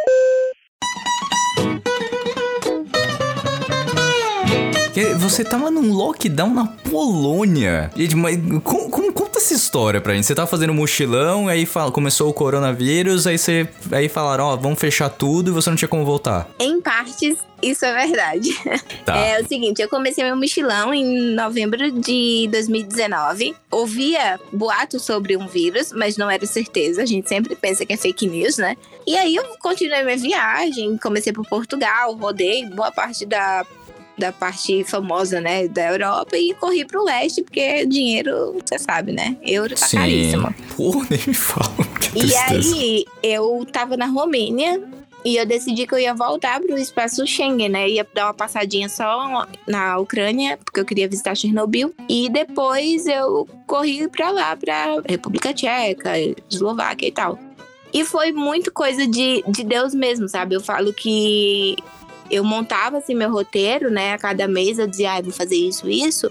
Você 5.18 5.44
tava 5.44 5.70
num 5.70 5.92
lockdown 5.92 6.52
na 6.52 6.66
Polônia. 6.66 7.90
Gente, 7.96 8.16
mas 8.16 8.38
como, 8.62 8.88
como, 8.90 9.12
conta 9.12 9.38
essa 9.38 9.54
história 9.54 10.00
pra 10.00 10.14
gente. 10.14 10.26
Você 10.26 10.34
tá 10.34 10.46
fazendo 10.46 10.72
mochilão, 10.72 11.48
aí 11.48 11.66
fala, 11.66 11.90
começou 11.90 12.30
o 12.30 12.32
coronavírus, 12.32 13.26
aí 13.26 13.36
você 13.36 13.68
aí 13.92 14.08
falaram, 14.08 14.44
ó, 14.44 14.56
vamos 14.56 14.78
fechar 14.78 15.08
tudo 15.08 15.50
e 15.50 15.52
você 15.52 15.68
não 15.68 15.76
tinha 15.76 15.88
como 15.88 16.04
voltar. 16.04 16.48
Em 16.58 16.80
partes, 16.80 17.38
isso 17.62 17.84
é 17.84 18.06
verdade. 18.06 18.50
Tá. 19.04 19.16
É 19.16 19.40
o 19.40 19.46
seguinte, 19.46 19.80
eu 19.80 19.88
comecei 19.88 20.24
meu 20.24 20.36
mochilão 20.36 20.92
em 20.92 21.32
novembro 21.34 21.92
de 21.92 22.48
2019. 22.50 23.54
Ouvia 23.70 24.40
boatos 24.52 25.04
sobre 25.04 25.36
um 25.36 25.46
vírus, 25.46 25.92
mas 25.92 26.16
não 26.16 26.28
era 26.28 26.44
certeza. 26.44 27.02
A 27.02 27.06
gente 27.06 27.28
sempre 27.28 27.54
pensa 27.54 27.86
que 27.86 27.92
é 27.92 27.96
fake 27.96 28.26
news, 28.26 28.58
né? 28.58 28.76
E 29.06 29.16
aí 29.16 29.36
eu 29.36 29.44
continuei 29.60 30.02
minha 30.02 30.16
viagem, 30.16 30.96
comecei 30.98 31.32
por 31.32 31.46
Portugal, 31.46 32.14
rodei 32.16 32.66
boa 32.66 32.90
parte 32.90 33.24
da 33.24 33.64
da 34.16 34.32
parte 34.32 34.84
famosa, 34.84 35.40
né, 35.40 35.68
da 35.68 35.90
Europa 35.90 36.36
e 36.36 36.54
corri 36.54 36.84
pro 36.84 37.04
leste, 37.04 37.42
porque 37.42 37.84
dinheiro, 37.86 38.56
você 38.64 38.78
sabe, 38.78 39.12
né? 39.12 39.36
Euro 39.42 39.74
tá 39.74 39.88
caríssimo. 39.88 40.54
Pô, 40.76 41.04
nem 41.10 41.20
me 41.26 41.34
fala. 41.34 41.74
E 42.16 42.34
aí, 42.34 43.04
eu 43.22 43.66
tava 43.70 43.94
na 43.94 44.06
Romênia 44.06 44.82
e 45.22 45.36
eu 45.36 45.44
decidi 45.44 45.86
que 45.86 45.92
eu 45.92 45.98
ia 45.98 46.14
voltar 46.14 46.60
pro 46.60 46.78
espaço 46.78 47.26
Schengen, 47.26 47.68
né? 47.68 47.90
Ia 47.90 48.06
dar 48.14 48.26
uma 48.26 48.34
passadinha 48.34 48.88
só 48.88 49.46
na 49.66 49.98
Ucrânia, 49.98 50.56
porque 50.64 50.80
eu 50.80 50.84
queria 50.84 51.08
visitar 51.08 51.34
Chernobyl. 51.34 51.92
E 52.08 52.30
depois 52.30 53.06
eu 53.06 53.46
corri 53.66 54.08
pra 54.08 54.30
lá, 54.30 54.56
pra 54.56 55.02
República 55.06 55.52
Tcheca, 55.52 56.12
Eslováquia 56.50 57.08
e 57.08 57.12
tal. 57.12 57.38
E 57.92 58.04
foi 58.04 58.30
muito 58.30 58.72
coisa 58.72 59.04
de, 59.06 59.42
de 59.48 59.64
Deus 59.64 59.94
mesmo, 59.94 60.28
sabe? 60.28 60.54
Eu 60.54 60.60
falo 60.60 60.92
que 60.92 61.76
eu 62.30 62.44
montava 62.44 62.98
assim 62.98 63.14
meu 63.14 63.30
roteiro, 63.30 63.90
né? 63.90 64.12
A 64.12 64.18
cada 64.18 64.46
mês 64.46 64.78
eu 64.78 64.86
dizia, 64.86 65.14
ah, 65.14 65.22
vou 65.22 65.32
fazer 65.32 65.56
isso, 65.56 65.88
isso. 65.88 66.30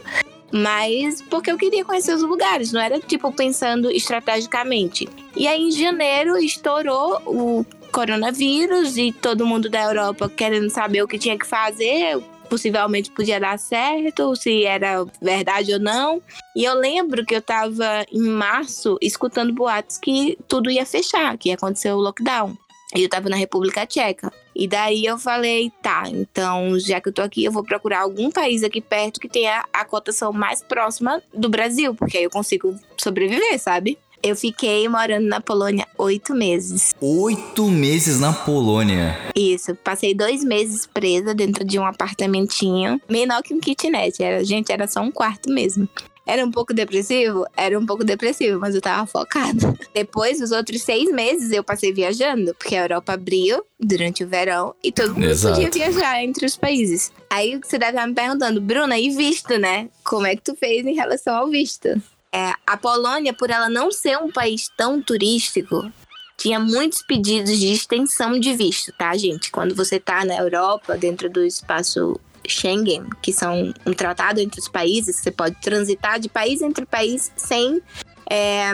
Mas 0.51 1.21
porque 1.23 1.51
eu 1.51 1.57
queria 1.57 1.83
conhecer 1.83 2.13
os 2.13 2.21
lugares, 2.21 2.71
não 2.71 2.79
era 2.79 2.99
tipo 2.99 3.31
pensando 3.31 3.91
estrategicamente. 3.91 5.07
E 5.35 5.47
aí 5.47 5.61
em 5.61 5.71
janeiro 5.71 6.37
estourou 6.37 7.21
o 7.25 7.65
coronavírus 7.91 8.97
e 8.97 9.11
todo 9.11 9.45
mundo 9.45 9.69
da 9.69 9.83
Europa 9.83 10.29
querendo 10.29 10.69
saber 10.69 11.01
o 11.01 11.07
que 11.07 11.17
tinha 11.17 11.37
que 11.37 11.45
fazer. 11.45 12.21
Possivelmente 12.49 13.09
podia 13.09 13.39
dar 13.39 13.57
certo, 13.57 14.35
se 14.35 14.65
era 14.65 15.03
verdade 15.19 15.73
ou 15.73 15.79
não. 15.79 16.21
E 16.55 16.63
eu 16.63 16.75
lembro 16.75 17.25
que 17.25 17.35
eu 17.35 17.41
tava 17.41 18.05
em 18.11 18.21
março 18.21 18.97
escutando 19.01 19.51
boatos 19.51 19.97
que 19.97 20.37
tudo 20.47 20.69
ia 20.69 20.85
fechar, 20.85 21.37
que 21.37 21.49
ia 21.49 21.55
acontecer 21.55 21.91
o 21.91 21.97
lockdown. 21.97 22.55
E 22.95 23.03
eu 23.03 23.09
tava 23.09 23.29
na 23.29 23.35
República 23.35 23.85
Tcheca. 23.85 24.31
E 24.55 24.67
daí 24.67 25.05
eu 25.05 25.17
falei, 25.17 25.71
tá, 25.81 26.03
então 26.07 26.79
já 26.79 27.01
que 27.01 27.09
eu 27.09 27.13
tô 27.13 27.21
aqui, 27.21 27.43
eu 27.43 27.51
vou 27.51 27.63
procurar 27.63 28.01
algum 28.01 28.31
país 28.31 28.63
aqui 28.63 28.79
perto 28.79 29.19
que 29.19 29.27
tenha 29.27 29.65
a 29.73 29.83
cotação 29.83 30.31
mais 30.31 30.63
próxima 30.63 31.21
do 31.33 31.49
Brasil, 31.49 31.93
porque 31.93 32.17
aí 32.17 32.23
eu 32.23 32.29
consigo 32.29 32.73
sobreviver, 32.97 33.59
sabe? 33.59 33.97
Eu 34.23 34.35
fiquei 34.35 34.87
morando 34.89 35.27
na 35.27 35.39
Polônia 35.39 35.85
oito 35.99 36.33
meses. 36.33 36.95
Oito 36.99 37.65
meses 37.65 38.19
na 38.19 38.33
Polônia. 38.33 39.15
Isso, 39.35 39.75
passei 39.75 40.15
dois 40.15 40.43
meses 40.43 40.87
presa 40.87 41.35
dentro 41.35 41.63
de 41.63 41.77
um 41.77 41.85
apartamentinho, 41.85 42.99
menor 43.07 43.43
que 43.43 43.53
um 43.53 43.59
kitnet. 43.59 44.23
Era, 44.23 44.43
gente, 44.43 44.71
era 44.71 44.87
só 44.87 45.01
um 45.01 45.11
quarto 45.11 45.51
mesmo. 45.51 45.87
Era 46.25 46.43
um 46.43 46.49
pouco 46.49 46.73
depressivo? 46.73 47.45
Era 47.55 47.77
um 47.77 47.85
pouco 47.85 48.03
depressivo, 48.03 48.59
mas 48.59 48.73
eu 48.73 48.81
tava 48.81 49.05
focada. 49.05 49.77
Depois, 49.93 50.41
os 50.41 50.51
outros 50.51 50.81
seis 50.81 51.11
meses, 51.11 51.51
eu 51.51 51.63
passei 51.63 51.93
viajando, 51.93 52.55
porque 52.55 52.75
a 52.75 52.81
Europa 52.81 53.13
abriu 53.13 53.63
durante 53.79 54.23
o 54.23 54.27
verão 54.27 54.73
e 54.83 54.91
todo 54.91 55.13
mundo 55.13 55.25
Exato. 55.25 55.61
podia 55.61 55.69
viajar 55.69 56.23
entre 56.23 56.45
os 56.45 56.57
países. 56.57 57.11
Aí 57.29 57.59
você 57.63 57.77
deve 57.77 57.91
estar 57.91 58.07
me 58.07 58.15
perguntando, 58.15 58.59
Bruna, 58.59 58.97
e 58.97 59.09
visto, 59.11 59.57
né? 59.59 59.89
Como 60.03 60.25
é 60.25 60.35
que 60.35 60.41
tu 60.41 60.55
fez 60.55 60.85
em 60.85 60.95
relação 60.95 61.35
ao 61.35 61.49
visto? 61.49 61.89
É, 62.31 62.53
a 62.65 62.75
Polônia, 62.75 63.33
por 63.33 63.49
ela 63.49 63.69
não 63.69 63.91
ser 63.91 64.17
um 64.17 64.31
país 64.31 64.69
tão 64.75 65.01
turístico, 65.01 65.89
tinha 66.37 66.59
muitos 66.59 67.01
pedidos 67.01 67.57
de 67.57 67.71
extensão 67.71 68.37
de 68.39 68.53
visto, 68.53 68.91
tá, 68.97 69.15
gente? 69.15 69.51
Quando 69.51 69.73
você 69.73 69.99
tá 69.99 70.25
na 70.25 70.37
Europa, 70.37 70.97
dentro 70.97 71.29
do 71.29 71.43
espaço 71.43 72.19
Schengen, 72.47 73.05
que 73.21 73.31
são 73.33 73.73
um 73.85 73.93
tratado 73.93 74.39
entre 74.39 74.59
os 74.59 74.67
países, 74.67 75.17
você 75.17 75.31
pode 75.31 75.55
transitar 75.61 76.19
de 76.19 76.29
país 76.29 76.61
entre 76.61 76.85
país 76.85 77.31
sem 77.35 77.81
é, 78.29 78.71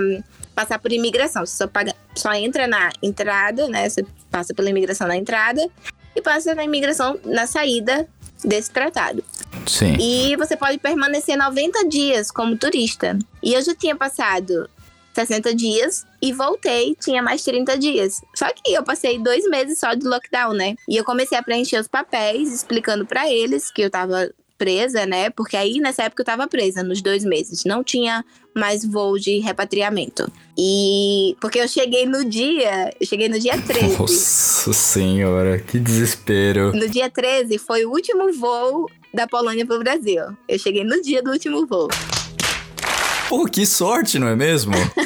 passar 0.55 0.79
por 0.79 0.91
imigração. 0.91 1.45
Você 1.45 1.57
só, 1.57 1.67
paga, 1.67 1.95
só 2.15 2.33
entra 2.33 2.67
na 2.67 2.91
entrada, 3.01 3.67
né? 3.67 3.89
Você 3.89 4.05
passa 4.29 4.53
pela 4.53 4.69
imigração 4.69 5.07
na 5.07 5.17
entrada 5.17 5.61
e 6.15 6.21
passa 6.21 6.53
na 6.55 6.63
imigração 6.63 7.19
na 7.25 7.47
saída 7.47 8.07
desse 8.43 8.71
tratado. 8.71 9.23
Sim. 9.67 9.95
E 9.99 10.35
você 10.35 10.57
pode 10.57 10.77
permanecer 10.77 11.37
90 11.37 11.87
dias 11.87 12.31
como 12.31 12.57
turista. 12.57 13.17
E 13.43 13.53
eu 13.53 13.61
já 13.61 13.75
tinha 13.75 13.95
passado 13.95 14.69
60 15.13 15.55
dias 15.55 16.05
e 16.21 16.31
voltei, 16.31 16.95
tinha 16.99 17.21
mais 17.21 17.43
30 17.43 17.77
dias. 17.77 18.21
Só 18.35 18.47
que 18.47 18.73
eu 18.73 18.83
passei 18.83 19.19
dois 19.19 19.47
meses 19.49 19.79
só 19.79 19.93
de 19.93 20.07
lockdown, 20.07 20.53
né? 20.53 20.75
E 20.87 20.95
eu 20.97 21.03
comecei 21.03 21.37
a 21.37 21.43
preencher 21.43 21.79
os 21.79 21.87
papéis, 21.87 22.53
explicando 22.53 23.05
pra 23.05 23.31
eles 23.31 23.71
que 23.71 23.81
eu 23.81 23.89
tava 23.89 24.31
presa, 24.61 25.07
né? 25.07 25.31
Porque 25.31 25.57
aí 25.57 25.79
nessa 25.79 26.03
época 26.03 26.21
eu 26.21 26.25
tava 26.25 26.47
presa 26.47 26.83
nos 26.83 27.01
dois 27.01 27.25
meses. 27.25 27.63
Não 27.65 27.83
tinha 27.83 28.23
mais 28.55 28.85
voo 28.85 29.17
de 29.17 29.39
repatriamento. 29.39 30.31
E 30.55 31.35
porque 31.41 31.59
eu 31.59 31.67
cheguei 31.67 32.05
no 32.05 32.23
dia, 32.23 32.93
eu 32.99 33.07
cheguei 33.07 33.27
no 33.27 33.39
dia 33.39 33.59
13. 33.59 33.97
Nossa 33.97 34.71
senhora, 34.71 35.57
que 35.57 35.79
desespero. 35.79 36.71
No 36.73 36.87
dia 36.87 37.09
13 37.09 37.57
foi 37.57 37.85
o 37.85 37.89
último 37.89 38.31
voo 38.33 38.87
da 39.11 39.25
Polônia 39.25 39.65
pro 39.65 39.79
Brasil. 39.79 40.25
Eu 40.47 40.59
cheguei 40.59 40.83
no 40.83 41.01
dia 41.01 41.23
do 41.23 41.31
último 41.31 41.65
voo. 41.65 41.87
Pô, 43.31 43.45
que 43.45 43.65
sorte, 43.65 44.19
não 44.19 44.27
é 44.27 44.35
mesmo? 44.35 44.73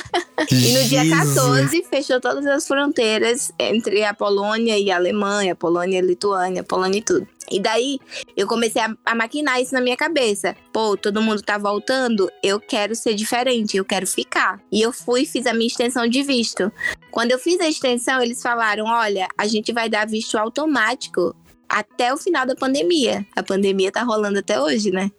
E 0.52 0.74
no 0.74 0.84
dia 0.84 1.04
Jesus. 1.04 1.34
14 1.34 1.84
fechou 1.90 2.22
todas 2.22 2.46
as 2.46 2.68
fronteiras 2.68 3.52
entre 3.58 4.04
a 4.04 4.14
Polônia 4.14 4.78
e 4.78 4.92
a 4.92 4.98
Alemanha, 4.98 5.54
a 5.54 5.56
Polônia 5.56 5.98
e 5.98 6.02
Lituânia, 6.02 6.62
a 6.62 6.64
Polônia 6.64 7.00
e 7.00 7.02
tudo. 7.02 7.28
E 7.50 7.60
daí 7.60 8.00
eu 8.38 8.46
comecei 8.46 8.80
a, 8.82 8.94
a 9.06 9.16
maquinar 9.16 9.60
isso 9.60 9.74
na 9.74 9.82
minha 9.82 9.98
cabeça. 9.98 10.56
Pô, 10.72 10.96
todo 10.96 11.22
mundo 11.22 11.42
tá 11.42 11.58
voltando, 11.58 12.30
eu 12.44 12.60
quero 12.60 12.94
ser 12.96 13.16
diferente, 13.16 13.78
eu 13.78 13.86
quero 13.86 14.06
ficar. 14.06 14.62
E 14.72 14.82
eu 14.82 14.92
fui 14.92 15.22
e 15.22 15.26
fiz 15.26 15.48
a 15.48 15.54
minha 15.54 15.68
extensão 15.68 16.06
de 16.06 16.22
visto. 16.22 16.72
Quando 17.10 17.32
eu 17.32 17.40
fiz 17.40 17.60
a 17.60 17.68
extensão, 17.68 18.22
eles 18.22 18.42
falaram: 18.42 18.86
olha, 18.86 19.28
a 19.36 19.48
gente 19.48 19.74
vai 19.74 19.90
dar 19.90 20.06
visto 20.06 20.38
automático 20.38 21.36
até 21.68 22.14
o 22.14 22.18
final 22.18 22.46
da 22.46 22.56
pandemia. 22.56 23.26
A 23.36 23.42
pandemia 23.42 23.92
tá 23.92 24.04
rolando 24.04 24.40
até 24.40 24.60
hoje, 24.60 24.92
né? 24.92 25.10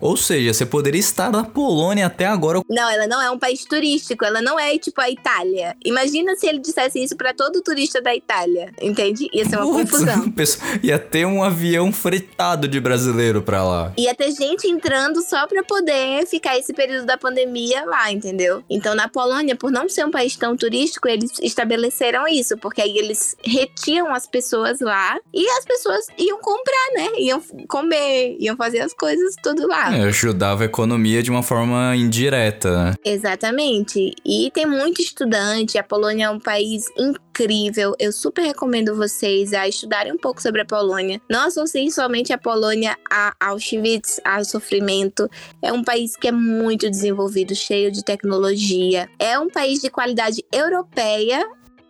Ou 0.00 0.16
seja, 0.16 0.52
você 0.52 0.64
poderia 0.64 0.98
estar 0.98 1.30
na 1.30 1.44
Polônia 1.44 2.06
até 2.06 2.26
agora. 2.26 2.60
Não, 2.68 2.90
ela 2.90 3.06
não 3.06 3.20
é 3.20 3.30
um 3.30 3.38
país 3.38 3.64
turístico, 3.64 4.24
ela 4.24 4.40
não 4.40 4.58
é 4.58 4.78
tipo 4.78 5.00
a 5.00 5.10
Itália. 5.10 5.76
Imagina 5.84 6.34
se 6.36 6.46
ele 6.46 6.58
dissesse 6.58 7.02
isso 7.02 7.16
pra 7.16 7.34
todo 7.34 7.62
turista 7.62 8.00
da 8.00 8.14
Itália, 8.14 8.72
entende? 8.80 9.28
Ia 9.32 9.44
ser 9.44 9.56
uma 9.56 9.66
Putz, 9.66 9.90
confusão. 9.90 10.32
Ia 10.82 10.98
ter 10.98 11.26
um 11.26 11.42
avião 11.42 11.92
fretado 11.92 12.66
de 12.66 12.80
brasileiro 12.80 13.42
pra 13.42 13.62
lá. 13.62 13.92
Ia 13.98 14.14
ter 14.14 14.32
gente 14.32 14.66
entrando 14.66 15.20
só 15.22 15.46
pra 15.46 15.62
poder 15.62 16.26
ficar 16.26 16.56
esse 16.56 16.72
período 16.72 17.04
da 17.04 17.18
pandemia 17.18 17.84
lá, 17.84 18.10
entendeu? 18.10 18.64
Então, 18.70 18.94
na 18.94 19.08
Polônia, 19.08 19.56
por 19.56 19.70
não 19.70 19.88
ser 19.88 20.06
um 20.06 20.10
país 20.10 20.36
tão 20.36 20.56
turístico, 20.56 21.08
eles 21.08 21.32
estabeleceram 21.40 22.26
isso, 22.26 22.56
porque 22.56 22.80
aí 22.80 22.96
eles 22.96 23.36
retiam 23.44 24.14
as 24.14 24.26
pessoas 24.26 24.80
lá 24.80 25.18
e 25.32 25.46
as 25.58 25.64
pessoas 25.64 26.06
iam 26.18 26.38
comprar, 26.40 26.88
né? 26.94 27.08
Iam 27.18 27.42
comer, 27.68 28.36
iam 28.38 28.56
fazer 28.56 28.80
as 28.80 28.94
coisas 28.94 29.34
tudo 29.42 29.66
lá. 29.66 29.89
É, 29.90 30.02
ajudava 30.04 30.62
a 30.62 30.66
economia 30.66 31.22
de 31.22 31.30
uma 31.30 31.42
forma 31.42 31.94
indireta, 31.96 32.84
né? 32.84 32.94
Exatamente. 33.04 34.14
E 34.24 34.50
tem 34.52 34.66
muito 34.66 35.02
estudante. 35.02 35.78
A 35.78 35.82
Polônia 35.82 36.26
é 36.26 36.30
um 36.30 36.38
país 36.38 36.86
incrível. 36.96 37.94
Eu 37.98 38.12
super 38.12 38.42
recomendo 38.42 38.94
vocês 38.94 39.52
a 39.52 39.66
estudarem 39.66 40.12
um 40.12 40.18
pouco 40.18 40.40
sobre 40.40 40.60
a 40.60 40.64
Polônia. 40.64 41.20
Não 41.28 41.46
associem 41.46 41.90
somente 41.90 42.32
a 42.32 42.38
Polônia 42.38 42.96
a 43.10 43.34
Auschwitz, 43.40 44.20
ao 44.24 44.44
sofrimento. 44.44 45.28
É 45.60 45.72
um 45.72 45.82
país 45.82 46.16
que 46.16 46.28
é 46.28 46.32
muito 46.32 46.88
desenvolvido, 46.88 47.54
cheio 47.54 47.90
de 47.90 48.04
tecnologia. 48.04 49.08
É 49.18 49.38
um 49.38 49.48
país 49.48 49.80
de 49.80 49.90
qualidade 49.90 50.44
europeia 50.52 51.44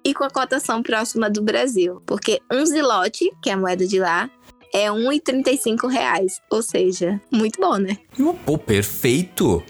e 0.04 0.14
com 0.14 0.24
a 0.24 0.30
cotação 0.30 0.82
próxima 0.82 1.28
do 1.28 1.42
Brasil. 1.42 2.02
Porque 2.06 2.40
um 2.50 2.64
zilote, 2.64 3.30
que 3.42 3.50
é 3.50 3.52
a 3.52 3.56
moeda 3.56 3.86
de 3.86 3.98
lá, 3.98 4.30
é 4.72 4.88
1,35 4.88 5.88
reais. 5.88 6.40
Ou 6.50 6.62
seja, 6.62 7.20
muito 7.30 7.61
bom, 7.61 7.76
né? 7.76 7.96
Pô, 8.46 8.59
perfeito. 8.59 9.62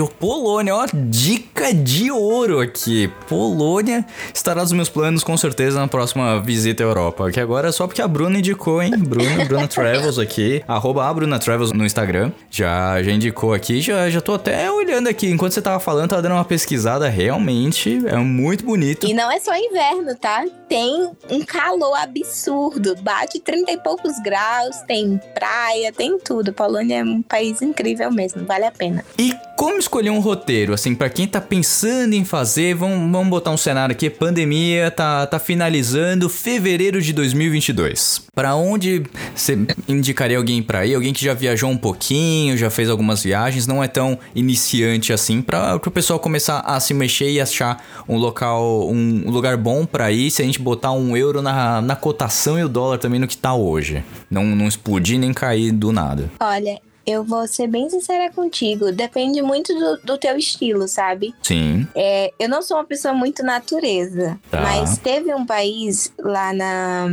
Ó, 0.00 0.06
Polônia, 0.18 0.74
ó, 0.74 0.86
dica 0.92 1.72
de 1.72 2.10
ouro 2.10 2.58
aqui. 2.58 3.08
Polônia 3.28 4.04
estará 4.34 4.62
nos 4.62 4.72
meus 4.72 4.88
planos 4.88 5.22
com 5.22 5.36
certeza 5.36 5.78
na 5.78 5.86
próxima 5.86 6.40
visita 6.40 6.82
à 6.82 6.86
Europa. 6.86 7.30
Que 7.30 7.38
agora 7.38 7.68
é 7.68 7.72
só 7.72 7.86
porque 7.86 8.02
a 8.02 8.08
Bruna 8.08 8.38
indicou, 8.38 8.82
hein? 8.82 8.92
Bruna, 8.98 9.44
Bruna 9.44 9.68
Travels 9.68 10.18
aqui. 10.18 10.62
Arroba 10.66 11.08
a 11.08 11.14
Bruna 11.14 11.38
Travels 11.38 11.72
no 11.72 11.86
Instagram. 11.86 12.32
Já, 12.50 13.00
já 13.02 13.12
indicou 13.12 13.54
aqui, 13.54 13.80
já, 13.80 14.10
já 14.10 14.20
tô 14.20 14.34
até 14.34 14.70
olhando 14.70 15.08
aqui. 15.08 15.30
Enquanto 15.30 15.52
você 15.52 15.62
tava 15.62 15.78
falando, 15.78 16.10
tava 16.10 16.22
dando 16.22 16.34
uma 16.34 16.44
pesquisada. 16.44 17.08
Realmente 17.08 18.02
é 18.06 18.16
muito 18.16 18.64
bonito. 18.64 19.06
E 19.06 19.14
não 19.14 19.30
é 19.30 19.38
só 19.38 19.54
inverno, 19.54 20.16
tá? 20.16 20.44
Tem 20.68 21.08
um 21.30 21.44
calor 21.44 21.94
absurdo. 21.94 22.96
Bate 23.00 23.38
30 23.38 23.70
e 23.70 23.78
poucos 23.78 24.20
graus, 24.24 24.76
tem 24.88 25.20
praia, 25.34 25.92
tem 25.92 26.18
tudo. 26.18 26.52
Polônia 26.52 26.98
é 27.00 27.21
um 27.22 27.24
país 27.24 27.62
incrível 27.62 28.10
mesmo, 28.10 28.44
vale 28.44 28.64
a 28.64 28.72
pena. 28.72 29.04
E 29.16 29.32
como 29.56 29.78
escolher 29.78 30.10
um 30.10 30.18
roteiro? 30.18 30.74
Assim, 30.74 30.94
pra 30.94 31.08
quem 31.08 31.26
tá 31.26 31.40
pensando 31.40 32.14
em 32.14 32.24
fazer, 32.24 32.74
vamos, 32.74 33.10
vamos 33.10 33.28
botar 33.28 33.52
um 33.52 33.56
cenário 33.56 33.92
aqui: 33.92 34.10
pandemia 34.10 34.90
tá, 34.90 35.24
tá 35.26 35.38
finalizando 35.38 36.28
fevereiro 36.28 37.00
de 37.00 37.12
2022. 37.12 38.22
Pra 38.34 38.56
onde 38.56 39.04
você 39.34 39.56
indicaria 39.88 40.36
alguém 40.36 40.62
pra 40.62 40.84
ir? 40.84 40.94
Alguém 40.94 41.12
que 41.12 41.24
já 41.24 41.32
viajou 41.32 41.70
um 41.70 41.76
pouquinho, 41.76 42.56
já 42.56 42.70
fez 42.70 42.90
algumas 42.90 43.22
viagens, 43.22 43.66
não 43.66 43.82
é 43.82 43.88
tão 43.88 44.18
iniciante 44.34 45.12
assim, 45.12 45.40
pra, 45.40 45.78
pro 45.78 45.90
pessoal 45.90 46.18
começar 46.18 46.60
a 46.60 46.80
se 46.80 46.92
mexer 46.92 47.30
e 47.30 47.40
achar 47.40 47.84
um 48.08 48.16
local, 48.16 48.90
um 48.90 49.30
lugar 49.30 49.56
bom 49.56 49.86
pra 49.86 50.10
ir. 50.10 50.30
Se 50.30 50.42
a 50.42 50.44
gente 50.44 50.60
botar 50.60 50.92
um 50.92 51.16
euro 51.16 51.40
na, 51.40 51.80
na 51.80 51.94
cotação 51.94 52.58
e 52.58 52.64
o 52.64 52.68
dólar 52.68 52.98
também 52.98 53.20
no 53.20 53.28
que 53.28 53.36
tá 53.36 53.54
hoje. 53.54 54.02
Não, 54.30 54.44
não 54.44 54.66
explodir 54.66 55.18
nem 55.18 55.32
cair 55.32 55.70
do 55.70 55.92
nada. 55.92 56.30
Olha, 56.40 56.80
eu 57.06 57.24
vou 57.24 57.46
ser 57.48 57.66
bem 57.66 57.88
sincera 57.90 58.30
contigo. 58.32 58.92
Depende 58.92 59.42
muito 59.42 59.72
do, 59.74 59.96
do 59.98 60.18
teu 60.18 60.36
estilo, 60.36 60.86
sabe? 60.88 61.34
Sim. 61.42 61.86
É, 61.94 62.32
eu 62.38 62.48
não 62.48 62.62
sou 62.62 62.76
uma 62.76 62.84
pessoa 62.84 63.12
muito 63.14 63.42
natureza, 63.42 64.38
Tá. 64.50 64.60
mas 64.60 64.98
teve 64.98 65.34
um 65.34 65.44
país 65.46 66.12
lá 66.18 66.52
na, 66.52 67.06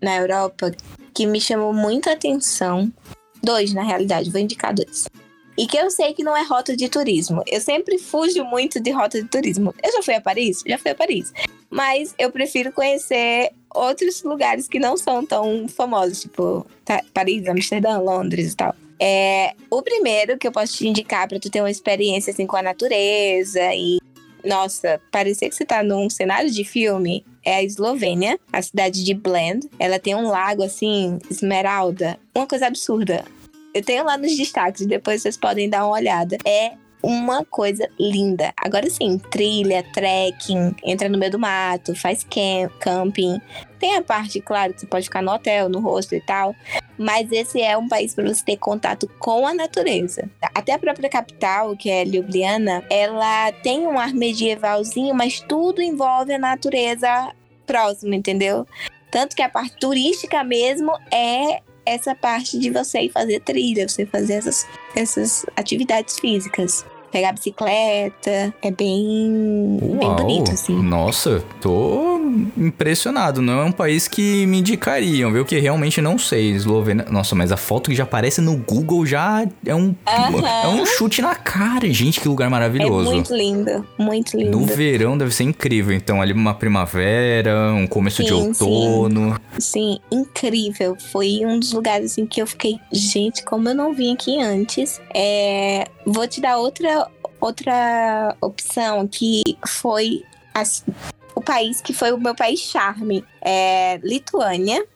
na 0.00 0.16
Europa 0.16 0.72
que 1.14 1.26
me 1.26 1.40
chamou 1.40 1.72
muita 1.72 2.12
atenção. 2.12 2.90
Dois, 3.42 3.74
na 3.74 3.82
realidade, 3.82 4.30
vou 4.30 4.40
indicar 4.40 4.72
dois. 4.74 5.08
E 5.58 5.66
que 5.66 5.76
eu 5.76 5.90
sei 5.90 6.14
que 6.14 6.24
não 6.24 6.34
é 6.34 6.42
rota 6.44 6.74
de 6.74 6.88
turismo. 6.88 7.42
Eu 7.46 7.60
sempre 7.60 7.98
fujo 7.98 8.42
muito 8.44 8.80
de 8.80 8.90
rota 8.90 9.20
de 9.22 9.28
turismo. 9.28 9.74
Eu 9.84 9.92
já 9.92 10.02
fui 10.02 10.14
a 10.14 10.20
Paris? 10.20 10.62
Já 10.66 10.78
fui 10.78 10.90
a 10.92 10.94
Paris. 10.94 11.30
Mas 11.68 12.14
eu 12.18 12.30
prefiro 12.30 12.72
conhecer 12.72 13.50
outros 13.74 14.22
lugares 14.22 14.66
que 14.66 14.78
não 14.78 14.96
são 14.96 15.26
tão 15.26 15.66
famosos, 15.68 16.22
tipo 16.22 16.66
Ta- 16.84 17.02
Paris, 17.12 17.46
Amsterdã, 17.46 17.98
Londres 17.98 18.52
e 18.52 18.56
tal. 18.56 18.74
É, 19.04 19.54
o 19.68 19.82
primeiro 19.82 20.38
que 20.38 20.46
eu 20.46 20.52
posso 20.52 20.76
te 20.76 20.86
indicar 20.86 21.26
pra 21.28 21.40
tu 21.40 21.50
ter 21.50 21.60
uma 21.60 21.70
experiência 21.70 22.30
assim 22.32 22.46
com 22.46 22.54
a 22.56 22.62
natureza 22.62 23.60
e 23.74 23.98
nossa, 24.44 25.00
parecia 25.10 25.48
que 25.48 25.54
você 25.56 25.64
tá 25.64 25.82
num 25.82 26.08
cenário 26.08 26.48
de 26.50 26.62
filme. 26.64 27.24
É 27.44 27.56
a 27.56 27.62
Eslovênia, 27.64 28.38
a 28.52 28.62
cidade 28.62 29.04
de 29.04 29.12
Blend. 29.12 29.68
Ela 29.76 29.98
tem 29.98 30.14
um 30.14 30.28
lago 30.28 30.62
assim, 30.62 31.18
esmeralda. 31.28 32.16
Uma 32.34 32.46
coisa 32.46 32.66
absurda. 32.68 33.24
Eu 33.74 33.82
tenho 33.84 34.04
lá 34.04 34.16
nos 34.16 34.36
destaques, 34.36 34.86
depois 34.86 35.22
vocês 35.22 35.36
podem 35.36 35.68
dar 35.68 35.84
uma 35.84 35.94
olhada. 35.96 36.36
É 36.44 36.72
uma 37.02 37.44
coisa 37.44 37.88
linda. 37.98 38.52
Agora 38.56 38.88
sim, 38.88 39.18
trilha, 39.30 39.84
trekking, 39.92 40.74
entra 40.84 41.08
no 41.08 41.18
meio 41.18 41.32
do 41.32 41.38
mato, 41.38 41.94
faz 41.96 42.22
cam- 42.24 42.70
camping. 42.78 43.40
Tem 43.82 43.96
a 43.96 44.02
parte, 44.02 44.40
claro, 44.40 44.72
que 44.72 44.82
você 44.82 44.86
pode 44.86 45.06
ficar 45.06 45.20
no 45.22 45.32
hotel, 45.32 45.68
no 45.68 45.80
hostel 45.80 46.18
e 46.18 46.20
tal. 46.20 46.54
Mas 46.96 47.32
esse 47.32 47.60
é 47.60 47.76
um 47.76 47.88
país 47.88 48.14
para 48.14 48.32
você 48.32 48.44
ter 48.44 48.56
contato 48.56 49.10
com 49.18 49.44
a 49.44 49.52
natureza. 49.52 50.30
Até 50.54 50.74
a 50.74 50.78
própria 50.78 51.10
capital, 51.10 51.76
que 51.76 51.90
é 51.90 52.04
Ljubljana, 52.04 52.84
ela 52.88 53.50
tem 53.50 53.84
um 53.84 53.98
ar 53.98 54.14
medievalzinho, 54.14 55.12
mas 55.16 55.40
tudo 55.40 55.82
envolve 55.82 56.32
a 56.32 56.38
natureza 56.38 57.32
próxima, 57.66 58.14
entendeu? 58.14 58.64
Tanto 59.10 59.34
que 59.34 59.42
a 59.42 59.48
parte 59.48 59.76
turística 59.80 60.44
mesmo 60.44 60.92
é 61.12 61.60
essa 61.84 62.14
parte 62.14 62.60
de 62.60 62.70
você 62.70 63.00
ir 63.00 63.10
fazer 63.10 63.40
trilha, 63.40 63.88
você 63.88 64.06
fazer 64.06 64.34
essas, 64.34 64.64
essas 64.94 65.44
atividades 65.56 66.20
físicas. 66.20 66.86
Pegar 67.12 67.32
bicicleta, 67.32 68.54
é 68.62 68.70
bem, 68.70 69.78
bem 69.98 70.14
bonito, 70.16 70.50
assim. 70.50 70.82
Nossa, 70.82 71.44
tô 71.60 72.18
impressionado. 72.56 73.42
Não 73.42 73.60
é 73.60 73.64
um 73.64 73.72
país 73.72 74.08
que 74.08 74.46
me 74.46 74.60
indicariam, 74.60 75.30
viu? 75.30 75.44
Que 75.44 75.58
realmente 75.58 76.00
não 76.00 76.18
sei. 76.18 76.50
Eslovênia. 76.52 77.04
Nossa, 77.10 77.34
mas 77.34 77.52
a 77.52 77.56
foto 77.56 77.90
que 77.90 77.96
já 77.96 78.04
aparece 78.04 78.40
no 78.40 78.56
Google 78.56 79.04
já 79.04 79.46
é 79.66 79.74
um, 79.74 79.94
é 80.06 80.68
um 80.68 80.86
chute 80.86 81.20
na 81.20 81.34
cara. 81.34 81.92
Gente, 81.92 82.18
que 82.20 82.26
lugar 82.28 82.46
É 82.46 82.48
maravilhoso. 82.48 83.10
muito 83.12 83.34
lindo, 83.34 83.86
muito 83.98 84.36
lindo. 84.36 84.58
No 84.58 84.64
verão 84.64 85.18
deve 85.18 85.34
ser 85.34 85.44
incrível. 85.44 85.94
Então, 85.94 86.22
ali 86.22 86.32
uma 86.32 86.54
primavera, 86.54 87.72
um 87.74 87.86
começo 87.86 88.22
de 88.22 88.30
Sim, 88.30 88.54
sim. 88.54 88.64
outono. 88.64 89.38
Sim, 89.58 89.98
incrível. 90.10 90.96
Foi 91.12 91.42
um 91.44 91.58
dos 91.58 91.72
lugares 91.72 92.12
assim 92.12 92.24
que 92.24 92.40
eu 92.40 92.46
fiquei, 92.46 92.78
gente, 92.90 93.44
como 93.44 93.68
eu 93.68 93.74
não 93.74 93.92
vim 93.92 94.14
aqui 94.14 94.40
antes. 94.40 95.00
É, 95.14 95.86
vou 96.06 96.26
te 96.26 96.40
dar 96.40 96.58
outra 96.58 97.08
outra 97.40 98.36
opção 98.40 99.06
que 99.08 99.42
foi 99.66 100.22
as- 100.54 100.84
o 101.34 101.40
país 101.40 101.80
que 101.80 101.92
foi 101.92 102.12
o 102.12 102.18
meu 102.18 102.34
país 102.36 102.60
charme, 102.60 103.24
é 103.40 103.98
Lituânia. 104.02 104.86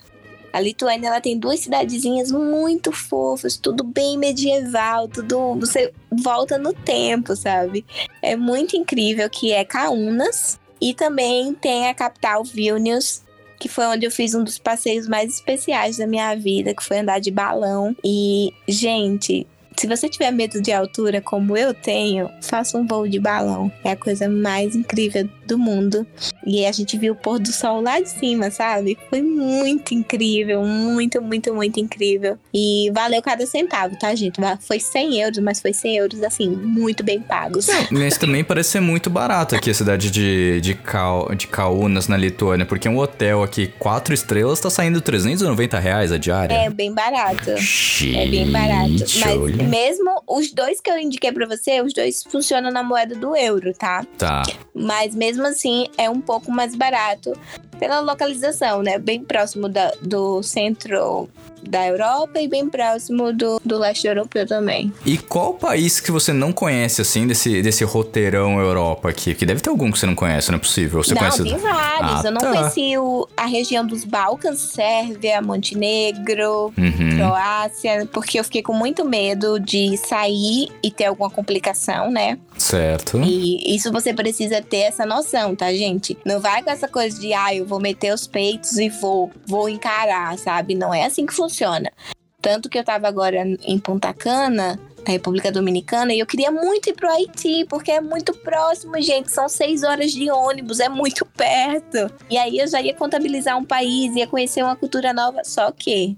A 0.53 0.61
Lituânia 0.61 1.09
ela 1.09 1.21
tem 1.21 1.37
duas 1.39 1.61
cidadezinhas 1.61 2.31
muito 2.31 2.93
fofas, 2.93 3.57
tudo 3.57 3.83
bem 3.83 4.17
medieval, 4.17 5.09
tudo 5.09 5.57
você 5.57 5.93
volta 6.11 6.57
no 6.57 6.73
tempo, 6.73 7.35
sabe? 7.35 7.85
É 8.23 8.37
muito 8.37 8.77
incrível 8.77 9.29
que 9.29 9.53
é 9.53 9.65
Kaunas 9.65 10.59
e 10.81 10.95
também 10.95 11.53
tem 11.53 11.89
a 11.89 11.95
capital 11.95 12.45
Vilnius, 12.45 13.23
que 13.59 13.69
foi 13.69 13.87
onde 13.87 14.07
eu 14.07 14.11
fiz 14.11 14.35
um 14.35 14.45
dos 14.45 14.59
passeios 14.59 15.09
mais 15.09 15.35
especiais 15.35 15.97
da 15.97 16.07
minha 16.07 16.35
vida, 16.35 16.75
que 16.75 16.85
foi 16.85 17.01
andar 17.01 17.19
de 17.19 17.31
balão. 17.31 17.95
E, 18.05 18.53
gente, 18.69 19.47
se 19.79 19.87
você 19.87 20.09
tiver 20.09 20.31
medo 20.31 20.61
de 20.61 20.73
altura, 20.73 21.21
como 21.21 21.57
eu 21.57 21.75
tenho, 21.75 22.31
faça 22.41 22.79
um 22.79 22.87
voo 22.87 23.07
de 23.07 23.19
balão. 23.19 23.71
É 23.85 23.91
a 23.91 23.97
coisa 23.97 24.29
mais 24.29 24.75
incrível 24.75 25.29
do 25.47 25.59
mundo. 25.59 26.07
E 26.45 26.65
a 26.65 26.73
gente 26.73 26.97
viu 26.97 27.13
o 27.13 27.17
pôr 27.17 27.39
do 27.39 27.53
sol 27.53 27.81
lá 27.81 28.01
de 28.01 28.09
cima, 28.09 28.51
sabe? 28.51 28.97
Foi 29.11 29.23
muito 29.23 29.95
incrível, 29.95 30.63
muito, 30.65 31.21
muito, 31.21 31.55
muito 31.55 31.81
incrível. 31.81 32.39
E 32.53 32.91
valeu 32.95 33.21
cada 33.23 33.47
centavo, 33.47 33.99
tá, 33.99 34.15
gente? 34.15 34.41
Foi 34.61 34.79
100 34.79 35.21
euros, 35.21 35.39
mas 35.39 35.61
foi 35.61 35.73
100 35.73 35.97
euros, 35.97 36.23
assim, 36.23 36.49
muito 36.49 37.03
bem 37.03 37.21
pagos. 37.21 37.67
Mas 37.91 38.17
também 38.17 38.45
parece 38.45 38.71
ser 38.71 38.81
muito 38.81 39.11
barato 39.11 39.55
aqui 39.55 39.71
a 39.71 39.75
cidade 39.75 40.11
de, 40.11 40.61
de, 40.61 40.75
Kau, 40.75 41.35
de 41.35 41.47
Kaunas, 41.47 42.09
na 42.09 42.17
Lituânia. 42.17 42.67
Porque 42.67 42.89
um 42.89 42.99
hotel 42.99 43.43
aqui, 43.43 43.69
quatro 43.79 44.15
estrelas, 44.15 44.61
tá 44.61 44.71
saindo 44.71 45.01
390 45.01 45.79
reais 45.79 46.13
a 46.13 46.19
diária. 46.19 46.55
É 46.55 46.71
bem 46.71 46.93
barato. 46.93 47.57
Gente, 47.57 48.17
É 48.17 48.27
bem 48.27 48.51
barato. 48.51 49.05
Mas 49.21 49.39
olha. 49.39 49.65
mesmo 49.65 50.23
os 50.27 50.53
dois 50.53 50.81
que 50.81 50.91
eu 50.91 50.99
indiquei 50.99 51.33
pra 51.33 51.47
você, 51.47 51.81
os 51.81 51.93
dois 51.93 52.23
funcionam 52.23 52.71
na 52.71 52.83
moeda 52.83 53.15
do 53.15 53.37
euro, 53.37 53.73
tá? 53.75 54.05
Tá. 54.19 54.43
Mas 54.75 55.15
mesmo 55.15 55.36
assim 55.45 55.87
é 55.99 56.09
um 56.09 56.21
pouco 56.21 56.51
mais 56.51 56.75
barato 56.75 57.33
pela 57.79 58.01
localização, 58.01 58.83
né? 58.83 58.99
Bem 58.99 59.23
próximo 59.23 59.69
da- 59.69 59.93
do 60.03 60.43
centro 60.43 61.29
da 61.63 61.85
Europa 61.85 62.41
e 62.41 62.47
bem 62.47 62.69
próximo 62.69 63.33
do, 63.33 63.61
do 63.65 63.77
leste 63.77 64.07
europeu 64.07 64.47
também. 64.47 64.93
E 65.05 65.19
qual 65.19 65.55
país 65.55 65.99
que 65.99 66.13
você 66.13 66.33
não 66.33 66.53
conhece, 66.53 67.01
assim, 67.03 67.27
desse, 67.27 67.61
desse 67.61 67.83
roteirão 67.83 68.61
Europa 68.61 69.09
aqui? 69.11 69.35
Que 69.35 69.45
deve 69.45 69.61
ter 69.61 69.71
algum 69.71 69.91
que 69.91 69.99
você 69.99 70.07
não 70.07 70.15
conhece, 70.15 70.49
não 70.51 70.59
é 70.59 70.61
possível. 70.61 71.03
Você 71.03 71.13
não, 71.15 71.19
conhece. 71.19 71.43
tem 71.43 71.57
vários. 71.57 72.21
Ah, 72.21 72.23
eu 72.25 72.31
não 72.31 72.41
tá. 72.41 72.53
conheci 72.53 72.97
o- 72.99 73.27
a 73.37 73.47
região 73.47 73.85
dos 73.85 74.05
Balcãs, 74.05 74.61
Sérvia, 74.61 75.43
Montenegro, 75.43 76.73
Uhum. 76.79 77.17
Croácia, 77.17 78.09
porque 78.13 78.39
eu 78.39 78.45
fiquei 78.45 78.63
com 78.63 78.73
muito 78.73 79.05
medo 79.05 79.59
de 79.59 79.97
sair 79.97 80.69
e 80.83 80.91
ter 80.91 81.07
alguma 81.07 81.31
complicação, 81.31 82.11
né? 82.13 82.39
Certo. 82.57 83.21
E 83.25 83.75
isso 83.75 83.91
você 83.93 84.15
precisa 84.15 84.63
ter 84.63 84.79
essa 84.83 85.05
noção, 85.05 85.55
tá, 85.57 85.73
gente? 85.73 86.17
Não 86.25 86.41
vai 86.41 86.63
com 86.63 86.71
essa 86.71 86.87
coisa 86.87 87.19
de, 87.19 87.33
ah, 87.35 87.53
eu 87.55 87.66
vou 87.67 87.81
meter 87.81 88.15
os 88.15 88.27
peitos 88.27 88.79
e 88.79 88.89
vou, 88.89 89.31
vou 89.47 89.69
encarar, 89.69 90.39
sabe? 90.39 90.75
Não 90.75 90.95
é 90.95 91.05
assim 91.05 91.27
que 91.27 91.35
funciona. 91.35 91.93
Tanto 92.41 92.69
que 92.69 92.79
eu 92.79 92.85
tava 92.85 93.09
agora 93.09 93.45
em 93.63 93.79
Punta 93.79 94.15
Cana, 94.15 94.79
na 95.07 95.13
República 95.13 95.51
Dominicana, 95.51 96.15
e 96.15 96.19
eu 96.19 96.27
queria 96.27 96.51
muito 96.51 96.89
ir 96.89 96.95
pro 96.95 97.11
Haiti, 97.11 97.65
porque 97.69 97.91
é 97.91 98.01
muito 98.01 98.33
próximo, 98.33 99.01
gente. 99.01 99.31
São 99.31 99.49
seis 99.49 99.83
horas 99.83 100.13
de 100.13 100.31
ônibus, 100.31 100.81
é 100.81 100.89
muito 100.89 101.27
perto. 101.37 102.13
E 102.31 102.39
aí 102.39 102.59
eu 102.59 102.69
já 102.69 102.81
ia 102.81 102.95
contabilizar 102.95 103.59
um 103.59 103.65
país, 103.65 104.15
ia 104.15 104.27
conhecer 104.27 104.63
uma 104.63 104.77
cultura 104.77 105.13
nova, 105.13 105.43
só 105.45 105.71
que 105.73 106.17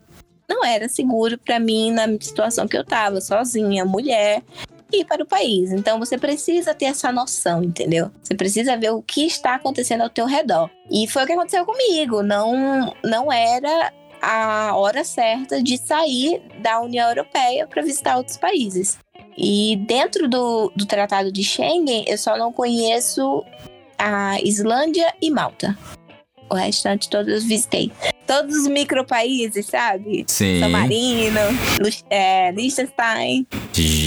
não 0.48 0.64
era 0.64 0.88
seguro 0.88 1.38
pra 1.38 1.58
mim 1.58 1.92
na 1.92 2.06
situação 2.20 2.66
que 2.66 2.76
eu 2.76 2.84
tava, 2.84 3.20
sozinha, 3.20 3.84
mulher 3.84 4.42
ir 4.92 5.04
para 5.04 5.22
o 5.22 5.26
país. 5.26 5.72
Então 5.72 5.98
você 5.98 6.16
precisa 6.16 6.74
ter 6.74 6.86
essa 6.86 7.12
noção, 7.12 7.62
entendeu? 7.62 8.10
Você 8.22 8.34
precisa 8.34 8.76
ver 8.76 8.90
o 8.90 9.02
que 9.02 9.26
está 9.26 9.54
acontecendo 9.54 10.02
ao 10.02 10.10
teu 10.10 10.26
redor. 10.26 10.70
E 10.90 11.06
foi 11.06 11.24
o 11.24 11.26
que 11.26 11.32
aconteceu 11.32 11.64
comigo. 11.64 12.22
Não, 12.22 12.94
não 13.04 13.32
era 13.32 13.92
a 14.20 14.76
hora 14.76 15.04
certa 15.04 15.62
de 15.62 15.76
sair 15.76 16.42
da 16.60 16.80
União 16.80 17.08
Europeia 17.08 17.66
para 17.66 17.82
visitar 17.82 18.16
outros 18.16 18.36
países. 18.36 18.98
E 19.36 19.76
dentro 19.86 20.28
do, 20.28 20.72
do 20.74 20.84
Tratado 20.84 21.30
de 21.30 21.44
Schengen, 21.44 22.04
eu 22.08 22.18
só 22.18 22.36
não 22.36 22.52
conheço 22.52 23.44
a 23.96 24.40
Islândia 24.40 25.14
e 25.22 25.30
Malta. 25.30 25.78
O 26.50 26.54
restante 26.54 27.08
todos 27.10 27.32
eu 27.32 27.40
visitei. 27.40 27.92
Todos 28.26 28.56
os 28.56 28.66
micropaíses, 28.66 29.66
sabe? 29.66 30.24
Sim. 30.26 30.60
San 30.60 30.68
Marino, 30.70 31.40
é, 32.10 32.50
Liechtenstein. 32.52 33.46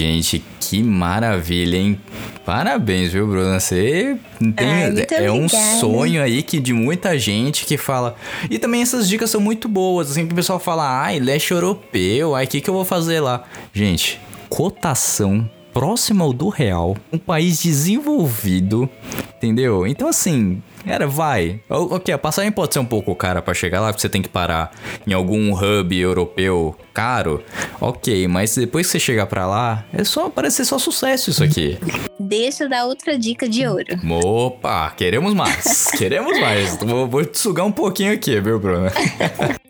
Gente, 0.01 0.43
que 0.59 0.81
maravilha, 0.81 1.77
hein? 1.77 1.99
Parabéns, 2.43 3.11
viu, 3.13 3.27
Bruna? 3.27 3.59
Você 3.59 4.17
tem, 4.39 4.67
Ai, 4.67 5.05
é 5.11 5.31
um 5.31 5.45
obrigada. 5.45 5.79
sonho 5.79 6.23
aí 6.23 6.41
que 6.41 6.59
de 6.59 6.73
muita 6.73 7.19
gente 7.19 7.67
que 7.67 7.77
fala. 7.77 8.15
E 8.49 8.57
também 8.57 8.81
essas 8.81 9.07
dicas 9.07 9.29
são 9.29 9.39
muito 9.39 9.69
boas, 9.69 10.09
assim, 10.09 10.25
que 10.25 10.33
o 10.33 10.35
pessoal 10.35 10.57
fala, 10.57 11.03
ai, 11.03 11.19
leste 11.19 11.51
europeu, 11.51 12.33
ai, 12.33 12.45
o 12.45 12.47
que, 12.47 12.61
que 12.61 12.67
eu 12.67 12.73
vou 12.73 12.83
fazer 12.83 13.19
lá? 13.19 13.43
Gente, 13.71 14.19
cotação 14.49 15.47
próxima 15.71 16.25
ao 16.25 16.33
do 16.33 16.49
real, 16.49 16.97
um 17.13 17.19
país 17.19 17.61
desenvolvido, 17.61 18.89
entendeu? 19.37 19.85
Então 19.85 20.07
assim, 20.07 20.63
era, 20.85 21.07
vai. 21.07 21.59
Ok, 21.69 22.13
a 22.13 22.17
passagem 22.17 22.51
pode 22.51 22.73
ser 22.73 22.79
um 22.79 22.85
pouco 22.85 23.15
cara 23.15 23.41
pra 23.41 23.53
chegar 23.53 23.81
lá, 23.81 23.87
porque 23.87 24.01
você 24.01 24.09
tem 24.09 24.21
que 24.21 24.29
parar 24.29 24.71
em 25.05 25.13
algum 25.13 25.53
hub 25.53 25.97
europeu 25.97 26.75
caro. 26.93 27.43
Ok, 27.79 28.27
mas 28.27 28.55
depois 28.55 28.87
que 28.87 28.93
você 28.93 28.99
chegar 28.99 29.25
pra 29.25 29.47
lá, 29.47 29.85
é 29.93 30.03
só 30.03 30.29
parece 30.29 30.57
ser 30.57 30.65
só 30.65 30.79
sucesso 30.79 31.29
isso 31.29 31.43
aqui. 31.43 31.77
Deixa 32.19 32.65
eu 32.65 32.69
dar 32.69 32.85
outra 32.85 33.17
dica 33.17 33.47
de 33.47 33.65
ouro. 33.67 33.85
Opa, 34.23 34.91
queremos 34.91 35.33
mais. 35.33 35.87
queremos 35.97 36.39
mais. 36.39 36.77
Vou, 36.77 37.07
vou 37.07 37.25
te 37.25 37.37
sugar 37.37 37.65
um 37.65 37.71
pouquinho 37.71 38.13
aqui, 38.13 38.39
viu, 38.39 38.59
Bruno? 38.59 38.87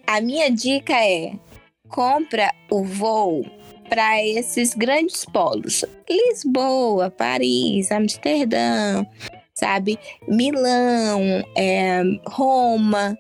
A 0.08 0.22
minha 0.22 0.50
dica 0.50 0.94
é: 0.94 1.34
compra 1.88 2.52
o 2.70 2.84
voo 2.84 3.46
para 3.90 4.26
esses 4.26 4.74
grandes 4.74 5.26
polos. 5.26 5.84
Lisboa, 6.10 7.10
Paris, 7.10 7.92
Amsterdã, 7.92 9.06
sabe? 9.54 10.00
Milão, 10.28 11.44
é, 11.56 12.02
Roma. 12.28 13.18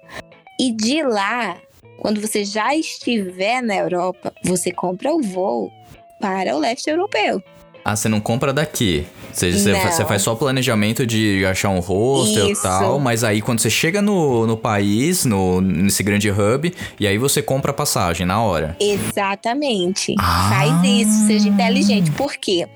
E 0.60 0.72
de 0.72 1.02
lá, 1.04 1.58
quando 1.98 2.22
você 2.22 2.44
já 2.44 2.76
estiver 2.76 3.62
na 3.62 3.76
Europa, 3.76 4.34
você 4.44 4.72
compra 4.72 5.14
o 5.14 5.22
voo 5.22 5.72
para 6.20 6.56
o 6.56 6.60
leste 6.60 6.90
europeu. 6.90 7.42
Ah, 7.84 7.96
você 7.96 8.08
não 8.08 8.20
compra 8.20 8.54
daqui. 8.54 9.08
Você, 9.34 9.52
você, 9.52 10.06
faz 10.06 10.22
só 10.22 10.36
planejamento 10.36 11.06
de 11.06 11.46
achar 11.46 11.70
um 11.70 11.80
hostel 11.80 12.50
e 12.50 12.56
tal, 12.62 13.00
mas 13.00 13.24
aí 13.24 13.42
quando 13.42 13.60
você 13.60 13.70
chega 13.70 14.02
no, 14.02 14.46
no 14.46 14.58
país, 14.58 15.26
no, 15.26 15.62
nesse 15.62 16.04
grande 16.04 16.30
hub, 16.30 16.72
e 17.00 17.08
aí 17.08 17.18
você 17.18 17.42
compra 17.42 17.72
a 17.72 17.74
passagem 17.74 18.26
na 18.26 18.42
hora. 18.42 18.76
Exatamente. 18.80 20.16
Ah. 20.20 20.50
Faz 20.50 20.84
isso, 20.84 21.28
seja 21.28 21.48
inteligente. 21.48 22.12
Por 22.12 22.36
quê? 22.36 22.68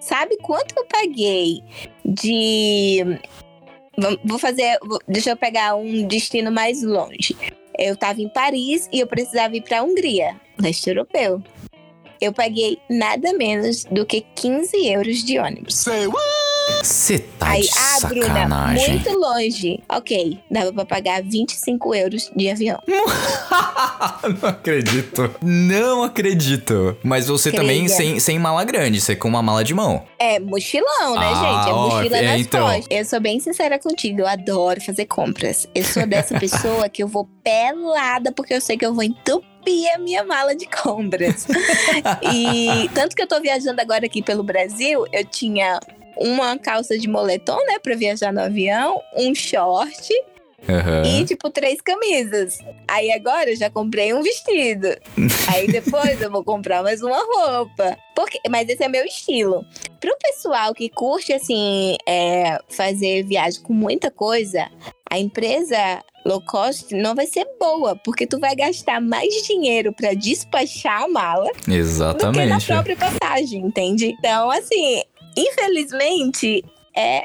Sabe 0.00 0.38
quanto 0.38 0.74
eu 0.76 0.86
paguei 0.86 1.62
de. 2.08 3.04
Vou 4.24 4.38
fazer. 4.38 4.78
Deixa 5.06 5.30
eu 5.30 5.36
pegar 5.36 5.74
um 5.76 6.06
destino 6.06 6.50
mais 6.50 6.82
longe. 6.82 7.36
Eu 7.78 7.96
tava 7.96 8.20
em 8.20 8.28
Paris 8.28 8.88
e 8.92 9.00
eu 9.00 9.06
precisava 9.06 9.56
ir 9.56 9.62
pra 9.62 9.82
Hungria, 9.82 10.34
leste 10.60 10.88
europeu. 10.88 11.42
Eu 12.20 12.32
paguei 12.32 12.78
nada 12.90 13.32
menos 13.32 13.84
do 13.84 14.04
que 14.04 14.24
15 14.34 14.86
euros 14.88 15.24
de 15.24 15.38
ônibus. 15.38 15.84
Você 16.82 17.18
tá 17.18 17.50
Aí, 17.50 17.62
de 17.62 17.70
ah, 17.76 18.08
Bruna, 18.08 18.26
sacanagem. 18.26 18.90
muito 18.90 19.18
longe. 19.18 19.80
Ok, 19.88 20.38
dava 20.50 20.72
pra 20.72 20.84
pagar 20.84 21.22
25 21.22 21.94
euros 21.94 22.30
de 22.34 22.48
avião. 22.50 22.80
Não 24.40 24.48
acredito. 24.48 25.34
Não 25.42 26.02
acredito. 26.02 26.96
Mas 27.02 27.28
você 27.28 27.50
Creia. 27.50 27.62
também 27.62 27.88
sem, 27.88 28.20
sem 28.20 28.38
mala 28.38 28.64
grande, 28.64 29.00
você 29.00 29.16
com 29.16 29.28
uma 29.28 29.42
mala 29.42 29.64
de 29.64 29.74
mão. 29.74 30.04
É 30.18 30.38
mochilão, 30.38 31.14
né, 31.14 31.26
Ah, 31.26 31.34
gente? 31.34 31.68
É 31.68 31.72
ó, 31.72 31.88
mochila 31.88 32.16
é, 32.16 32.22
nas 32.22 32.40
então. 32.40 32.66
costas. 32.66 32.86
Eu 32.90 33.04
sou 33.04 33.20
bem 33.20 33.40
sincera 33.40 33.78
contigo, 33.78 34.20
eu 34.20 34.28
adoro 34.28 34.80
fazer 34.80 35.06
compras. 35.06 35.66
Eu 35.74 35.84
sou 35.84 36.06
dessa 36.06 36.38
pessoa 36.40 36.88
que 36.88 37.02
eu 37.02 37.08
vou 37.08 37.28
pelada 37.42 38.32
porque 38.32 38.54
eu 38.54 38.60
sei 38.60 38.76
que 38.76 38.86
eu 38.86 38.94
vou 38.94 39.02
entupir 39.04 39.48
a 39.94 39.98
minha 39.98 40.24
mala 40.24 40.54
de 40.54 40.66
compras. 40.66 41.46
e 42.32 42.88
tanto 42.94 43.14
que 43.14 43.22
eu 43.22 43.26
tô 43.26 43.40
viajando 43.40 43.80
agora 43.80 44.06
aqui 44.06 44.22
pelo 44.22 44.42
Brasil, 44.42 45.04
eu 45.12 45.24
tinha 45.24 45.78
uma 46.18 46.58
calça 46.58 46.98
de 46.98 47.08
moletom, 47.08 47.56
né, 47.66 47.78
pra 47.82 47.94
viajar 47.94 48.32
no 48.32 48.40
avião, 48.40 49.00
um 49.16 49.34
short 49.34 50.12
Aham. 50.68 51.02
e, 51.04 51.24
tipo, 51.24 51.48
três 51.50 51.80
camisas. 51.80 52.58
Aí 52.88 53.12
agora 53.12 53.50
eu 53.50 53.56
já 53.56 53.70
comprei 53.70 54.12
um 54.12 54.22
vestido. 54.22 54.88
Aí 55.48 55.68
depois 55.68 56.20
eu 56.20 56.30
vou 56.30 56.42
comprar 56.42 56.82
mais 56.82 57.00
uma 57.02 57.18
roupa. 57.18 57.96
Porque, 58.16 58.40
mas 58.50 58.68
esse 58.68 58.82
é 58.82 58.88
meu 58.88 59.04
estilo. 59.04 59.64
Pro 60.00 60.16
pessoal 60.20 60.74
que 60.74 60.88
curte, 60.88 61.32
assim, 61.32 61.96
é, 62.06 62.58
fazer 62.68 63.24
viagem 63.24 63.62
com 63.62 63.72
muita 63.72 64.10
coisa, 64.10 64.68
a 65.08 65.18
empresa 65.18 66.02
low 66.26 66.42
cost 66.42 66.94
não 66.94 67.14
vai 67.14 67.26
ser 67.26 67.46
boa, 67.58 67.96
porque 68.04 68.26
tu 68.26 68.38
vai 68.38 68.54
gastar 68.54 69.00
mais 69.00 69.32
dinheiro 69.46 69.92
pra 69.92 70.12
despachar 70.12 71.04
a 71.04 71.08
mala 71.08 71.46
do 71.46 71.60
que 71.62 71.70
na 71.70 71.76
Exatamente. 71.76 72.66
própria 72.66 72.96
passagem, 72.96 73.60
entende? 73.60 74.14
Então, 74.18 74.50
assim, 74.50 75.02
infelizmente, 75.36 76.64
é 76.96 77.24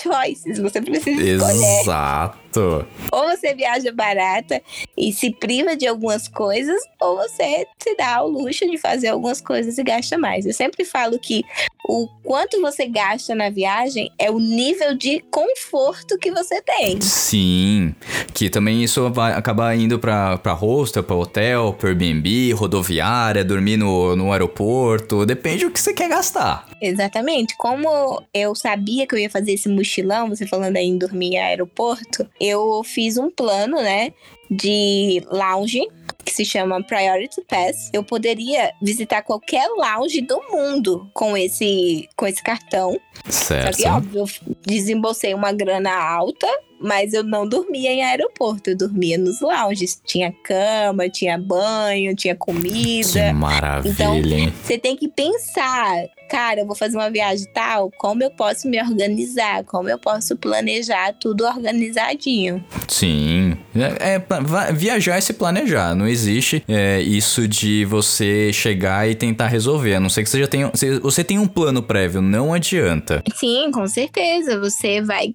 choices. 0.00 0.58
Você 0.58 0.80
precisa 0.80 1.20
escolher. 1.20 1.80
Exato. 1.80 2.86
Ou 3.12 3.28
você 3.28 3.54
viaja 3.54 3.92
barata 3.92 4.62
e 4.96 5.12
se 5.12 5.30
priva 5.30 5.76
de 5.76 5.86
algumas 5.86 6.28
coisas, 6.28 6.80
ou 7.00 7.16
você 7.16 7.66
se 7.78 7.94
dá 7.96 8.16
ao 8.16 8.28
luxo 8.28 8.68
de 8.68 8.78
fazer 8.78 9.08
algumas 9.08 9.40
coisas 9.40 9.76
e 9.78 9.82
gasta 9.82 10.16
mais. 10.16 10.46
Eu 10.46 10.52
sempre 10.52 10.84
falo 10.84 11.18
que 11.18 11.42
o 11.88 12.08
quanto 12.22 12.60
você 12.60 12.86
gasta 12.86 13.34
na 13.34 13.50
viagem 13.50 14.10
é 14.18 14.30
o 14.30 14.38
nível 14.38 14.94
de 14.96 15.20
conforto 15.30 16.18
que 16.18 16.30
você 16.30 16.60
tem. 16.62 17.00
Sim, 17.00 17.94
que 18.38 18.48
também 18.48 18.84
isso 18.84 19.10
vai 19.10 19.32
acabar 19.32 19.76
indo 19.76 19.98
pra, 19.98 20.52
hostel, 20.52 21.02
pra 21.02 21.16
hotel, 21.16 21.74
pra 21.76 21.88
Airbnb, 21.88 22.52
rodoviária, 22.52 23.44
dormir 23.44 23.76
no, 23.76 24.14
no 24.14 24.30
aeroporto, 24.30 25.26
depende 25.26 25.64
do 25.64 25.72
que 25.72 25.80
você 25.80 25.92
quer 25.92 26.08
gastar. 26.08 26.64
Exatamente. 26.80 27.56
Como 27.56 28.22
eu 28.32 28.54
sabia 28.54 29.08
que 29.08 29.14
eu 29.16 29.18
ia 29.18 29.28
fazer 29.28 29.54
esse 29.54 29.68
mochilão, 29.68 30.28
você 30.28 30.46
falando 30.46 30.76
aí 30.76 30.86
em 30.86 30.96
dormir 30.96 31.34
em 31.34 31.38
aeroporto, 31.38 32.24
eu 32.40 32.84
fiz 32.84 33.16
um 33.16 33.28
plano, 33.28 33.78
né, 33.78 34.12
de 34.48 35.20
lounge 35.32 35.80
que 36.28 36.34
se 36.34 36.44
chama 36.44 36.82
Priority 36.82 37.40
Pass. 37.48 37.90
Eu 37.92 38.04
poderia 38.04 38.72
visitar 38.82 39.22
qualquer 39.22 39.66
lounge 39.68 40.20
do 40.20 40.40
mundo 40.50 41.10
com 41.14 41.36
esse 41.36 42.08
com 42.16 42.26
esse 42.26 42.42
cartão. 42.42 42.98
Só 43.28 43.46
Certo. 43.48 43.76
que, 43.76 43.88
óbvio, 43.88 44.20
eu 44.20 44.54
desembolsei 44.66 45.34
uma 45.34 45.52
grana 45.52 45.92
alta, 45.92 46.46
mas 46.80 47.12
eu 47.12 47.24
não 47.24 47.48
dormia 47.48 47.90
em 47.90 48.02
aeroporto. 48.02 48.70
Eu 48.70 48.76
dormia 48.76 49.16
nos 49.18 49.40
lounges. 49.40 50.00
Tinha 50.06 50.32
cama, 50.44 51.08
tinha 51.08 51.36
banho, 51.38 52.14
tinha 52.14 52.34
Que 52.34 52.38
comida. 52.40 53.32
maravilha, 53.32 53.92
Então, 53.92 54.14
hein? 54.16 54.52
Você 54.62 54.78
tem 54.78 54.96
que 54.96 55.08
pensar, 55.08 56.04
cara, 56.28 56.60
eu 56.60 56.66
vou 56.66 56.76
fazer 56.76 56.96
uma 56.96 57.10
viagem 57.10 57.46
tal, 57.52 57.90
como 57.98 58.22
eu 58.22 58.30
posso 58.30 58.68
me 58.68 58.80
organizar, 58.80 59.64
como 59.64 59.88
eu 59.88 59.98
posso 59.98 60.36
planejar 60.36 61.14
tudo 61.14 61.44
organizadinho. 61.44 62.64
Sim. 62.86 63.56
É, 63.74 64.14
é, 64.14 64.72
viajar 64.72 65.16
é 65.16 65.20
se 65.20 65.32
planejar. 65.32 65.94
Não 65.94 66.06
existe 66.06 66.62
é, 66.68 67.00
isso 67.00 67.46
de 67.46 67.84
você 67.84 68.52
chegar 68.52 69.08
e 69.08 69.14
tentar 69.14 69.46
resolver. 69.46 69.94
A 69.94 70.00
não 70.00 70.08
ser 70.08 70.22
que 70.22 70.30
você 70.30 70.40
já 70.40 70.46
tenha. 70.46 70.70
você 71.02 71.24
tem 71.24 71.38
um 71.38 71.46
plano 71.46 71.82
prévio, 71.82 72.20
não 72.20 72.52
adianta. 72.52 73.22
Sim, 73.34 73.70
com 73.72 73.86
certeza. 73.86 74.58
Você 74.58 75.00
vai. 75.00 75.32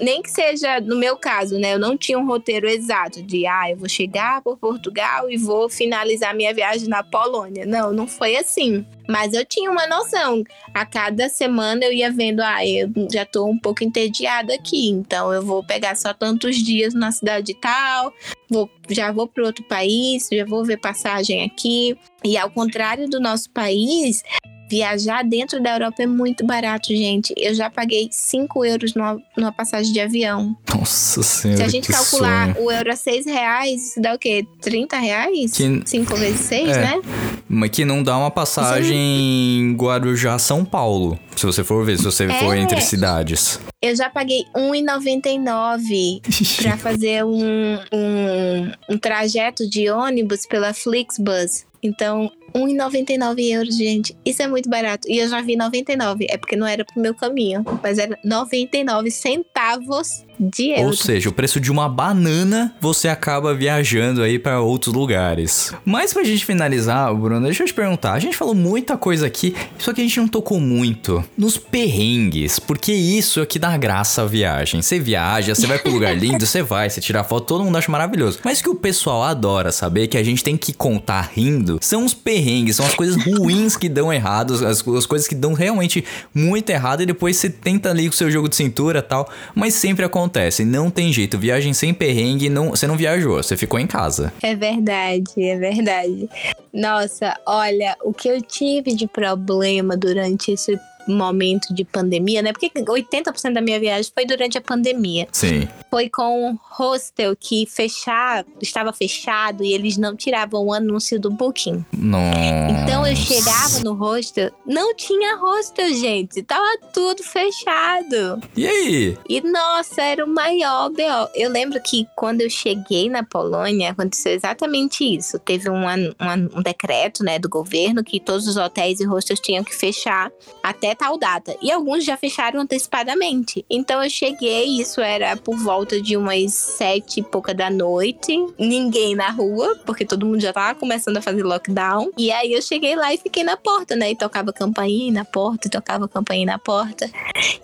Nem 0.00 0.22
que 0.22 0.30
seja, 0.30 0.80
no 0.80 0.96
meu 0.96 1.16
caso, 1.16 1.58
né? 1.58 1.74
Eu 1.74 1.78
não 1.78 1.96
tinha 1.96 2.18
um 2.18 2.26
roteiro 2.26 2.68
exato 2.68 3.22
de, 3.22 3.46
ah, 3.46 3.70
eu 3.70 3.76
vou 3.76 3.88
chegar 3.88 4.42
por 4.42 4.58
Portugal 4.58 5.30
e 5.30 5.38
vou 5.38 5.70
finalizar 5.70 6.34
minha 6.34 6.52
viagem 6.52 6.88
na 6.88 7.02
Polônia. 7.02 7.64
Não, 7.64 7.92
não 7.92 8.06
foi 8.06 8.36
assim. 8.36 8.84
Mas 9.08 9.32
eu 9.32 9.44
tinha 9.44 9.70
uma 9.70 9.86
noção. 9.86 10.42
A 10.72 10.86
cada 10.86 11.28
semana 11.28 11.84
eu 11.84 11.92
ia 11.92 12.10
vendo, 12.10 12.40
ah, 12.40 12.66
eu 12.66 12.90
já 13.12 13.24
tô 13.24 13.46
um 13.46 13.58
pouco 13.58 13.84
entediada 13.84 14.54
aqui, 14.54 14.88
então 14.88 15.32
eu 15.32 15.42
vou 15.42 15.62
pegar 15.62 15.96
só 15.96 16.12
tantos 16.12 16.56
dias 16.56 16.94
na 16.94 17.12
cidade 17.12 17.54
tal, 17.54 18.12
vou, 18.48 18.70
já 18.88 19.12
vou 19.12 19.26
para 19.26 19.44
outro 19.44 19.64
país, 19.64 20.28
já 20.32 20.44
vou 20.44 20.64
ver 20.64 20.78
passagem 20.78 21.44
aqui. 21.44 21.96
E 22.24 22.36
ao 22.36 22.50
contrário 22.50 23.08
do 23.08 23.20
nosso 23.20 23.50
país, 23.50 24.22
Viajar 24.68 25.22
dentro 25.22 25.62
da 25.62 25.74
Europa 25.74 26.02
é 26.02 26.06
muito 26.06 26.44
barato, 26.44 26.88
gente. 26.88 27.32
Eu 27.36 27.54
já 27.54 27.68
paguei 27.70 28.08
5 28.10 28.64
euros 28.64 28.94
numa, 28.94 29.20
numa 29.36 29.52
passagem 29.52 29.92
de 29.92 30.00
avião. 30.00 30.56
Nossa 30.74 31.22
senhora. 31.22 31.58
Se 31.58 31.62
a 31.64 31.68
gente 31.68 31.86
que 31.86 31.92
calcular 31.92 32.52
sonho. 32.54 32.66
o 32.66 32.70
euro 32.72 32.90
a 32.92 32.96
6 32.96 33.26
reais, 33.26 33.90
isso 33.90 34.00
dá 34.00 34.14
o 34.14 34.18
quê? 34.18 34.44
30 34.60 34.96
reais? 34.98 35.52
Que- 35.52 35.82
5 35.84 36.16
vezes 36.16 36.40
6, 36.40 36.68
É. 36.70 36.80
né? 36.80 37.00
Mas 37.48 37.70
que 37.70 37.84
não 37.84 38.02
dá 38.02 38.16
uma 38.16 38.30
passagem 38.30 38.96
em 38.96 39.74
Guarujá, 39.76 40.38
São 40.38 40.64
Paulo. 40.64 41.18
Se 41.36 41.44
você 41.46 41.62
for 41.62 41.84
ver, 41.84 41.98
se 41.98 42.04
você 42.04 42.26
for 42.26 42.56
É. 42.56 42.60
entre 42.60 42.80
cidades. 42.80 43.60
Eu 43.82 43.94
já 43.94 44.08
paguei 44.08 44.44
1,99 44.56 46.20
pra 46.62 46.76
fazer 46.76 47.24
um, 47.24 47.78
um, 47.92 48.72
um 48.90 48.98
trajeto 48.98 49.68
de 49.68 49.90
ônibus 49.90 50.46
pela 50.46 50.72
Flixbus. 50.72 51.64
Então, 51.82 52.30
1,99 52.56 53.50
euros, 53.50 53.76
gente. 53.76 54.16
Isso 54.24 54.42
é 54.42 54.46
muito 54.46 54.68
barato. 54.70 55.08
E 55.10 55.18
eu 55.18 55.28
já 55.28 55.40
vi 55.40 55.56
99. 55.56 56.26
É 56.30 56.36
porque 56.36 56.54
não 56.54 56.66
era 56.66 56.84
pro 56.84 57.00
meu 57.00 57.14
caminho. 57.14 57.64
Mas 57.82 57.98
era 57.98 58.18
99 58.22 59.10
centavos 59.10 60.24
De 60.38 60.74
Ou 60.78 60.92
seja, 60.92 61.28
o 61.28 61.32
preço 61.32 61.60
de 61.60 61.70
uma 61.70 61.88
banana 61.88 62.74
você 62.80 63.08
acaba 63.08 63.54
viajando 63.54 64.22
aí 64.22 64.38
pra 64.38 64.60
outros 64.60 64.94
lugares. 64.94 65.72
Mas 65.84 66.12
pra 66.12 66.24
gente 66.24 66.44
finalizar, 66.44 67.14
Bruno, 67.14 67.44
deixa 67.44 67.62
eu 67.62 67.66
te 67.66 67.74
perguntar. 67.74 68.12
A 68.12 68.18
gente 68.18 68.36
falou 68.36 68.54
muita 68.54 68.96
coisa 68.96 69.26
aqui, 69.26 69.54
só 69.78 69.92
que 69.92 70.00
a 70.00 70.04
gente 70.04 70.18
não 70.18 70.28
tocou 70.28 70.60
muito 70.60 71.24
nos 71.36 71.56
perrengues, 71.56 72.58
porque 72.58 72.92
isso 72.92 73.40
é 73.40 73.46
que 73.46 73.58
dá 73.58 73.76
graça 73.76 74.22
à 74.22 74.26
viagem. 74.26 74.82
Você 74.82 74.98
viaja, 74.98 75.54
você 75.54 75.66
vai 75.66 75.78
pro 75.78 75.92
lugar 75.92 76.14
lindo, 76.16 76.46
você 76.46 76.62
vai, 76.62 76.90
você 76.90 77.00
tira 77.00 77.24
foto, 77.24 77.46
todo 77.46 77.64
mundo 77.64 77.76
acha 77.76 77.90
maravilhoso. 77.90 78.38
Mas 78.44 78.60
o 78.60 78.62
que 78.62 78.70
o 78.70 78.74
pessoal 78.74 79.22
adora 79.22 79.72
saber, 79.72 80.08
que 80.08 80.16
a 80.16 80.22
gente 80.22 80.42
tem 80.42 80.56
que 80.56 80.72
contar 80.72 81.30
rindo, 81.34 81.78
são 81.80 82.04
os 82.04 82.14
perrengues, 82.14 82.76
são 82.76 82.86
as 82.86 82.94
coisas 82.94 83.22
ruins 83.22 83.76
que 83.76 83.88
dão 83.88 84.12
errado, 84.12 84.54
as, 84.54 84.86
as 84.86 85.06
coisas 85.06 85.28
que 85.28 85.34
dão 85.34 85.52
realmente 85.52 86.04
muito 86.34 86.70
errado 86.70 87.02
e 87.02 87.06
depois 87.06 87.36
você 87.36 87.48
tenta 87.50 87.90
ali 87.90 88.04
com 88.04 88.14
o 88.14 88.16
seu 88.16 88.30
jogo 88.30 88.48
de 88.48 88.56
cintura 88.56 88.98
e 88.98 89.02
tal, 89.02 89.28
mas 89.54 89.74
sempre 89.74 90.04
acontece, 90.04 90.23
não 90.64 90.90
tem 90.90 91.12
jeito. 91.12 91.38
Viagem 91.38 91.72
sem 91.72 91.92
perrengue, 91.94 92.48
não, 92.48 92.70
você 92.70 92.86
não 92.86 92.96
viajou, 92.96 93.42
você 93.42 93.56
ficou 93.56 93.78
em 93.78 93.86
casa. 93.86 94.32
É 94.42 94.54
verdade, 94.54 95.42
é 95.42 95.56
verdade. 95.56 96.28
Nossa, 96.72 97.36
olha, 97.46 97.96
o 98.04 98.12
que 98.12 98.28
eu 98.28 98.42
tive 98.42 98.94
de 98.94 99.06
problema 99.06 99.96
durante 99.96 100.52
esse 100.52 100.78
momento 101.08 101.74
de 101.74 101.84
pandemia, 101.84 102.42
né? 102.42 102.52
Porque 102.52 102.70
80% 102.70 103.52
da 103.52 103.60
minha 103.60 103.78
viagem 103.78 104.10
foi 104.14 104.24
durante 104.24 104.56
a 104.56 104.60
pandemia. 104.60 105.28
Sim. 105.32 105.68
Foi 105.90 106.08
com 106.08 106.50
um 106.50 106.58
hostel 106.76 107.36
que 107.36 107.66
fechar, 107.66 108.44
estava 108.60 108.92
fechado 108.92 109.64
e 109.64 109.72
eles 109.72 109.96
não 109.96 110.16
tiravam 110.16 110.64
o 110.64 110.72
anúncio 110.72 111.20
do 111.20 111.30
Booking. 111.30 111.84
Nossa. 111.92 112.38
Então 112.70 113.06
eu 113.06 113.16
chegava 113.16 113.80
no 113.80 113.94
hostel, 113.94 114.50
não 114.66 114.94
tinha 114.94 115.36
hostel, 115.36 115.92
gente. 115.94 116.42
Tava 116.42 116.78
tudo 116.92 117.22
fechado. 117.22 118.40
E 118.56 118.66
aí? 118.66 119.18
E 119.28 119.40
nossa, 119.40 120.02
era 120.02 120.24
o 120.24 120.28
maior 120.28 120.90
B.O. 120.90 121.28
Eu 121.34 121.50
lembro 121.50 121.80
que 121.82 122.06
quando 122.16 122.40
eu 122.40 122.50
cheguei 122.50 123.08
na 123.08 123.22
Polônia, 123.22 123.90
aconteceu 123.90 124.32
exatamente 124.32 125.04
isso. 125.04 125.38
Teve 125.38 125.70
um, 125.70 125.84
um 125.84 126.54
um 126.54 126.62
decreto, 126.62 127.24
né, 127.24 127.38
do 127.38 127.48
governo 127.48 128.04
que 128.04 128.20
todos 128.20 128.46
os 128.46 128.56
hotéis 128.56 129.00
e 129.00 129.04
hostels 129.04 129.40
tinham 129.40 129.64
que 129.64 129.74
fechar 129.74 130.30
até 130.62 130.93
tal 130.94 131.18
data. 131.18 131.56
E 131.60 131.70
alguns 131.70 132.04
já 132.04 132.16
fecharam 132.16 132.60
antecipadamente. 132.60 133.64
Então 133.68 134.02
eu 134.02 134.10
cheguei, 134.10 134.80
isso 134.80 135.00
era 135.00 135.36
por 135.36 135.56
volta 135.56 136.00
de 136.00 136.16
umas 136.16 136.54
sete 136.54 137.20
e 137.20 137.22
pouca 137.22 137.54
da 137.54 137.70
noite. 137.70 138.36
Ninguém 138.58 139.14
na 139.14 139.30
rua, 139.30 139.78
porque 139.84 140.04
todo 140.04 140.26
mundo 140.26 140.40
já 140.40 140.52
tava 140.52 140.78
começando 140.78 141.16
a 141.16 141.22
fazer 141.22 141.42
lockdown. 141.42 142.10
E 142.16 142.30
aí 142.30 142.52
eu 142.52 142.62
cheguei 142.62 142.96
lá 142.96 143.12
e 143.12 143.18
fiquei 143.18 143.42
na 143.42 143.56
porta, 143.56 143.96
né? 143.96 144.10
E 144.10 144.16
tocava 144.16 144.52
campainha 144.52 145.12
na 145.12 145.24
porta, 145.24 145.68
e 145.68 145.70
tocava 145.70 146.08
campainha 146.08 146.46
na 146.46 146.58
porta. 146.58 147.10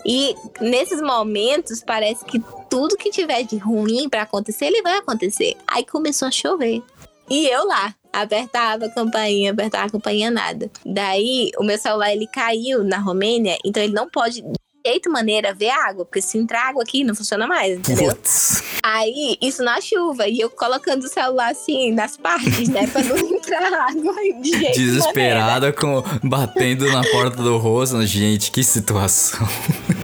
E 0.05 0.35
nesses 0.61 1.01
momentos, 1.01 1.83
parece 1.85 2.24
que 2.24 2.43
tudo 2.68 2.97
que 2.97 3.11
tiver 3.11 3.43
de 3.43 3.57
ruim 3.57 4.09
pra 4.09 4.22
acontecer, 4.22 4.66
ele 4.66 4.83
vai 4.83 4.99
acontecer. 4.99 5.57
Aí 5.66 5.85
começou 5.85 6.28
a 6.28 6.31
chover. 6.31 6.83
E 7.31 7.47
eu 7.47 7.64
lá, 7.64 7.95
apertava 8.12 8.87
a 8.87 8.91
campainha, 8.91 9.53
apertava 9.53 9.87
a 9.87 9.91
campainha, 9.91 10.31
nada. 10.33 10.68
Daí, 10.85 11.53
o 11.59 11.62
meu 11.62 11.78
celular, 11.78 12.12
ele 12.12 12.26
caiu 12.26 12.83
na 12.83 12.99
Romênia, 12.99 13.57
então 13.64 13.81
ele 13.81 13.93
não 13.93 14.11
pode, 14.11 14.43
de 14.43 14.59
jeito 14.85 15.09
maneira, 15.09 15.55
ver 15.55 15.70
água, 15.70 16.05
porque 16.05 16.20
se 16.20 16.37
entrar 16.37 16.68
água 16.68 16.83
aqui, 16.83 17.05
não 17.05 17.14
funciona 17.14 17.47
mais, 17.47 17.78
entendeu? 17.78 18.14
Putz. 18.16 18.64
Aí, 18.83 19.39
isso 19.41 19.62
na 19.62 19.81
chuva, 19.81 20.26
e 20.26 20.41
eu 20.41 20.51
colocando 20.51 21.05
o 21.05 21.09
celular 21.09 21.53
assim, 21.53 21.93
nas 21.93 22.16
partes, 22.16 22.68
né, 22.68 22.89
pra 22.89 23.03
não 23.05 23.16
entrar 23.31 23.72
água 23.72 24.14
de 24.41 24.51
jeito. 24.51 24.76
Desesperada, 24.76 25.72
com, 25.72 26.03
batendo 26.24 26.91
na 26.91 27.03
porta 27.12 27.43
do 27.43 27.59
rosto. 27.59 28.05
Gente, 28.05 28.51
que 28.51 28.64
situação. 28.64 29.47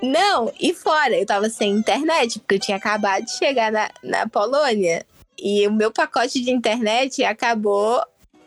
Não, 0.01 0.53
e 0.61 0.73
fora, 0.73 1.19
eu 1.19 1.27
tava 1.27 1.49
sem 1.49 1.73
internet, 1.73 2.39
porque 2.39 2.55
eu 2.55 2.61
tinha 2.61 2.77
acabado 2.77 3.25
de 3.25 3.37
chegar 3.37 3.73
na, 3.73 3.91
na 4.05 4.29
Polônia. 4.29 5.05
E 5.39 5.67
o 5.67 5.73
meu 5.73 5.91
pacote 5.93 6.41
de 6.41 6.51
internet 6.51 7.23
acabou 7.25 8.03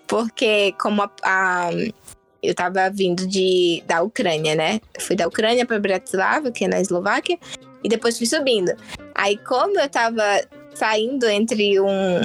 porque, 0.08 0.74
como 0.80 1.04
a, 1.04 1.12
a- 1.24 1.70
eu 2.42 2.56
tava 2.56 2.90
vindo 2.90 3.28
de, 3.28 3.84
da 3.86 4.02
Ucrânia, 4.02 4.56
né? 4.56 4.80
Fui 5.00 5.16
da 5.16 5.28
Ucrânia 5.28 5.66
pra 5.66 5.78
Bratislava, 5.80 6.52
que 6.52 6.66
é 6.66 6.68
na 6.68 6.80
Eslováquia, 6.80 7.38
e 7.84 7.90
depois 7.90 8.18
fui 8.18 8.26
subindo. 8.26 8.72
Aí, 9.14 9.38
como 9.38 9.80
eu 9.80 9.90
tava 9.90 10.24
saindo 10.74 11.28
entre 11.28 11.80
um, 11.82 12.22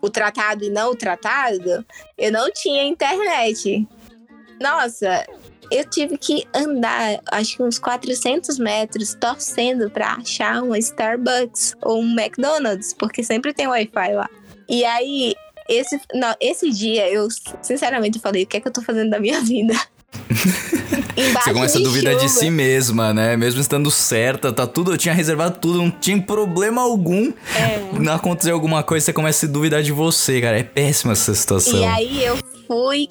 o 0.00 0.08
tratado 0.08 0.64
e 0.64 0.70
não 0.70 0.90
o 0.92 0.96
tratado, 0.96 1.84
eu 2.16 2.32
não 2.32 2.50
tinha 2.50 2.82
internet. 2.84 3.86
Nossa, 4.60 5.26
eu 5.70 5.84
tive 5.84 6.18
que 6.18 6.46
andar, 6.54 7.20
acho 7.30 7.56
que 7.56 7.62
uns 7.62 7.78
400 7.78 8.58
metros, 8.58 9.14
torcendo 9.14 9.90
pra 9.90 10.14
achar 10.14 10.62
uma 10.62 10.78
Starbucks 10.78 11.76
ou 11.82 12.00
um 12.02 12.18
McDonald's, 12.18 12.94
porque 12.98 13.22
sempre 13.22 13.52
tem 13.52 13.66
Wi-Fi 13.66 14.14
lá. 14.14 14.28
E 14.68 14.84
aí, 14.84 15.34
esse, 15.68 16.00
não, 16.14 16.34
esse 16.40 16.70
dia, 16.70 17.08
eu 17.08 17.28
sinceramente 17.62 18.18
falei: 18.18 18.42
o 18.42 18.46
que 18.46 18.56
é 18.56 18.60
que 18.60 18.68
eu 18.68 18.72
tô 18.72 18.82
fazendo 18.82 19.10
da 19.10 19.20
minha 19.20 19.40
vida? 19.42 19.74
Embaixo 21.16 21.48
Você 21.48 21.52
começa 21.52 21.78
a 21.78 21.82
duvidar 21.82 22.16
de 22.16 22.28
si 22.28 22.50
mesma, 22.50 23.12
né? 23.12 23.36
Mesmo 23.36 23.60
estando 23.60 23.90
certa, 23.90 24.52
tá 24.52 24.66
tudo. 24.66 24.92
Eu 24.92 24.98
tinha 24.98 25.14
reservado 25.14 25.58
tudo, 25.58 25.78
não 25.78 25.90
tinha 25.90 26.20
problema 26.20 26.82
algum. 26.82 27.32
É. 27.54 27.98
Não 27.98 28.14
acontecer 28.14 28.50
alguma 28.50 28.82
coisa, 28.82 29.06
você 29.06 29.12
começa 29.12 29.46
a 29.46 29.48
duvidar 29.48 29.82
de 29.82 29.92
você, 29.92 30.40
cara. 30.40 30.58
É 30.58 30.62
péssima 30.62 31.12
essa 31.12 31.34
situação. 31.34 31.80
E 31.80 31.84
aí 31.84 32.24
eu 32.24 32.38
fui 32.70 33.08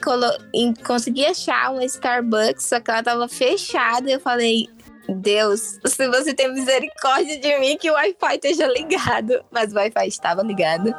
e 0.54 0.74
consegui 0.86 1.26
achar 1.26 1.74
uma 1.74 1.84
Starbucks, 1.84 2.64
só 2.64 2.80
que 2.80 2.90
ela 2.90 3.04
tava 3.04 3.28
fechada. 3.28 4.10
Eu 4.10 4.22
falei, 4.22 4.70
Deus, 5.10 5.78
se 5.86 6.08
você 6.08 6.34
tem 6.34 6.54
misericórdia 6.54 7.38
de 7.38 7.60
mim, 7.60 7.78
que 7.78 7.92
o 7.92 7.94
Wi-Fi 7.94 8.36
esteja 8.36 8.68
ligado. 8.68 9.44
Mas 9.52 9.74
o 9.74 9.76
Wi-Fi 9.76 10.08
estava 10.08 10.42
ligado. 10.44 10.94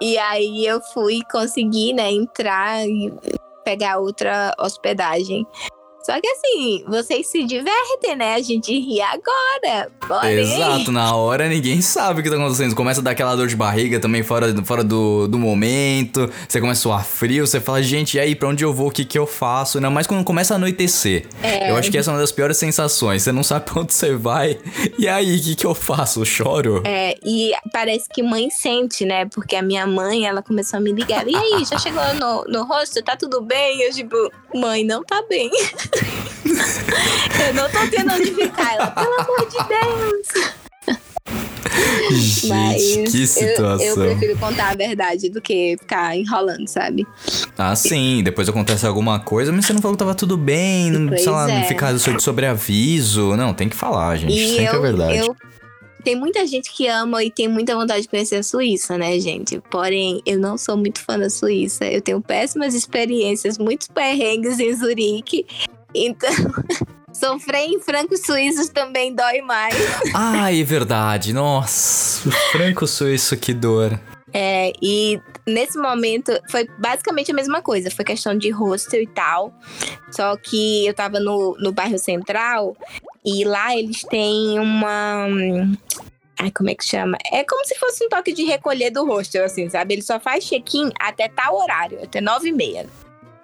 E 0.00 0.16
aí 0.16 0.64
eu 0.64 0.80
fui 0.94 1.22
conseguir, 1.30 1.92
né, 1.92 2.12
entrar 2.12 2.86
e 2.86 3.12
pegar 3.64 3.98
outra 3.98 4.54
hospedagem. 4.56 5.44
Só 6.02 6.18
que 6.20 6.26
assim, 6.26 6.84
vocês 6.88 7.26
se 7.26 7.44
divertem, 7.44 8.16
né? 8.16 8.34
A 8.34 8.40
gente 8.40 8.72
ri 8.72 9.00
agora. 9.00 9.90
Porém, 10.06 10.40
Exato, 10.40 10.90
na 10.90 11.14
hora 11.14 11.48
ninguém 11.48 11.82
sabe 11.82 12.20
o 12.20 12.22
que 12.22 12.30
tá 12.30 12.36
acontecendo. 12.36 12.74
Começa 12.74 13.00
a 13.00 13.02
dar 13.02 13.10
aquela 13.10 13.36
dor 13.36 13.46
de 13.46 13.54
barriga 13.56 14.00
também 14.00 14.22
fora, 14.22 14.54
fora 14.64 14.82
do, 14.82 15.28
do 15.28 15.38
momento. 15.38 16.30
Você 16.48 16.60
começa 16.60 16.80
a 16.80 16.82
suar 16.82 17.04
frio, 17.04 17.46
você 17.46 17.60
fala, 17.60 17.82
gente, 17.82 18.16
e 18.16 18.20
aí, 18.20 18.34
pra 18.34 18.48
onde 18.48 18.64
eu 18.64 18.72
vou? 18.72 18.88
O 18.88 18.90
que 18.90 19.04
que 19.04 19.18
eu 19.18 19.26
faço? 19.26 19.78
Ainda 19.78 19.90
mais 19.90 20.06
quando 20.06 20.24
começa 20.24 20.54
a 20.54 20.56
anoitecer. 20.56 21.26
É. 21.42 21.70
Eu 21.70 21.76
acho 21.76 21.90
que 21.90 21.98
essa 21.98 22.10
é 22.10 22.14
uma 22.14 22.20
das 22.20 22.32
piores 22.32 22.56
sensações. 22.56 23.22
Você 23.22 23.32
não 23.32 23.42
sabe 23.42 23.66
pra 23.66 23.82
onde 23.82 23.92
você 23.92 24.14
vai. 24.16 24.58
E 24.98 25.06
aí, 25.06 25.36
o 25.36 25.42
que 25.42 25.54
que 25.54 25.66
eu 25.66 25.74
faço? 25.74 26.20
Eu 26.20 26.24
choro? 26.24 26.82
É, 26.86 27.14
e 27.24 27.52
parece 27.72 28.08
que 28.08 28.22
mãe 28.22 28.48
sente, 28.50 29.04
né? 29.04 29.26
Porque 29.26 29.54
a 29.54 29.62
minha 29.62 29.86
mãe, 29.86 30.26
ela 30.26 30.42
começou 30.42 30.78
a 30.78 30.80
me 30.80 30.92
ligar. 30.92 31.28
E 31.28 31.36
aí, 31.36 31.64
já 31.64 31.78
chegou 31.78 32.02
no, 32.14 32.44
no 32.44 32.64
rosto? 32.64 33.02
Tá 33.02 33.16
tudo 33.16 33.42
bem? 33.42 33.82
Eu, 33.82 33.92
tipo, 33.92 34.16
mãe, 34.54 34.82
não 34.84 35.04
tá 35.04 35.22
bem. 35.28 35.50
eu 37.48 37.54
não 37.54 37.70
tô 37.70 37.78
tendo 37.90 38.12
onde 38.12 38.34
ficar. 38.34 38.74
Ela, 38.74 38.86
pelo 38.88 39.20
amor 39.20 39.48
de 39.48 39.58
Deus. 39.68 40.60
Gente, 42.10 42.48
Mas 42.48 42.82
que 43.10 43.22
eu- 43.22 43.26
situação. 43.26 43.86
Eu, 43.86 43.94
prefiro 43.96 44.38
contar 44.38 44.70
a 44.70 44.74
verdade 44.74 45.28
do 45.28 45.40
que 45.40 45.76
ficar 45.78 46.16
enrolando, 46.16 46.66
sabe? 46.66 47.06
Ah, 47.56 47.74
sim, 47.76 48.22
depois 48.22 48.48
acontece 48.48 48.86
alguma 48.86 49.20
coisa, 49.20 49.52
mas 49.52 49.66
você 49.66 49.72
não 49.72 49.80
falou 49.80 49.96
que 49.96 49.98
tava 49.98 50.14
tudo 50.14 50.36
bem, 50.36 50.90
não, 50.90 51.16
sei 51.16 51.30
lá, 51.30 51.46
não 51.46 51.54
é. 51.54 51.64
ficar 51.64 51.96
sobre, 51.98 52.20
sobre 52.20 52.46
aviso. 52.46 53.36
Não, 53.36 53.54
tem 53.54 53.68
que 53.68 53.76
falar, 53.76 54.16
gente. 54.16 54.34
E 54.34 54.48
sempre 54.48 54.66
eu, 54.66 54.74
é 54.74 54.78
verdade. 54.80 55.18
eu. 55.18 55.36
Tem 56.02 56.16
muita 56.16 56.46
gente 56.46 56.72
que 56.72 56.86
ama 56.86 57.22
e 57.22 57.30
tem 57.30 57.46
muita 57.46 57.74
vontade 57.74 58.02
de 58.02 58.08
conhecer 58.08 58.36
a 58.36 58.42
Suíça, 58.42 58.96
né, 58.96 59.20
gente? 59.20 59.60
Porém, 59.70 60.22
eu 60.24 60.38
não 60.38 60.56
sou 60.56 60.74
muito 60.76 60.98
fã 61.00 61.18
da 61.18 61.28
Suíça. 61.28 61.84
Eu 61.84 62.00
tenho 62.00 62.20
péssimas 62.22 62.74
experiências, 62.74 63.58
muitos 63.58 63.86
perrengues 63.88 64.58
em 64.58 64.74
Zurique. 64.74 65.46
Então, 65.94 66.30
sofrer 67.12 67.66
em 67.66 67.80
francos 67.80 68.20
suíços 68.20 68.68
também 68.68 69.14
dói 69.14 69.40
mais. 69.42 69.74
Ai, 70.14 70.60
é 70.60 70.64
verdade. 70.64 71.32
Nossa, 71.32 72.28
o 72.28 72.32
franco 72.52 72.86
suíço, 72.86 73.36
que 73.36 73.52
dor. 73.52 73.98
É, 74.32 74.72
e 74.80 75.20
nesse 75.46 75.76
momento 75.76 76.32
foi 76.50 76.68
basicamente 76.78 77.30
a 77.30 77.34
mesma 77.34 77.60
coisa. 77.60 77.90
Foi 77.90 78.04
questão 78.04 78.36
de 78.36 78.50
hostel 78.50 79.02
e 79.02 79.06
tal. 79.06 79.52
Só 80.10 80.36
que 80.36 80.86
eu 80.86 80.94
tava 80.94 81.18
no, 81.20 81.56
no 81.58 81.72
bairro 81.72 81.98
central 81.98 82.76
e 83.24 83.44
lá 83.44 83.76
eles 83.76 84.02
têm 84.04 84.58
uma. 84.58 85.26
Ai, 86.38 86.50
como 86.50 86.70
é 86.70 86.74
que 86.74 86.84
chama? 86.84 87.18
É 87.30 87.44
como 87.44 87.64
se 87.66 87.74
fosse 87.74 88.04
um 88.04 88.08
toque 88.08 88.32
de 88.32 88.44
recolher 88.44 88.90
do 88.90 89.04
hostel, 89.04 89.44
assim, 89.44 89.68
sabe? 89.68 89.94
Ele 89.94 90.02
só 90.02 90.18
faz 90.18 90.44
check-in 90.44 90.90
até 90.98 91.28
tal 91.28 91.56
horário, 91.56 92.02
até 92.02 92.20
nove 92.20 92.48
e 92.48 92.52
meia. 92.52 92.86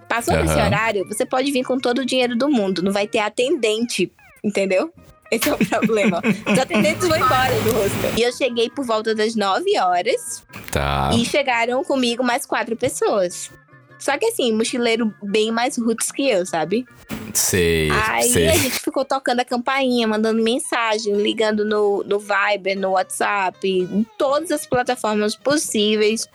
Passou 0.09 0.37
desse 0.37 0.55
horário, 0.55 1.07
você 1.07 1.27
pode 1.27 1.51
vir 1.51 1.65
com 1.65 1.79
todo 1.79 1.99
o 1.99 2.07
dinheiro 2.07 2.37
do 2.37 2.49
mundo. 2.49 2.83
Não 2.83 2.93
vai 2.93 3.07
ter 3.07 3.19
atendente, 3.19 4.11
entendeu? 4.43 4.93
Esse 5.31 5.49
é 5.49 5.55
o 5.55 5.59
problema. 5.67 6.23
Os 6.47 6.59
atendentes 6.59 7.07
vão 7.07 7.17
embora 7.17 7.55
do 7.61 7.73
hostel. 7.73 8.13
E 8.17 8.23
eu 8.23 8.33
cheguei 8.33 8.71
por 8.71 8.85
volta 8.85 9.15
das 9.15 9.35
9 9.35 9.79
horas. 9.79 10.45
Tá. 10.71 11.11
E 11.15 11.25
chegaram 11.25 11.83
comigo 11.85 12.23
mais 12.23 12.47
quatro 12.47 12.77
pessoas. 12.77 13.51
Só 13.99 14.17
que 14.19 14.27
assim, 14.27 14.53
mochileiro 14.53 15.13
bem 15.23 15.51
mais 15.51 15.79
roots 15.79 16.13
que 16.13 16.29
eu, 16.29 16.45
sabe? 16.45 16.87
Sei, 17.33 17.91
Aí 17.91 18.29
sei. 18.29 18.49
a 18.49 18.53
gente 18.53 18.79
ficou 18.79 19.05
tocando 19.05 19.41
a 19.41 19.45
campainha, 19.45 20.07
mandando 20.07 20.43
mensagem, 20.43 21.15
ligando 21.17 21.65
no, 21.65 22.03
no 22.05 22.19
Viber, 22.19 22.79
no 22.79 22.91
WhatsApp, 22.91 23.69
em 23.69 24.07
todas 24.19 24.51
as 24.51 24.67
plataformas 24.67 25.35
possíveis. 25.35 26.29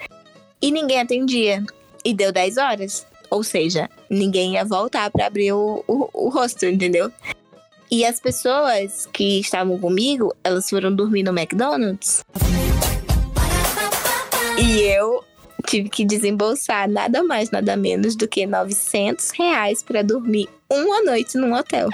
E 0.62 0.72
ninguém 0.72 1.00
atendia. 1.00 1.64
E 2.04 2.14
deu 2.14 2.32
10 2.32 2.58
horas. 2.58 3.08
Ou 3.32 3.44
seja, 3.44 3.90
ninguém 4.10 4.54
ia 4.56 4.66
voltar 4.66 5.10
pra 5.10 5.28
abrir 5.28 5.54
o, 5.54 5.84
o, 5.88 6.10
o 6.14 6.30
rosto, 6.30 6.66
entendeu? 6.66 7.10
E 7.90 8.06
as 8.06 8.20
pessoas 8.20 9.08
que 9.12 9.40
estavam 9.40 9.80
comigo, 9.80 10.36
elas 10.44 10.70
foram 10.70 10.94
dormir 10.94 11.24
no 11.24 11.32
McDonald's. 11.32 12.24
E 14.58 14.82
eu 14.82 15.24
tive 15.66 15.90
que 15.90 16.06
desembolsar 16.06 16.90
nada 16.90 17.24
mais, 17.24 17.52
nada 17.52 17.78
menos 17.78 18.16
do 18.16 18.28
que 18.28 18.46
900 18.46 19.32
reais 19.32 19.82
pra 19.82 20.02
dormir 20.02 20.50
uma 20.70 21.02
noite 21.02 21.38
num 21.38 21.54
hotel. 21.54 21.90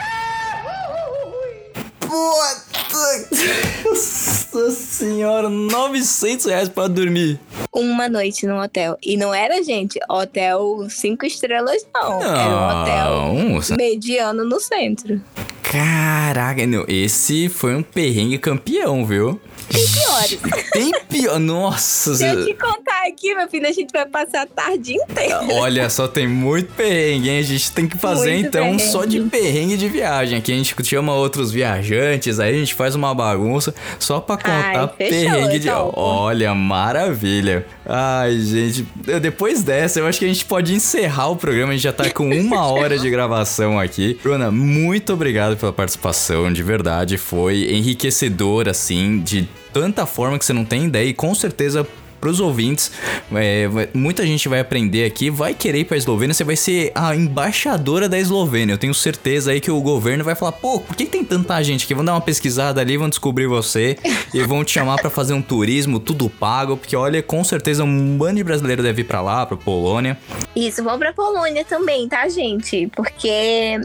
Nossa 3.85 4.71
senhora, 4.71 5.49
900 5.49 6.45
reais 6.45 6.69
pra 6.69 6.87
dormir. 6.87 7.39
Uma 7.71 8.09
noite 8.09 8.45
num 8.45 8.59
hotel. 8.59 8.97
E 9.03 9.17
não 9.17 9.33
era, 9.33 9.61
gente, 9.63 9.99
hotel 10.09 10.87
cinco 10.89 11.25
estrelas, 11.25 11.85
não. 11.93 12.21
Era 12.21 12.49
um 12.49 13.55
hotel 13.57 13.77
mediano 13.77 14.43
no 14.43 14.59
centro. 14.59 15.21
Caraca, 15.61 16.65
não, 16.65 16.85
esse 16.87 17.49
foi 17.49 17.75
um 17.75 17.83
perrengue 17.83 18.37
campeão, 18.37 19.05
viu? 19.05 19.39
Tem 19.69 19.85
piores. 19.85 20.39
Tem 20.71 20.91
pior. 21.09 21.39
Nossa. 21.39 22.15
Se 22.15 22.25
eu 22.25 22.45
te 22.45 22.53
contar 22.53 22.96
aqui, 23.07 23.33
meu 23.35 23.47
filho, 23.47 23.67
a 23.67 23.71
gente 23.71 23.91
vai 23.91 24.05
passar 24.05 24.41
a 24.43 24.45
tarde 24.45 24.93
inteira. 24.93 25.39
Olha 25.53 25.89
só, 25.89 26.07
tem 26.07 26.27
muito 26.27 26.73
perrengue, 26.73 27.29
hein? 27.29 27.39
A 27.39 27.43
gente 27.43 27.71
tem 27.71 27.87
que 27.87 27.97
fazer 27.97 28.33
Muito 28.33 28.47
então 28.47 28.63
perrengue. 28.63 28.83
só 28.83 29.05
de 29.05 29.19
perrengue 29.21 29.77
de 29.77 29.87
viagem. 29.87 30.37
Aqui 30.37 30.51
a 30.51 30.55
gente 30.55 30.75
chama 30.85 31.13
outros 31.13 31.51
viajantes, 31.51 32.39
aí 32.39 32.55
a 32.55 32.57
gente 32.59 32.73
faz 32.73 32.95
uma 32.95 33.13
bagunça 33.13 33.73
só 33.99 34.19
pra 34.19 34.37
contar 34.37 34.51
Ai, 34.81 34.89
fechou, 34.97 35.31
perrengue 35.31 35.59
de. 35.59 35.67
então. 35.67 35.91
Olha, 35.95 36.53
maravilha. 36.53 37.65
Ai, 37.85 38.37
gente, 38.39 38.85
depois 39.21 39.63
dessa, 39.63 39.99
eu 39.99 40.07
acho 40.07 40.19
que 40.19 40.25
a 40.25 40.27
gente 40.27 40.45
pode 40.45 40.73
encerrar 40.73 41.29
o 41.29 41.35
programa. 41.35 41.71
A 41.71 41.75
gente 41.75 41.83
já 41.83 41.93
tá 41.93 42.09
com 42.09 42.29
uma 42.39 42.67
hora 42.67 42.97
de 42.97 43.09
gravação 43.09 43.79
aqui. 43.79 44.19
Bruna, 44.21 44.51
muito 44.51 45.13
obrigado 45.13 45.55
pela 45.57 45.71
participação, 45.73 46.51
de 46.51 46.63
verdade. 46.63 47.17
Foi 47.17 47.71
enriquecedor, 47.73 48.67
assim, 48.67 49.19
de 49.19 49.47
tanta 49.73 50.05
forma 50.05 50.37
que 50.37 50.45
você 50.45 50.53
não 50.53 50.65
tem 50.65 50.85
ideia. 50.85 51.07
E 51.07 51.13
com 51.13 51.33
certeza 51.33 51.87
pros 52.27 52.41
ouvintes. 52.41 52.91
É, 53.33 53.69
muita 53.93 54.25
gente 54.27 54.49
vai 54.49 54.59
aprender 54.59 55.05
aqui, 55.05 55.29
vai 55.29 55.53
querer 55.53 55.79
ir 55.79 55.85
pra 55.85 55.95
Eslovênia, 55.95 56.33
você 56.33 56.43
vai 56.43 56.57
ser 56.57 56.91
a 56.93 57.15
embaixadora 57.15 58.09
da 58.09 58.19
Eslovênia. 58.19 58.73
Eu 58.73 58.77
tenho 58.77 58.93
certeza 58.93 59.51
aí 59.51 59.61
que 59.61 59.71
o 59.71 59.79
governo 59.79 60.25
vai 60.25 60.35
falar: 60.35 60.51
pô, 60.51 60.81
por 60.81 60.93
que 60.93 61.05
tem 61.05 61.23
tanta 61.23 61.63
gente 61.63 61.85
aqui? 61.85 61.93
Vão 61.93 62.03
dar 62.03 62.13
uma 62.13 62.21
pesquisada 62.21 62.81
ali, 62.81 62.97
vão 62.97 63.07
descobrir 63.07 63.47
você 63.47 63.97
e 64.33 64.43
vão 64.43 64.65
te 64.65 64.71
chamar 64.73 64.97
pra 64.97 65.09
fazer 65.09 65.33
um 65.33 65.41
turismo, 65.41 66.01
tudo 66.01 66.29
pago. 66.29 66.75
Porque 66.75 66.97
olha, 66.97 67.23
com 67.23 67.41
certeza 67.45 67.85
um 67.85 68.17
bando 68.17 68.35
de 68.35 68.43
brasileiro 68.43 68.83
deve 68.83 69.03
ir 69.03 69.05
pra 69.05 69.21
lá, 69.21 69.45
pra 69.45 69.55
Polônia. 69.55 70.17
Isso, 70.53 70.83
vamos 70.83 70.99
pra 70.99 71.13
Polônia 71.13 71.63
também, 71.63 72.09
tá, 72.09 72.27
gente? 72.27 72.87
Porque, 72.93 73.79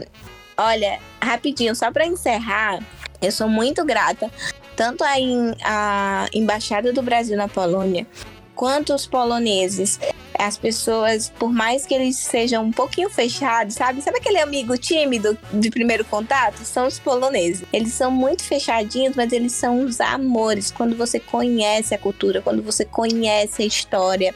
olha, 0.57 0.99
rapidinho, 1.21 1.73
só 1.73 1.89
pra 1.91 2.05
encerrar, 2.05 2.79
eu 3.21 3.31
sou 3.31 3.47
muito 3.47 3.85
grata 3.85 4.29
tanto 4.75 5.03
em- 5.05 5.53
à 5.63 6.25
Embaixada 6.33 6.91
do 6.91 7.01
Brasil 7.03 7.37
na 7.37 7.47
Polônia, 7.47 8.07
quanto 8.55 8.93
os 8.93 9.05
poloneses. 9.05 9.99
As 10.37 10.57
pessoas, 10.57 11.29
por 11.29 11.53
mais 11.53 11.85
que 11.85 11.93
eles 11.93 12.17
sejam 12.17 12.63
um 12.65 12.71
pouquinho 12.71 13.09
fechados, 13.09 13.75
sabe? 13.75 14.01
Sabe 14.01 14.17
aquele 14.17 14.39
amigo 14.39 14.75
tímido 14.77 15.37
de 15.53 15.69
primeiro 15.69 16.03
contato? 16.03 16.65
São 16.65 16.87
os 16.87 16.97
poloneses. 16.99 17.63
Eles 17.71 17.93
são 17.93 18.09
muito 18.09 18.43
fechadinhos, 18.43 19.15
mas 19.15 19.31
eles 19.31 19.53
são 19.53 19.85
os 19.85 20.01
amores. 20.01 20.71
Quando 20.71 20.97
você 20.97 21.19
conhece 21.19 21.93
a 21.93 21.99
cultura, 21.99 22.41
quando 22.41 22.63
você 22.63 22.83
conhece 22.83 23.61
a 23.61 23.65
história, 23.65 24.33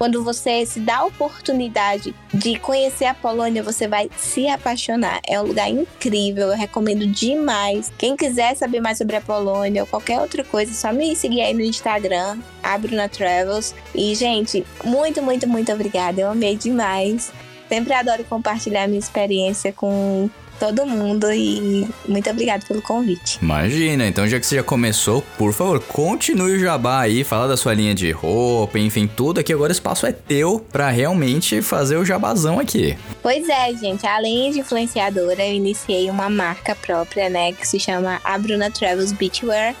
quando 0.00 0.24
você 0.24 0.64
se 0.64 0.80
dá 0.80 1.00
a 1.00 1.04
oportunidade 1.04 2.14
de 2.32 2.58
conhecer 2.58 3.04
a 3.04 3.12
Polônia, 3.12 3.62
você 3.62 3.86
vai 3.86 4.08
se 4.16 4.48
apaixonar. 4.48 5.20
É 5.28 5.38
um 5.38 5.44
lugar 5.44 5.68
incrível, 5.68 6.48
eu 6.48 6.56
recomendo 6.56 7.06
demais. 7.06 7.92
Quem 7.98 8.16
quiser 8.16 8.56
saber 8.56 8.80
mais 8.80 8.96
sobre 8.96 9.16
a 9.16 9.20
Polônia 9.20 9.82
ou 9.82 9.86
qualquer 9.86 10.18
outra 10.18 10.42
coisa, 10.42 10.72
só 10.72 10.90
me 10.90 11.14
seguir 11.14 11.42
aí 11.42 11.52
no 11.52 11.60
Instagram, 11.60 12.38
Abruna 12.62 13.10
Travels. 13.10 13.74
E, 13.94 14.14
gente, 14.14 14.66
muito, 14.82 15.20
muito, 15.20 15.46
muito 15.46 15.70
obrigada. 15.70 16.18
Eu 16.18 16.30
amei 16.30 16.56
demais. 16.56 17.30
Sempre 17.68 17.92
adoro 17.92 18.24
compartilhar 18.24 18.88
minha 18.88 18.98
experiência 18.98 19.70
com 19.70 20.30
todo 20.60 20.86
mundo 20.86 21.32
e 21.32 21.88
muito 22.06 22.28
obrigada 22.28 22.62
pelo 22.68 22.82
convite. 22.82 23.38
Imagina, 23.40 24.06
então 24.06 24.28
já 24.28 24.38
que 24.38 24.46
você 24.46 24.56
já 24.56 24.62
começou, 24.62 25.22
por 25.38 25.54
favor, 25.54 25.80
continue 25.80 26.52
o 26.52 26.58
jabá 26.60 27.00
aí, 27.00 27.24
fala 27.24 27.48
da 27.48 27.56
sua 27.56 27.72
linha 27.72 27.94
de 27.94 28.10
roupa, 28.10 28.78
enfim, 28.78 29.08
tudo 29.08 29.40
aqui. 29.40 29.52
Agora 29.54 29.70
o 29.70 29.72
espaço 29.72 30.06
é 30.06 30.12
teu 30.12 30.64
pra 30.70 30.90
realmente 30.90 31.62
fazer 31.62 31.96
o 31.96 32.04
jabazão 32.04 32.60
aqui. 32.60 32.96
Pois 33.22 33.48
é, 33.48 33.74
gente. 33.74 34.06
Além 34.06 34.52
de 34.52 34.60
influenciadora, 34.60 35.46
eu 35.46 35.54
iniciei 35.54 36.10
uma 36.10 36.28
marca 36.28 36.74
própria, 36.74 37.30
né? 37.30 37.52
Que 37.52 37.66
se 37.66 37.80
chama 37.80 38.20
A 38.22 38.36
Bruna 38.36 38.70
Travels 38.70 39.12
Beachwear. 39.12 39.74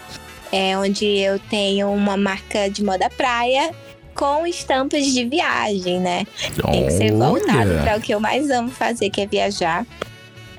É 0.50 0.76
onde 0.78 1.04
eu 1.04 1.38
tenho 1.38 1.92
uma 1.92 2.16
marca 2.16 2.68
de 2.68 2.82
moda 2.82 3.08
praia 3.10 3.70
com 4.14 4.46
estampas 4.46 5.06
de 5.06 5.24
viagem, 5.24 6.00
né? 6.00 6.26
Tem 6.70 6.86
que 6.86 6.90
ser 6.90 7.12
voltado 7.12 7.70
para 7.82 7.96
o 7.96 8.00
que 8.00 8.12
eu 8.12 8.18
mais 8.18 8.50
amo 8.50 8.70
fazer, 8.70 9.10
que 9.10 9.20
é 9.20 9.26
viajar. 9.26 9.86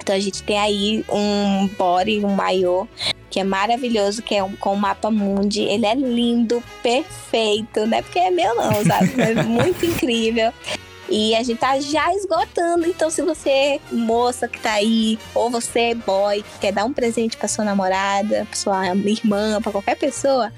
Então 0.01 0.15
a 0.15 0.19
gente 0.19 0.43
tem 0.43 0.57
aí 0.57 1.05
um 1.09 1.67
body, 1.77 2.25
um 2.25 2.33
maiô, 2.33 2.87
que 3.29 3.39
é 3.39 3.43
maravilhoso, 3.43 4.21
que 4.21 4.35
é 4.35 4.43
um, 4.43 4.55
com 4.55 4.73
o 4.73 4.77
mapa 4.77 5.09
mundi. 5.11 5.61
Ele 5.61 5.85
é 5.85 5.95
lindo, 5.95 6.61
perfeito, 6.81 7.85
não 7.85 7.97
é 7.97 8.01
porque 8.01 8.19
é 8.19 8.31
meu 8.31 8.55
não, 8.55 8.83
sabe? 8.83 9.21
É 9.21 9.43
muito 9.43 9.85
incrível. 9.85 10.51
E 11.09 11.35
a 11.35 11.43
gente 11.43 11.59
tá 11.59 11.77
já 11.79 12.13
esgotando, 12.15 12.87
então 12.87 13.09
se 13.09 13.21
você, 13.21 13.81
moça 13.91 14.47
que 14.47 14.57
tá 14.59 14.73
aí, 14.73 15.19
ou 15.35 15.49
você, 15.49 15.93
boy, 15.93 16.41
que 16.41 16.59
quer 16.59 16.71
dar 16.71 16.85
um 16.85 16.93
presente 16.93 17.35
pra 17.35 17.49
sua 17.49 17.65
namorada, 17.65 18.47
pra 18.49 18.57
sua 18.57 18.95
irmã, 18.95 19.61
pra 19.61 19.73
qualquer 19.73 19.97
pessoa, 19.97 20.53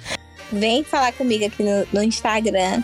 vem 0.51 0.83
falar 0.83 1.11
comigo 1.13 1.43
aqui 1.43 1.63
no, 1.63 1.87
no 1.91 2.03
Instagram, 2.03 2.83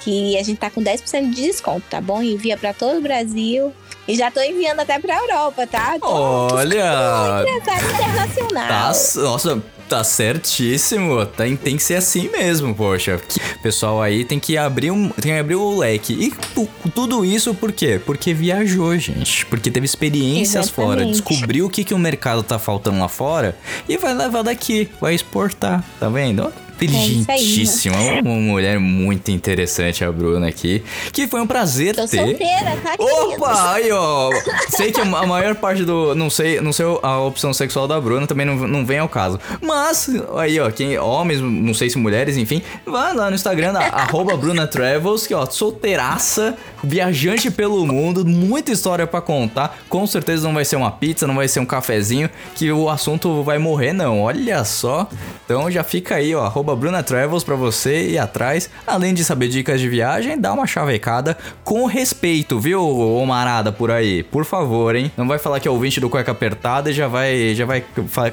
que 0.00 0.38
a 0.38 0.44
gente 0.44 0.58
tá 0.58 0.70
com 0.70 0.80
10% 0.80 1.30
de 1.30 1.42
desconto, 1.42 1.84
tá 1.90 2.00
bom? 2.00 2.22
Envia 2.22 2.56
pra 2.56 2.72
todo 2.72 2.98
o 2.98 3.02
Brasil. 3.02 3.72
E 4.08 4.16
já 4.16 4.30
tô 4.30 4.40
enviando 4.40 4.80
até 4.80 4.98
pra 4.98 5.18
Europa, 5.18 5.66
tá? 5.66 5.98
Tô 6.00 6.06
Olha! 6.06 7.44
empresário 7.46 7.90
internacional. 7.90 8.66
Tá, 8.66 8.92
nossa, 9.20 9.62
tá 9.86 10.02
certíssimo. 10.02 11.26
Tem, 11.26 11.54
tem 11.54 11.76
que 11.76 11.82
ser 11.82 11.96
assim 11.96 12.26
mesmo, 12.30 12.74
poxa. 12.74 13.20
Pessoal 13.62 14.00
aí 14.00 14.24
tem 14.24 14.40
que 14.40 14.56
abrir 14.56 14.90
um, 14.90 15.10
tem 15.10 15.34
que 15.34 15.38
abrir 15.38 15.56
o 15.56 15.78
leque. 15.78 16.14
E 16.14 16.90
tudo 16.90 17.22
isso 17.22 17.54
por 17.54 17.70
quê? 17.70 18.00
Porque 18.02 18.32
viajou, 18.32 18.96
gente. 18.96 19.44
Porque 19.44 19.70
teve 19.70 19.84
experiências 19.84 20.68
Exatamente. 20.68 20.72
fora, 20.74 21.04
descobriu 21.04 21.66
o 21.66 21.70
que, 21.70 21.84
que 21.84 21.92
o 21.92 21.98
mercado 21.98 22.42
tá 22.42 22.58
faltando 22.58 22.98
lá 22.98 23.08
fora 23.08 23.54
e 23.86 23.98
vai 23.98 24.14
levar 24.14 24.40
daqui, 24.40 24.88
vai 24.98 25.14
exportar, 25.14 25.84
tá 26.00 26.08
vendo? 26.08 26.50
Ó, 26.80 26.84
É 26.84 27.36
Inteligentíssima, 27.38 27.96
uma 28.24 28.34
mulher 28.36 28.78
muito 28.78 29.30
interessante 29.30 30.04
a 30.04 30.12
Bruna 30.12 30.48
aqui, 30.48 30.82
que 31.12 31.26
foi 31.26 31.40
um 31.40 31.46
prazer 31.46 31.94
Tô 31.94 32.06
ter. 32.06 32.18
solteira, 32.24 32.76
tá? 32.82 32.94
Opa, 32.98 33.72
aí 33.72 33.90
ó. 33.90 34.30
Sei 34.70 34.92
que 34.92 35.00
a 35.00 35.04
maior 35.04 35.54
parte 35.56 35.84
do. 35.84 36.14
Não 36.14 36.30
sei, 36.30 36.60
não 36.60 36.72
sei 36.72 36.86
a 37.02 37.18
opção 37.20 37.52
sexual 37.52 37.88
da 37.88 38.00
Bruna 38.00 38.26
também 38.26 38.46
não, 38.46 38.54
não 38.68 38.84
vem 38.86 38.98
ao 38.98 39.08
caso. 39.08 39.38
Mas, 39.60 40.08
aí 40.36 40.58
ó, 40.60 40.70
quem, 40.70 40.98
homens, 40.98 41.40
não 41.40 41.74
sei 41.74 41.90
se 41.90 41.98
mulheres, 41.98 42.36
enfim, 42.36 42.62
vai 42.86 43.14
lá 43.14 43.28
no 43.28 43.34
Instagram, 43.34 43.72
na- 43.72 43.80
arroba 43.98 44.36
Bruna 44.36 44.66
Travels, 44.66 45.26
que 45.26 45.34
ó, 45.34 45.46
solteiraça, 45.46 46.56
viajante 46.82 47.50
pelo 47.50 47.84
mundo, 47.86 48.24
muita 48.24 48.72
história 48.72 49.06
pra 49.06 49.20
contar. 49.20 49.78
Com 49.88 50.06
certeza 50.06 50.46
não 50.46 50.54
vai 50.54 50.64
ser 50.64 50.76
uma 50.76 50.90
pizza, 50.90 51.26
não 51.26 51.34
vai 51.34 51.48
ser 51.48 51.60
um 51.60 51.66
cafezinho, 51.66 52.28
que 52.54 52.70
o 52.70 52.88
assunto 52.88 53.42
vai 53.42 53.58
morrer, 53.58 53.92
não. 53.92 54.20
Olha 54.22 54.64
só. 54.64 55.08
Então 55.44 55.70
já 55.70 55.82
fica 55.82 56.16
aí, 56.16 56.34
ó, 56.34 56.44
arroba 56.44 56.67
Bruna 56.76 57.02
Travels 57.02 57.44
pra 57.44 57.54
você 57.54 58.10
ir 58.10 58.18
atrás. 58.18 58.68
Além 58.86 59.14
de 59.14 59.24
saber 59.24 59.48
dicas 59.48 59.80
de 59.80 59.88
viagem, 59.88 60.38
dá 60.38 60.52
uma 60.52 60.66
chavecada 60.66 61.36
com 61.64 61.84
respeito, 61.86 62.58
viu, 62.58 63.24
marada 63.26 63.70
por 63.72 63.90
aí? 63.90 64.22
Por 64.22 64.44
favor, 64.44 64.94
hein? 64.96 65.10
Não 65.16 65.26
vai 65.28 65.38
falar 65.38 65.60
que 65.60 65.68
é 65.68 65.70
ouvinte 65.70 66.00
do 66.00 66.08
Cueca 66.08 66.32
Apertada 66.32 66.90
e 66.90 66.92
já 66.94 67.08
vai, 67.08 67.54
já 67.54 67.64
vai 67.66 67.84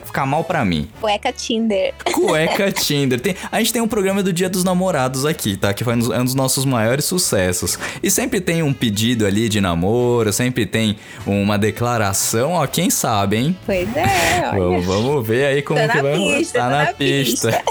ficar 0.04 0.26
mal 0.26 0.44
pra 0.44 0.64
mim. 0.64 0.88
Cueca 1.02 1.32
Tinder. 1.32 1.94
Cueca 2.14 2.72
Tinder. 2.74 3.20
Tem- 3.20 3.36
a 3.52 3.60
gente 3.60 3.74
tem 3.74 3.82
um 3.82 3.88
programa 3.88 4.22
do 4.24 4.32
Dia 4.34 4.50
dos 4.50 4.64
Namorados 4.64 5.26
aqui, 5.26 5.56
tá? 5.58 5.74
Que 5.74 5.84
foi 5.84 5.96
um 5.96 6.00
dos, 6.00 6.10
é 6.12 6.20
um 6.20 6.24
dos 6.26 6.36
nossos 6.36 6.66
maiores 6.66 7.06
sucessos. 7.06 7.78
E 8.02 8.10
sempre 8.10 8.40
tem 8.42 8.64
um 8.64 8.74
pedido 8.74 9.26
ali 9.26 9.50
de 9.50 9.60
namoro, 9.62 10.32
sempre 10.32 10.66
tem 10.66 10.98
uma 11.26 11.58
declaração, 11.58 12.54
ó, 12.54 12.66
quem 12.68 12.90
sabe, 12.90 13.38
hein? 13.38 13.58
Pois 13.66 13.88
é, 13.96 14.50
olha. 14.54 14.60
Vamos, 14.60 14.86
vamos 14.86 15.28
ver 15.28 15.46
aí 15.46 15.62
como 15.62 15.80
Tá 15.80 15.88
que 15.90 16.02
vai 16.02 16.14
pista, 16.18 16.60
tá 16.60 16.66
tá 16.66 16.70
na 16.70 16.86
na 16.86 16.94
pista. 16.94 17.62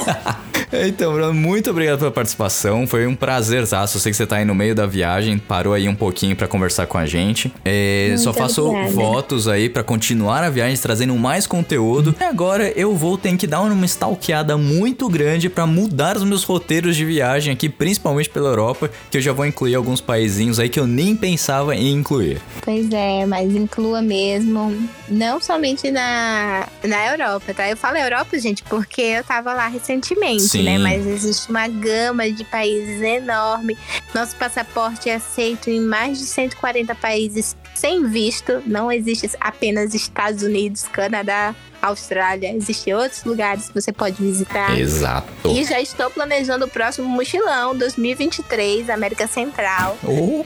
Então, 0.83 1.13
Bruno, 1.13 1.33
muito 1.33 1.71
obrigado 1.71 1.99
pela 1.99 2.11
participação. 2.11 2.87
Foi 2.87 3.07
um 3.07 3.15
prazer, 3.15 3.61
Eu 3.61 3.87
sei 3.87 4.11
que 4.11 4.17
você 4.17 4.27
tá 4.27 4.37
aí 4.37 4.45
no 4.45 4.55
meio 4.55 4.75
da 4.75 4.87
viagem, 4.87 5.39
parou 5.39 5.73
aí 5.73 5.89
um 5.89 5.95
pouquinho 5.95 6.35
pra 6.35 6.49
conversar 6.49 6.87
com 6.87 6.99
a 6.99 7.07
gente. 7.07 7.53
É, 7.65 8.15
só 8.19 8.33
faço 8.33 8.67
obrigada. 8.69 8.93
votos 8.93 9.49
aí 9.49 9.69
pra 9.69 9.83
continuar 9.83 10.43
a 10.43 10.51
viagem, 10.51 10.77
trazendo 10.77 11.15
mais 11.17 11.47
conteúdo. 11.47 12.15
E 12.21 12.25
agora 12.25 12.73
eu 12.77 12.95
vou 12.95 13.17
ter 13.17 13.37
que 13.37 13.47
dar 13.47 13.61
uma 13.61 13.87
stalkeada 13.87 14.57
muito 14.57 15.09
grande 15.09 15.49
pra 15.49 15.67
mudar 15.67 16.17
os 16.17 16.25
meus 16.25 16.45
roteiros 16.45 16.97
de 16.97 17.05
viagem 17.05 17.53
aqui, 17.53 17.69
principalmente 17.69 18.29
pela 18.31 18.49
Europa, 18.49 18.91
que 19.11 19.19
eu 19.19 19.23
já 19.23 19.33
vou 19.33 19.47
incluir 19.47 19.75
alguns 19.75 20.01
paizinhos 20.01 20.59
aí 20.59 20.69
que 20.69 20.81
eu 20.81 20.87
nem 20.87 21.15
pensava 21.15 21.75
em 21.75 21.93
incluir. 21.93 22.41
Pois 22.63 22.91
é, 22.91 23.27
mas 23.27 23.55
inclua 23.55 24.03
mesmo, 24.03 24.77
não 25.09 25.41
somente 25.41 25.91
na, 25.91 26.67
na 26.83 27.07
Europa, 27.09 27.53
tá? 27.55 27.69
Eu 27.69 27.77
falo 27.77 27.97
Europa, 27.97 28.39
gente, 28.39 28.63
porque 28.65 29.03
eu 29.03 29.25
tava 29.25 29.53
lá 29.53 29.69
recentemente, 29.69 30.43
Sim. 30.43 30.64
Né? 30.65 30.79
Mas 30.79 31.07
existe 31.07 31.51
uma 31.51 31.69
gama 31.69 32.31
de 32.31 32.45
países 32.45 33.01
enorme. 33.01 33.77
Nosso 34.15 34.37
passaporte 34.37 35.09
é 35.09 35.15
aceito 35.15 35.71
em 35.71 35.81
mais 35.81 36.19
de 36.19 36.25
140 36.25 36.95
países 36.95 37.57
sem 37.75 38.07
visto. 38.07 38.63
Não 38.67 38.91
existe 38.91 39.31
apenas 39.41 39.95
Estados 39.95 40.43
Unidos, 40.43 40.85
Canadá, 40.85 41.55
Austrália. 41.83 42.55
Existem 42.55 42.95
outros 42.95 43.25
lugares 43.25 43.69
que 43.69 43.75
você 43.75 43.93
pode 43.93 44.23
visitar. 44.23 44.79
Exato. 44.79 45.29
E 45.45 45.65
já 45.65 45.81
estou 45.81 46.11
planejando 46.11 46.65
o 46.65 46.69
próximo 46.69 47.09
mochilão 47.09 47.77
2023, 47.77 48.89
América 48.89 49.27
Central. 49.27 49.99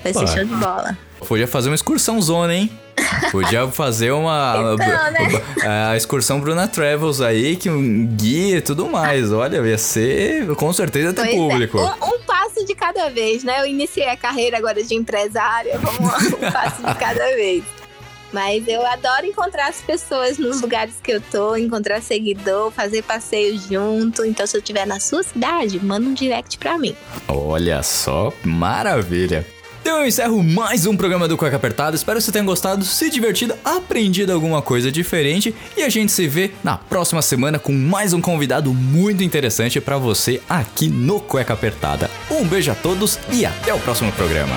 Vai 0.03 0.12
ser 0.12 0.27
show 0.27 0.37
Opa! 0.37 0.45
de 0.45 0.55
bola. 0.55 0.99
Podia 1.27 1.47
fazer 1.47 1.69
uma 1.69 1.75
excursão 1.75 2.21
zona, 2.21 2.55
hein? 2.55 2.71
Podia 3.31 3.69
fazer 3.69 4.11
uma. 4.13 4.75
Então, 4.75 5.11
né? 5.11 5.43
A 5.91 5.97
excursão 5.97 6.41
Bruna 6.41 6.67
Travels 6.67 7.21
aí, 7.21 7.57
que 7.57 7.69
um 7.71 8.07
guia 8.07 8.59
e 8.59 8.61
tudo 8.61 8.89
mais. 8.89 9.33
Olha, 9.33 9.59
ia 9.59 9.79
ser. 9.79 10.47
Com 10.57 10.73
certeza 10.73 11.13
ter 11.13 11.23
Pois 11.23 11.33
é. 11.33 11.37
público. 11.37 11.79
Um, 11.79 12.15
um 12.15 12.21
passo 12.27 12.65
de 12.65 12.75
cada 12.75 13.09
vez, 13.11 13.45
né? 13.45 13.61
Eu 13.61 13.67
iniciei 13.67 14.09
a 14.09 14.17
carreira 14.17 14.57
agora 14.59 14.83
de 14.83 14.95
empresária. 14.95 15.79
Vamos 15.79 16.13
lá, 16.13 16.19
um 16.19 16.51
passo 16.53 16.83
de 16.83 16.95
cada 16.95 17.25
vez. 17.35 17.65
Mas 18.33 18.69
eu 18.69 18.85
adoro 18.87 19.25
encontrar 19.25 19.69
as 19.69 19.81
pessoas 19.81 20.37
nos 20.37 20.61
lugares 20.61 20.95
que 21.03 21.13
eu 21.13 21.21
tô, 21.21 21.57
encontrar 21.57 22.03
seguidor, 22.03 22.71
fazer 22.71 23.03
passeio 23.03 23.59
junto. 23.59 24.23
Então, 24.25 24.47
se 24.47 24.55
eu 24.55 24.59
estiver 24.59 24.87
na 24.87 25.01
sua 25.01 25.23
cidade, 25.23 25.83
manda 25.83 26.07
um 26.07 26.13
direct 26.13 26.59
pra 26.59 26.77
mim. 26.77 26.95
Olha 27.27 27.83
só, 27.83 28.31
maravilha. 28.45 29.47
Então 29.89 30.01
eu 30.03 30.07
encerro 30.07 30.43
mais 30.43 30.84
um 30.84 30.95
programa 30.95 31.26
do 31.26 31.34
Cueca 31.34 31.57
Apertada. 31.57 31.97
Espero 31.97 32.18
que 32.18 32.24
você 32.26 32.30
tenha 32.30 32.45
gostado, 32.45 32.84
se 32.84 33.09
divertido, 33.09 33.55
aprendido 33.64 34.30
alguma 34.30 34.61
coisa 34.61 34.93
diferente. 34.93 35.55
E 35.74 35.82
a 35.82 35.89
gente 35.89 36.12
se 36.12 36.28
vê 36.28 36.51
na 36.62 36.76
próxima 36.76 37.22
semana 37.22 37.59
com 37.59 37.72
mais 37.72 38.12
um 38.12 38.20
convidado 38.20 38.74
muito 38.74 39.24
interessante 39.24 39.80
pra 39.80 39.97
você 39.97 40.43
aqui 40.47 40.89
no 40.91 41.20
Cueca 41.20 41.55
Apertada. 41.55 42.11
Um 42.30 42.45
beijo 42.45 42.70
a 42.70 42.74
todos 42.74 43.18
e 43.32 43.47
até 43.47 43.72
o 43.72 43.78
próximo 43.78 44.12
programa. 44.12 44.57